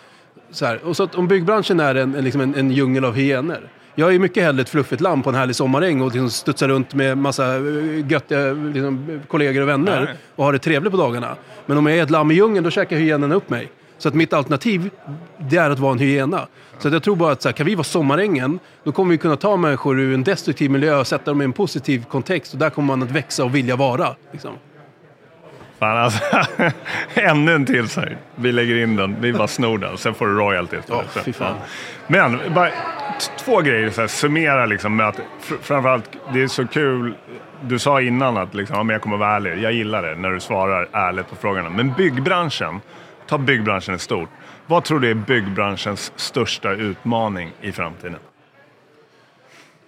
Så 0.51 0.65
här, 0.65 0.83
och 0.83 0.95
så 0.97 1.03
att 1.03 1.15
om 1.15 1.27
byggbranschen 1.27 1.79
är 1.79 1.95
en, 1.95 2.15
en, 2.15 2.23
liksom 2.23 2.41
en, 2.41 2.55
en 2.55 2.71
djungel 2.71 3.05
av 3.05 3.13
hyener. 3.13 3.69
Jag 3.99 4.15
är 4.15 4.19
mycket 4.19 4.43
hellre 4.43 4.61
ett 4.61 4.69
fluffigt 4.69 5.01
lamm 5.01 5.23
på 5.23 5.29
en 5.29 5.35
härlig 5.35 5.55
sommaräng 5.55 6.01
och 6.01 6.11
liksom 6.11 6.29
studsar 6.29 6.67
runt 6.67 6.93
med 6.93 7.17
massa 7.17 7.55
eh, 7.55 8.07
göttiga 8.07 8.53
liksom, 8.53 9.21
kollegor 9.27 9.61
och 9.61 9.67
vänner 9.67 10.05
Nej. 10.05 10.15
och 10.35 10.45
har 10.45 10.53
det 10.53 10.59
trevligt 10.59 10.91
på 10.91 10.97
dagarna. 10.97 11.35
Men 11.65 11.77
om 11.77 11.85
jag 11.85 11.97
är 11.97 12.03
ett 12.03 12.09
lamm 12.09 12.31
i 12.31 12.33
djungeln, 12.33 12.63
då 12.63 12.69
käkar 12.69 12.97
hyenorna 12.97 13.35
upp 13.35 13.49
mig. 13.49 13.71
Så 13.97 14.07
att 14.07 14.13
mitt 14.13 14.33
alternativ, 14.33 14.89
det 15.37 15.57
är 15.57 15.69
att 15.69 15.79
vara 15.79 15.91
en 15.91 15.99
hyena. 15.99 16.47
Så 16.77 16.87
att 16.87 16.93
jag 16.93 17.03
tror 17.03 17.15
bara 17.15 17.31
att 17.31 17.41
så 17.41 17.47
här, 17.47 17.53
kan 17.53 17.65
vi 17.65 17.75
vara 17.75 17.83
sommarängen, 17.83 18.59
då 18.83 18.91
kommer 18.91 19.11
vi 19.11 19.17
kunna 19.17 19.35
ta 19.35 19.57
människor 19.57 19.99
ur 19.99 20.13
en 20.13 20.23
destruktiv 20.23 20.71
miljö 20.71 20.99
och 20.99 21.07
sätta 21.07 21.31
dem 21.31 21.41
i 21.41 21.45
en 21.45 21.53
positiv 21.53 22.05
kontext. 22.05 22.53
Och 22.53 22.59
där 22.59 22.69
kommer 22.69 22.87
man 22.87 23.03
att 23.03 23.11
växa 23.11 23.43
och 23.43 23.55
vilja 23.55 23.75
vara. 23.75 24.15
Liksom. 24.31 24.51
Fan 25.79 25.97
alltså, 25.97 26.19
ännu 27.13 27.53
en 27.55 27.65
till 27.65 27.89
så 27.89 27.99
här. 28.01 28.17
Vi 28.35 28.51
lägger 28.51 28.75
in 28.83 28.95
den, 28.95 29.15
vi 29.21 29.33
bara 29.33 29.47
snor 29.47 29.77
den, 29.77 29.97
sen 29.97 30.13
får 30.13 30.27
du 30.27 30.33
royalties. 30.33 30.85
Ja, 30.87 31.03
fy 31.25 31.33
fan. 31.33 31.55
Men 32.07 32.39
bara 32.53 32.69
två 33.37 33.61
grejer, 33.61 33.89
så 33.89 34.01
här, 34.01 34.07
summera 34.07 34.65
liksom 34.65 34.95
med 34.95 35.07
att 35.07 35.17
fr- 35.17 35.57
framförallt, 35.61 36.09
det 36.33 36.41
är 36.43 36.47
så 36.47 36.67
kul. 36.67 37.15
Du 37.61 37.79
sa 37.79 38.01
innan 38.01 38.37
att 38.37 38.53
liksom, 38.53 38.77
ja, 38.77 38.83
men 38.83 38.93
jag 38.93 39.01
kommer 39.01 39.17
vara 39.17 39.35
ärlig. 39.35 39.57
Jag 39.63 39.71
gillar 39.73 40.03
det 40.03 40.15
när 40.15 40.29
du 40.29 40.39
svarar 40.39 40.87
ärligt 40.91 41.29
på 41.29 41.35
frågorna. 41.35 41.69
Men 41.69 41.93
byggbranschen, 41.93 42.81
ta 43.27 43.37
byggbranschen 43.37 43.95
i 43.95 43.99
stort. 43.99 44.29
Vad 44.67 44.83
tror 44.83 44.99
du 44.99 45.09
är 45.09 45.13
byggbranschens 45.13 46.13
största 46.15 46.71
utmaning 46.71 47.51
i 47.61 47.71
framtiden? 47.71 48.15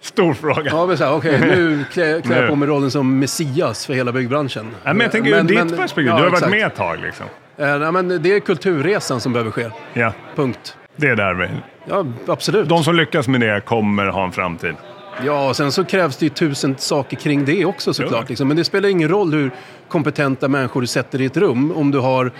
Stor 0.02 0.34
fråga. 0.34 0.62
Ja, 0.64 0.86
men 0.86 0.98
så 0.98 1.04
här, 1.04 1.14
okej, 1.14 1.40
nu 1.40 1.84
klär, 1.92 2.22
jag 2.38 2.48
på 2.48 2.56
mig 2.56 2.68
rollen 2.68 2.90
som 2.90 3.18
Messias 3.18 3.86
för 3.86 3.94
hela 3.94 4.12
byggbranschen. 4.12 4.66
Nej, 4.84 4.94
men 4.94 5.00
jag 5.00 5.12
tänker 5.12 5.30
ur 5.30 5.42
ditt 5.42 5.76
perspektiv, 5.76 6.06
ja, 6.06 6.16
du 6.16 6.22
har 6.22 6.30
varit 6.30 6.32
exakt. 6.32 6.50
med 6.50 6.66
ett 6.66 6.74
tag. 6.74 7.00
Liksom. 7.00 7.26
Eh, 7.58 7.78
nej, 7.78 7.92
men 7.92 8.22
det 8.22 8.32
är 8.36 8.40
kulturresan 8.40 9.20
som 9.20 9.32
behöver 9.32 9.50
ske. 9.50 9.70
Ja, 9.92 10.12
Punkt. 10.36 10.76
det 10.96 11.06
är 11.08 11.16
där 11.16 11.34
vi... 11.34 11.48
Ja, 11.88 12.06
absolut. 12.26 12.68
De 12.68 12.84
som 12.84 12.94
lyckas 12.96 13.28
med 13.28 13.40
det 13.40 13.60
kommer 13.60 14.06
ha 14.06 14.24
en 14.24 14.32
framtid. 14.32 14.74
Ja, 15.24 15.48
och 15.48 15.56
sen 15.56 15.72
så 15.72 15.84
krävs 15.84 16.16
det 16.16 16.26
ju 16.26 16.30
tusen 16.30 16.74
saker 16.78 17.16
kring 17.16 17.44
det 17.44 17.64
också 17.64 17.90
Jo. 17.90 17.94
såklart. 17.94 18.28
Liksom. 18.28 18.48
Men 18.48 18.56
det 18.56 18.64
spelar 18.64 18.88
ingen 18.88 19.08
roll 19.08 19.32
hur 19.32 19.50
kompetenta 19.88 20.48
människor 20.48 20.80
du 20.80 20.86
sätter 20.86 21.20
i 21.20 21.24
ett 21.24 21.36
rum 21.36 21.72
om 21.76 21.90
du 21.90 21.98
har... 21.98 22.30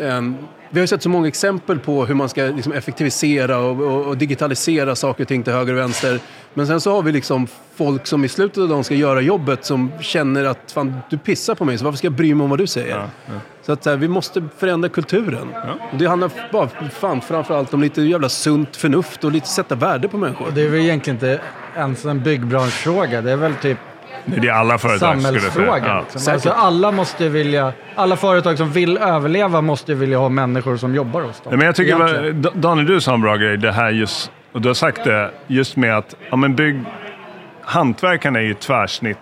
ehm, 0.00 0.36
vi 0.72 0.78
har 0.78 0.82
ju 0.82 0.86
sett 0.86 1.02
så 1.02 1.08
många 1.08 1.28
exempel 1.28 1.78
på 1.78 2.04
hur 2.04 2.14
man 2.14 2.28
ska 2.28 2.42
liksom 2.42 2.72
effektivisera 2.72 3.58
och, 3.58 3.80
och, 3.80 4.06
och 4.06 4.16
digitalisera 4.16 4.96
saker 4.96 5.24
och 5.24 5.28
ting 5.28 5.42
till 5.42 5.52
höger 5.52 5.72
och 5.72 5.78
vänster. 5.78 6.20
Men 6.54 6.66
sen 6.66 6.80
så 6.80 6.92
har 6.92 7.02
vi 7.02 7.12
liksom 7.12 7.46
folk 7.74 8.06
som 8.06 8.24
i 8.24 8.28
slutet 8.28 8.58
av 8.58 8.68
dagen 8.68 8.84
ska 8.84 8.94
göra 8.94 9.20
jobbet 9.20 9.64
som 9.64 9.92
känner 10.00 10.44
att 10.44 10.72
fan, 10.72 10.96
du 11.10 11.18
pissar 11.18 11.54
på 11.54 11.64
mig 11.64 11.78
så 11.78 11.84
varför 11.84 11.98
ska 11.98 12.06
jag 12.06 12.12
bry 12.12 12.34
mig 12.34 12.44
om 12.44 12.50
vad 12.50 12.58
du 12.58 12.66
säger? 12.66 12.96
Ja, 12.96 13.08
ja. 13.26 13.32
Så 13.62 13.72
att 13.72 13.84
så 13.84 13.90
här, 13.90 13.96
vi 13.96 14.08
måste 14.08 14.48
förändra 14.58 14.88
kulturen. 14.88 15.48
Och 15.92 15.98
det 15.98 16.06
handlar 16.06 16.30
bara 16.52 16.68
fan, 16.90 17.20
framförallt 17.20 17.74
om 17.74 17.80
lite 17.80 18.02
jävla 18.02 18.28
sunt 18.28 18.76
förnuft 18.76 19.24
och 19.24 19.32
lite 19.32 19.48
sätta 19.48 19.74
värde 19.74 20.08
på 20.08 20.18
människor. 20.18 20.50
Det 20.54 20.62
är 20.62 20.68
väl 20.68 20.80
egentligen 20.80 21.16
inte 21.16 21.40
ens 21.76 22.04
en 22.04 22.22
byggbranschfråga. 22.22 23.22
Det 23.22 23.32
är 23.32 23.36
väl 23.36 23.54
typ 23.54 23.78
Det 24.24 24.48
är 24.48 24.52
alla 24.52 24.78
företag 24.78 25.22
skulle 25.22 25.40
säga. 25.40 25.50
samhällsfråga. 25.50 25.86
Ja. 25.86 26.04
Liksom. 26.12 26.32
Alltså 26.32 26.50
alla, 26.50 26.92
måste 26.92 27.28
vilja, 27.28 27.72
alla 27.94 28.16
företag 28.16 28.58
som 28.58 28.72
vill 28.72 28.98
överleva 28.98 29.60
måste 29.60 29.94
vilja 29.94 30.18
ha 30.18 30.28
människor 30.28 30.76
som 30.76 30.94
jobbar 30.94 31.22
hos 31.22 31.40
dem. 31.40 31.56
Men 31.56 31.66
jag 31.66 31.76
tycker, 31.76 32.08
Egentligen. 32.08 32.60
Daniel, 32.60 32.86
du 32.86 33.00
sa 33.00 33.14
en 33.14 33.20
bra 33.20 33.36
grej, 33.36 33.56
det 33.56 33.72
här 33.72 33.90
just, 33.90 34.30
och 34.52 34.60
du 34.60 34.68
har 34.68 34.74
sagt 34.74 35.04
det, 35.04 35.30
just 35.46 35.76
med 35.76 35.96
att 35.98 36.14
ja, 36.30 36.36
men 36.36 36.54
bygg, 36.54 36.80
hantverkarna 37.62 38.38
är 38.38 38.42
ju 38.42 38.50
ett 38.50 38.60
tvärsnitt 38.60 39.18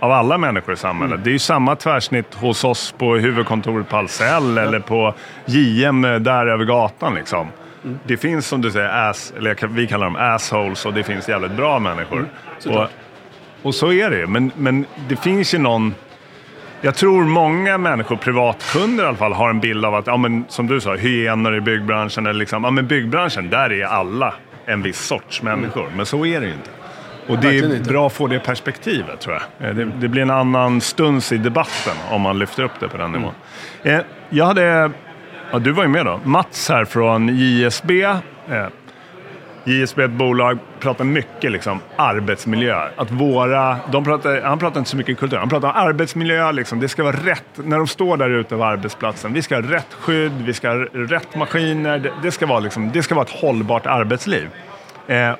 av 0.00 0.12
alla 0.12 0.38
människor 0.38 0.74
i 0.74 0.76
samhället. 0.76 1.12
Mm. 1.12 1.24
Det 1.24 1.30
är 1.30 1.32
ju 1.32 1.38
samma 1.38 1.76
tvärsnitt 1.76 2.34
hos 2.34 2.64
oss 2.64 2.94
på 2.98 3.16
huvudkontoret 3.16 3.88
på 3.88 3.96
Ahlsell 3.96 4.58
eller 4.58 4.80
på 4.80 5.14
JM 5.46 6.02
där 6.02 6.46
över 6.46 6.64
gatan. 6.64 7.14
Liksom. 7.14 7.48
Mm. 7.84 7.98
Det 8.04 8.16
finns 8.16 8.46
som 8.46 8.60
du 8.60 8.70
säger, 8.70 9.08
ass, 9.10 9.32
eller 9.36 9.66
vi 9.66 9.86
kallar 9.86 10.06
dem 10.06 10.16
assholes 10.16 10.86
och 10.86 10.94
det 10.94 11.02
finns 11.02 11.28
jävligt 11.28 11.52
bra 11.52 11.78
människor. 11.78 12.28
Mm. 12.66 12.86
Och, 13.64 13.74
så 13.74 13.92
är 13.92 14.10
det 14.10 14.16
ju. 14.18 14.26
Men, 14.26 14.52
men 14.56 14.86
det 15.08 15.16
finns 15.16 15.54
ju 15.54 15.58
någon... 15.58 15.94
Jag 16.80 16.94
tror 16.94 17.24
många 17.24 17.78
människor, 17.78 18.16
privatkunder 18.16 19.04
i 19.04 19.06
alla 19.06 19.16
fall, 19.16 19.32
har 19.32 19.50
en 19.50 19.60
bild 19.60 19.84
av 19.84 19.94
att, 19.94 20.06
ja, 20.06 20.16
men, 20.16 20.44
som 20.48 20.66
du 20.66 20.80
sa, 20.80 20.94
hyenor 20.94 21.56
i 21.56 21.60
byggbranschen. 21.60 22.26
Eller 22.26 22.38
liksom, 22.38 22.64
ja, 22.64 22.70
men 22.70 22.86
byggbranschen, 22.86 23.50
där 23.50 23.72
är 23.72 23.84
alla 23.84 24.34
en 24.66 24.82
viss 24.82 24.98
sorts 25.06 25.42
människor. 25.42 25.88
Men 25.96 26.06
så 26.06 26.26
är 26.26 26.40
det 26.40 26.46
ju 26.46 26.52
inte. 26.52 26.70
Och 27.26 27.38
det 27.38 27.58
är 27.58 27.84
bra 27.84 28.06
att 28.06 28.12
få 28.12 28.26
det 28.26 28.38
perspektivet, 28.38 29.20
tror 29.20 29.38
jag. 29.58 29.68
Eh, 29.68 29.74
Det, 29.76 29.84
det 29.84 30.08
blir 30.08 30.22
en 30.22 30.30
annan 30.30 30.80
stuns 30.80 31.32
i 31.32 31.36
debatten 31.36 31.94
om 32.10 32.20
man 32.20 32.38
lyfter 32.38 32.62
upp 32.62 32.80
det 32.80 32.88
på 32.88 32.96
den 32.96 33.12
nivån. 33.12 33.32
Eh, 33.82 34.00
jag 34.30 34.46
hade, 34.46 34.90
ja, 35.50 35.58
du 35.58 35.72
var 35.72 35.82
ju 35.82 35.88
med 35.88 36.06
då, 36.06 36.20
Mats 36.24 36.68
här 36.68 36.84
från 36.84 37.28
JSB. 37.28 38.06
JSB 39.64 40.02
är 40.02 40.04
ett 40.04 40.10
bolag, 40.10 40.58
pratar 40.80 41.04
mycket 41.04 41.52
liksom 41.52 41.80
arbetsmiljö. 41.96 42.88
Att 42.96 43.10
våra, 43.10 43.76
de 43.92 44.04
pratar, 44.04 44.40
han 44.42 44.58
pratar 44.58 44.80
inte 44.80 44.90
så 44.90 44.96
mycket 44.96 45.18
kultur, 45.18 45.36
han 45.36 45.48
pratar 45.48 45.68
om 45.68 45.74
arbetsmiljö. 45.76 46.52
Liksom. 46.52 46.80
Det 46.80 46.88
ska 46.88 47.04
vara 47.04 47.16
rätt, 47.16 47.44
när 47.56 47.76
de 47.76 47.86
står 47.86 48.16
där 48.16 48.30
ute 48.30 48.56
på 48.56 48.64
arbetsplatsen. 48.64 49.32
Vi 49.32 49.42
ska 49.42 49.54
ha 49.54 49.62
rätt 49.62 49.94
skydd, 49.94 50.32
vi 50.44 50.54
ska 50.54 50.68
ha 50.68 50.76
rätt 50.92 51.36
maskiner. 51.36 51.98
Det, 51.98 52.12
det, 52.22 52.30
ska, 52.30 52.46
vara 52.46 52.60
liksom, 52.60 52.90
det 52.92 53.02
ska 53.02 53.14
vara 53.14 53.24
ett 53.24 53.40
hållbart 53.40 53.86
arbetsliv. 53.86 54.48
Eh, 55.06 55.32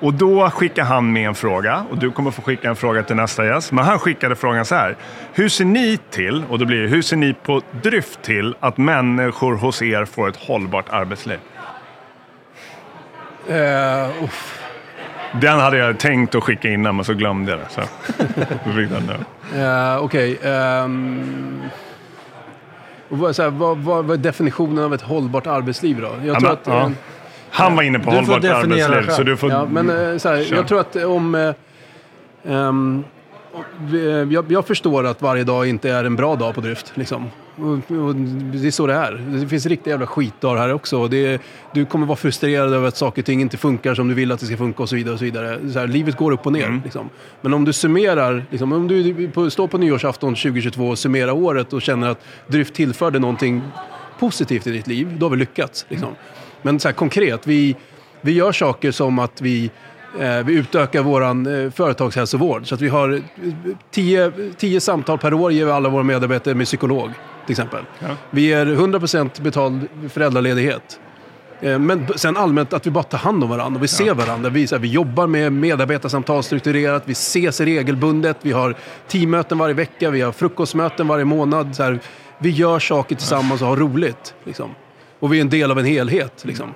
och 0.00 0.14
då 0.14 0.50
skickar 0.50 0.84
han 0.84 1.12
med 1.12 1.28
en 1.28 1.34
fråga, 1.34 1.84
och 1.90 1.98
du 1.98 2.10
kommer 2.10 2.30
få 2.30 2.42
skicka 2.42 2.68
en 2.68 2.76
fråga 2.76 3.02
till 3.02 3.16
nästa 3.16 3.46
gäst. 3.46 3.72
Men 3.72 3.84
han 3.84 3.98
skickade 3.98 4.36
frågan 4.36 4.64
så 4.64 4.74
här. 4.74 4.96
Hur 5.32 5.48
ser 5.48 5.64
ni 5.64 5.98
till, 6.10 6.44
och 6.48 6.58
då 6.58 6.64
blir 6.64 6.82
det, 6.82 6.88
hur 6.88 7.02
ser 7.02 7.16
ni 7.16 7.34
på 7.34 7.62
dryft 7.82 8.22
till 8.22 8.54
att 8.60 8.78
människor 8.78 9.56
hos 9.56 9.82
er 9.82 10.04
får 10.04 10.28
ett 10.28 10.36
hållbart 10.36 10.88
arbetsliv? 10.88 11.38
Uff. 14.24 14.58
Den 15.40 15.60
hade 15.60 15.76
jag 15.76 15.98
tänkt 15.98 16.34
att 16.34 16.42
skicka 16.44 16.68
innan, 16.68 16.96
men 16.96 17.04
så 17.04 17.14
glömde 17.14 17.50
jag 17.52 17.60
det. 17.60 17.66
Så. 17.70 17.80
Då 18.64 18.72
fick 18.72 18.90
den 18.90 19.02
nu. 19.52 19.60
Eh, 19.62 19.96
Okej. 20.04 20.38
ehm, 20.42 21.62
vad, 23.08 23.38
här, 23.38 23.50
vad, 23.50 23.78
vad, 23.78 24.04
vad 24.04 24.18
är 24.18 24.22
definitionen 24.22 24.84
av 24.84 24.94
ett 24.94 25.02
hållbart 25.02 25.46
arbetsliv 25.46 26.00
då? 26.00 26.08
Jag 26.24 26.26
Ja, 26.26 26.34
tror 26.34 26.42
men, 26.48 26.52
att, 26.52 26.66
ja. 26.66 26.80
eh, 26.82 26.90
Han 27.50 27.76
var 27.76 27.82
inne 27.82 27.98
på 27.98 28.04
Du 28.10 28.16
får 28.16 28.16
hållbart 28.32 28.42
definiera 28.42 28.86
arbetsliv, 28.86 29.06
själv. 29.06 29.16
så 29.16 29.22
du 29.22 29.36
får... 29.36 29.50
ja, 29.50 29.64
men, 29.70 30.20
så 30.20 30.28
här, 30.28 30.54
jag 30.54 30.68
tror 30.68 30.80
att 30.80 30.96
om... 30.96 31.54
vi- 33.78 34.28
jag, 34.30 34.52
jag 34.52 34.66
förstår 34.66 35.06
att 35.06 35.22
varje 35.22 35.44
dag 35.44 35.66
inte 35.68 35.90
är 35.90 36.04
en 36.04 36.16
bra 36.16 36.36
dag 36.36 36.54
på 36.54 36.60
drift. 36.60 36.92
Liksom. 36.94 37.30
Och, 37.56 37.96
och 38.06 38.14
det 38.14 38.66
är 38.66 38.70
så 38.70 38.86
det 38.86 38.94
är. 38.94 39.12
Det 39.12 39.48
finns 39.48 39.66
riktiga 39.66 39.92
jävla 39.92 40.06
skitdagar 40.06 40.60
här 40.62 40.72
också. 40.72 41.08
Det, 41.08 41.42
du 41.74 41.86
kommer 41.86 42.06
vara 42.06 42.16
frustrerad 42.16 42.72
över 42.72 42.88
att 42.88 42.96
saker 42.96 43.22
och 43.22 43.26
ting 43.26 43.40
inte 43.40 43.56
funkar 43.56 43.94
som 43.94 44.08
du 44.08 44.14
vill 44.14 44.32
att 44.32 44.40
det 44.40 44.46
ska 44.46 44.56
funka 44.56 44.82
och 44.82 44.88
så 44.88 44.96
vidare. 44.96 45.12
Och 45.12 45.18
så 45.18 45.24
vidare. 45.24 45.70
Så 45.72 45.78
här, 45.78 45.86
livet 45.86 46.16
går 46.16 46.32
upp 46.32 46.46
och 46.46 46.52
ner. 46.52 46.80
Liksom. 46.84 47.10
Men 47.40 47.54
om 47.54 47.64
du 47.64 47.72
summerar, 47.72 48.44
liksom, 48.50 48.72
om 48.72 48.88
du 48.88 49.28
på, 49.28 49.50
står 49.50 49.68
på 49.68 49.78
nyårsafton 49.78 50.34
2022 50.34 50.88
och 50.88 50.98
summerar 50.98 51.32
året 51.32 51.72
och 51.72 51.82
känner 51.82 52.08
att 52.08 52.24
drift 52.46 52.74
tillförde 52.74 53.18
någonting 53.18 53.62
positivt 54.18 54.66
i 54.66 54.70
ditt 54.70 54.86
liv, 54.86 55.16
då 55.18 55.26
har 55.26 55.30
vi 55.30 55.36
lyckats. 55.36 55.86
Liksom. 55.88 56.14
Men 56.62 56.80
så 56.80 56.88
här, 56.88 56.92
konkret, 56.92 57.46
vi, 57.46 57.76
vi 58.20 58.32
gör 58.32 58.52
saker 58.52 58.90
som 58.90 59.18
att 59.18 59.40
vi 59.40 59.70
vi 60.44 60.54
utökar 60.54 61.02
vår 61.02 61.22
eh, 61.22 61.70
företagshälsovård 61.70 62.68
så 62.68 62.74
att 62.74 62.80
vi 62.80 62.88
har 62.88 63.12
eh, 63.12 63.20
tio, 63.90 64.32
tio 64.56 64.80
samtal 64.80 65.18
per 65.18 65.34
år 65.34 65.52
ger 65.52 65.64
vi 65.64 65.70
alla 65.70 65.88
våra 65.88 66.02
medarbetare 66.02 66.54
med 66.54 66.66
psykolog 66.66 67.10
till 67.46 67.52
exempel. 67.52 67.84
Vi 68.30 68.42
ger 68.42 68.66
100% 68.66 69.42
betald 69.42 69.88
föräldraledighet. 70.08 71.00
Eh, 71.60 71.78
Men 71.78 72.06
sen 72.16 72.36
allmänt 72.36 72.72
att 72.72 72.86
vi 72.86 72.90
bara 72.90 73.04
tar 73.04 73.18
hand 73.18 73.44
om 73.44 73.50
varandra 73.50 73.78
och 73.78 73.82
vi 73.82 73.88
ser 73.88 74.14
varandra. 74.14 74.50
Vi, 74.50 74.66
så 74.66 74.74
här, 74.74 74.82
vi 74.82 74.88
jobbar 74.88 75.26
med 75.26 75.52
medarbetarsamtal 75.52 76.42
strukturerat, 76.42 77.02
vi 77.06 77.12
ses 77.12 77.60
regelbundet, 77.60 78.36
vi 78.42 78.52
har 78.52 78.74
teammöten 79.08 79.58
varje 79.58 79.74
vecka, 79.74 80.10
vi 80.10 80.20
har 80.20 80.32
frukostmöten 80.32 81.08
varje 81.08 81.24
månad. 81.24 81.76
Så 81.76 81.82
här, 81.82 81.98
vi 82.38 82.50
gör 82.50 82.78
saker 82.78 83.16
tillsammans 83.16 83.62
och 83.62 83.68
har 83.68 83.76
roligt. 83.76 84.34
Liksom. 84.44 84.70
Och 85.18 85.32
vi 85.32 85.36
är 85.36 85.40
en 85.40 85.50
del 85.50 85.70
av 85.70 85.78
en 85.78 85.84
helhet. 85.84 86.44
Liksom. 86.44 86.74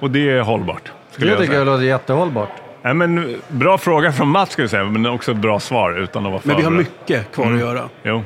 Och 0.00 0.10
det 0.10 0.30
är 0.30 0.40
hållbart. 0.40 0.92
Skulle 1.14 1.30
Det 1.30 1.32
jag 1.34 1.40
tycker 1.42 1.54
jag 1.58 1.66
låter 1.66 1.84
jättehållbart. 1.84 2.50
Nej, 2.82 2.94
men, 2.94 3.36
bra 3.48 3.78
fråga 3.78 4.12
från 4.12 4.28
Mats, 4.28 4.50
skulle 4.52 4.62
jag 4.64 4.70
säga, 4.70 4.84
men 4.84 5.06
också 5.06 5.30
ett 5.30 5.36
bra 5.36 5.60
svar 5.60 5.98
utan 5.98 6.26
att 6.26 6.32
vara 6.32 6.40
Men 6.44 6.56
vi 6.56 6.62
har 6.62 6.70
mycket 6.70 7.32
kvar 7.34 7.52
att 7.52 7.58
göra. 7.60 7.88
Jo. 8.02 8.22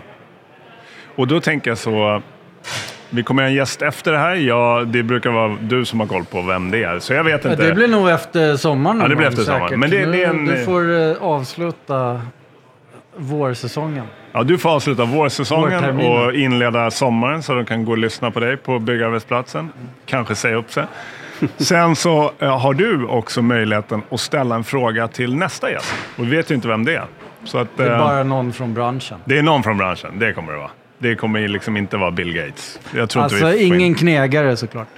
Och 1.16 1.26
då 1.28 1.40
tänker 1.40 1.70
jag 1.70 1.78
så... 1.78 2.22
Vi 3.10 3.22
kommer 3.22 3.42
ha 3.42 3.48
en 3.48 3.54
gäst 3.54 3.82
efter 3.82 4.12
det 4.12 4.18
här. 4.18 4.34
Ja, 4.34 4.82
det 4.86 5.02
brukar 5.02 5.30
vara 5.30 5.56
du 5.60 5.84
som 5.84 6.00
har 6.00 6.06
koll 6.06 6.24
på 6.24 6.42
vem 6.42 6.70
det 6.70 6.82
är. 6.84 6.98
Så 6.98 7.12
jag 7.12 7.24
vet 7.24 7.44
Ja, 7.44 7.50
inte. 7.50 7.66
Det 7.66 7.74
blir 7.74 7.88
nog 7.88 8.08
efter 8.10 8.56
sommaren. 8.56 9.00
Ja, 9.00 9.08
det 9.08 9.16
blir 9.16 9.26
efter 9.26 9.42
sommaren. 9.42 9.80
Men 9.80 9.90
det- 9.90 10.06
det 10.06 10.22
är 10.24 10.28
en- 10.28 10.44
Nu- 10.44 10.54
Du 10.56 10.64
får 10.64 10.98
eh, 11.00 11.16
avsluta 11.22 12.20
vårsäsongen. 13.16 14.04
Ja, 14.32 14.42
du 14.42 14.58
får 14.58 14.70
avsluta 14.70 15.04
vårsäsongen 15.04 15.98
och 16.00 16.34
inleda 16.34 16.90
sommaren 16.90 17.42
så 17.42 17.54
de 17.54 17.64
kan 17.64 17.84
gå 17.84 17.90
och 17.92 17.98
lyssna 17.98 18.30
på 18.30 18.40
dig 18.40 18.56
på 18.56 18.78
byggarbetsplatsen. 18.78 19.72
Kanske 20.06 20.34
säga 20.34 20.56
upp 20.56 20.72
sig. 20.72 20.84
Sen 21.56 21.96
så 21.96 22.32
eh, 22.38 22.58
har 22.58 22.74
du 22.74 23.04
också 23.06 23.42
möjligheten 23.42 24.02
att 24.10 24.20
ställa 24.20 24.54
en 24.54 24.64
fråga 24.64 25.08
till 25.08 25.34
nästa 25.36 25.70
gäst. 25.70 25.94
Och 26.16 26.24
vi 26.24 26.36
vet 26.36 26.50
ju 26.50 26.54
inte 26.54 26.68
vem 26.68 26.84
det 26.84 26.94
är. 26.96 27.04
Så 27.44 27.58
att, 27.58 27.68
Det 27.76 27.84
är 27.84 27.92
eh, 27.92 27.98
bara 27.98 28.22
någon 28.24 28.52
från 28.52 28.74
branschen. 28.74 29.18
det 29.24 29.38
är 29.38 29.42
någon 29.42 29.62
från 29.62 29.76
branschen, 29.78 30.18
det 30.18 30.32
kommer 30.32 30.52
det 30.52 30.58
vara. 30.58 30.70
Det 30.98 31.14
kommer 31.14 31.48
liksom 31.48 31.76
inte 31.76 31.96
vara 31.96 32.10
Bill 32.10 32.32
Gates. 32.34 32.80
Jag 32.96 33.08
tror 33.10 33.22
Alltså 33.22 33.36
inte 33.38 33.50
vi 33.50 33.54
får 33.56 33.66
ingen 33.66 33.80
in- 33.80 33.94
knegare 33.94 34.56
såklart. 34.56 34.88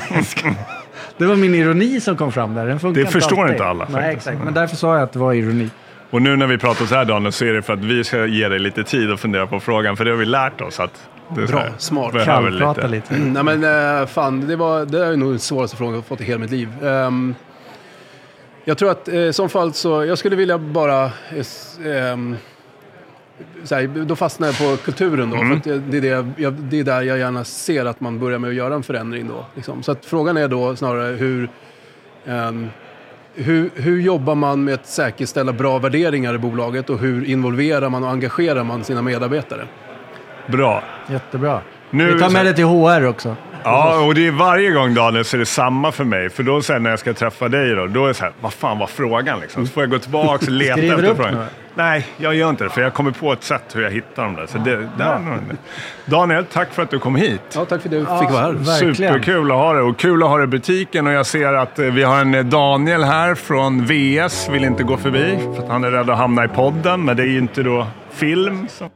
Det 1.17 1.25
var 1.25 1.36
min 1.36 1.55
ironi 1.55 2.01
som 2.01 2.17
kom 2.17 2.32
fram 2.32 2.55
där. 2.55 2.65
Den 2.67 2.80
funkar 2.80 3.01
Det 3.01 3.07
förstår 3.07 3.41
alltid. 3.41 3.53
inte 3.55 3.65
alla, 3.65 3.88
Nej, 3.89 4.13
exakt. 4.15 4.38
Men 4.43 4.53
därför 4.53 4.75
sa 4.75 4.93
jag 4.93 5.03
att 5.03 5.11
det 5.13 5.19
var 5.19 5.34
ironi. 5.34 5.69
Och 6.09 6.21
nu 6.21 6.36
när 6.36 6.47
vi 6.47 6.57
pratar 6.57 6.86
så 6.86 6.95
här 6.95 7.05
Daniel 7.05 7.32
så 7.32 7.45
är 7.45 7.53
det 7.53 7.61
för 7.61 7.73
att 7.73 7.80
vi 7.84 8.03
ska 8.03 8.25
ge 8.25 8.49
dig 8.49 8.59
lite 8.59 8.84
tid 8.84 9.11
att 9.11 9.19
fundera 9.19 9.47
på 9.47 9.59
frågan. 9.59 9.97
För 9.97 10.05
det 10.05 10.11
har 10.11 10.17
vi 10.17 10.25
lärt 10.25 10.61
oss 10.61 10.80
att... 10.80 11.09
Det 11.36 11.47
Bra, 11.47 11.63
smart. 11.77 12.25
Kallprata 12.25 12.88
lite. 12.88 13.17
Nej 13.17 13.43
men 13.43 13.63
eh, 14.01 14.07
fan, 14.07 14.47
det, 14.47 14.55
var, 14.55 14.86
det 14.86 15.05
är 15.05 15.15
nog 15.15 15.32
den 15.32 15.39
svåraste 15.39 15.77
frågan 15.77 15.93
jag 15.93 15.97
har 15.97 16.03
fått 16.03 16.21
i 16.21 16.23
hela 16.23 16.39
mitt 16.39 16.51
liv. 16.51 16.84
Ehm, 16.84 17.36
jag 18.63 18.77
tror 18.77 18.91
att 18.91 19.07
eh, 19.07 19.32
så 19.32 19.49
fall 19.49 19.73
så, 19.73 20.05
jag 20.05 20.17
skulle 20.17 20.36
vilja 20.36 20.57
bara... 20.57 21.05
eh, 21.05 22.11
ehm, 22.11 22.36
så 23.63 23.75
här, 23.75 23.88
då 23.88 24.15
fastnar 24.15 24.47
jag 24.47 24.57
på 24.57 24.84
kulturen 24.84 25.30
då. 25.30 25.38
För 25.38 25.55
att 25.55 25.91
det, 25.91 25.97
är 25.97 26.01
det, 26.01 26.27
jag, 26.38 26.53
det 26.53 26.80
är 26.80 26.84
där 26.84 27.01
jag 27.01 27.17
gärna 27.17 27.43
ser 27.43 27.86
att 27.86 28.01
man 28.01 28.19
börjar 28.19 28.39
med 28.39 28.47
att 28.47 28.55
göra 28.55 28.73
en 28.75 28.84
förändring 28.84 29.27
då. 29.27 29.45
Liksom. 29.55 29.84
Så 29.84 29.91
att 29.91 30.05
frågan 30.05 30.38
är 30.38 30.47
då 30.47 30.75
snarare 30.75 31.15
hur... 31.15 31.49
ehm, 32.25 32.69
hur, 33.36 33.69
hur 33.75 34.01
jobbar 34.01 34.36
man 34.36 34.63
med 34.63 34.73
att 34.73 34.88
säkerställa 34.88 35.53
bra 35.53 35.80
värderingar 35.80 36.36
i 36.36 36.38
bolaget 36.38 36.89
och 36.89 36.99
hur 36.99 37.25
involverar 37.25 37.89
man 37.89 38.03
och 38.03 38.09
engagerar 38.09 38.63
man 38.63 38.84
sina 38.84 39.01
medarbetare? 39.01 39.67
Bra. 40.51 40.83
Jättebra. 41.07 41.61
Nu, 41.89 42.13
Vi 42.13 42.19
tar 42.19 42.29
med 42.29 42.45
det 42.45 42.53
till 42.53 42.65
HR 42.65 43.05
också. 43.07 43.35
Ja, 43.63 43.99
och 44.05 44.15
det 44.15 44.27
är 44.27 44.31
varje 44.31 44.71
gång 44.71 44.93
Daniel 44.93 45.25
så 45.25 45.37
är 45.37 45.39
det 45.39 45.45
samma 45.45 45.91
för 45.91 46.03
mig. 46.03 46.29
För 46.29 46.43
då 46.43 46.61
sen 46.61 46.83
när 46.83 46.89
jag 46.89 46.99
ska 46.99 47.13
träffa 47.13 47.47
dig 47.49 47.75
då, 47.75 47.87
då 47.87 48.03
är 48.03 48.07
det 48.07 48.13
så 48.13 48.23
här, 48.23 48.33
vad 48.41 48.53
fan 48.53 48.79
var 48.79 48.87
frågan 48.87 49.39
liksom? 49.39 49.65
Så 49.67 49.73
får 49.73 49.83
jag 49.83 49.89
gå 49.89 49.99
tillbaka 49.99 50.45
och 50.45 50.51
leta 50.51 50.77
Skriver 50.77 50.95
efter 50.95 51.09
du 51.09 51.15
frågan. 51.15 51.33
nu? 51.33 51.45
Nej, 51.75 52.07
jag 52.17 52.35
gör 52.35 52.49
inte 52.49 52.63
det, 52.63 52.69
för 52.69 52.81
jag 52.81 52.93
kommer 52.93 53.11
på 53.11 53.33
ett 53.33 53.43
sätt 53.43 53.63
hur 53.75 53.81
jag 53.83 53.91
hittar 53.91 54.23
dem 54.23 54.35
där. 54.35 54.45
Så 54.45 54.57
det, 54.57 54.89
där, 54.97 55.19
Daniel, 56.05 56.45
tack 56.45 56.73
för 56.73 56.83
att 56.83 56.89
du 56.91 56.99
kom 56.99 57.15
hit. 57.15 57.41
Ja, 57.55 57.65
tack 57.65 57.81
för 57.81 57.89
att 57.89 57.95
jag 57.95 58.19
fick 58.19 58.29
vara 58.29 58.41
här. 58.41 58.51
verkligen. 58.51 58.95
Superkul 58.95 59.51
att 59.51 59.57
ha 59.57 59.73
det 59.73 59.81
och 59.81 59.97
kul 59.99 60.23
att 60.23 60.29
ha 60.29 60.37
det 60.37 60.43
i 60.43 60.47
butiken 60.47 61.07
och 61.07 61.13
jag 61.13 61.25
ser 61.25 61.53
att 61.53 61.79
eh, 61.79 61.85
vi 61.85 62.03
har 62.03 62.21
en 62.21 62.35
eh, 62.35 62.43
Daniel 62.43 63.03
här 63.03 63.35
från 63.35 63.85
VS, 63.85 64.49
vill 64.49 64.63
inte 64.63 64.83
gå 64.83 64.97
förbi 64.97 65.37
för 65.55 65.63
att 65.63 65.69
han 65.69 65.83
är 65.83 65.91
rädd 65.91 66.09
att 66.09 66.17
hamna 66.17 66.45
i 66.45 66.47
podden, 66.47 67.05
men 67.05 67.17
det 67.17 67.23
är 67.23 67.27
ju 67.27 67.37
inte 67.37 67.63
då 67.63 67.87
film. 68.11 68.67
Så. 68.69 68.89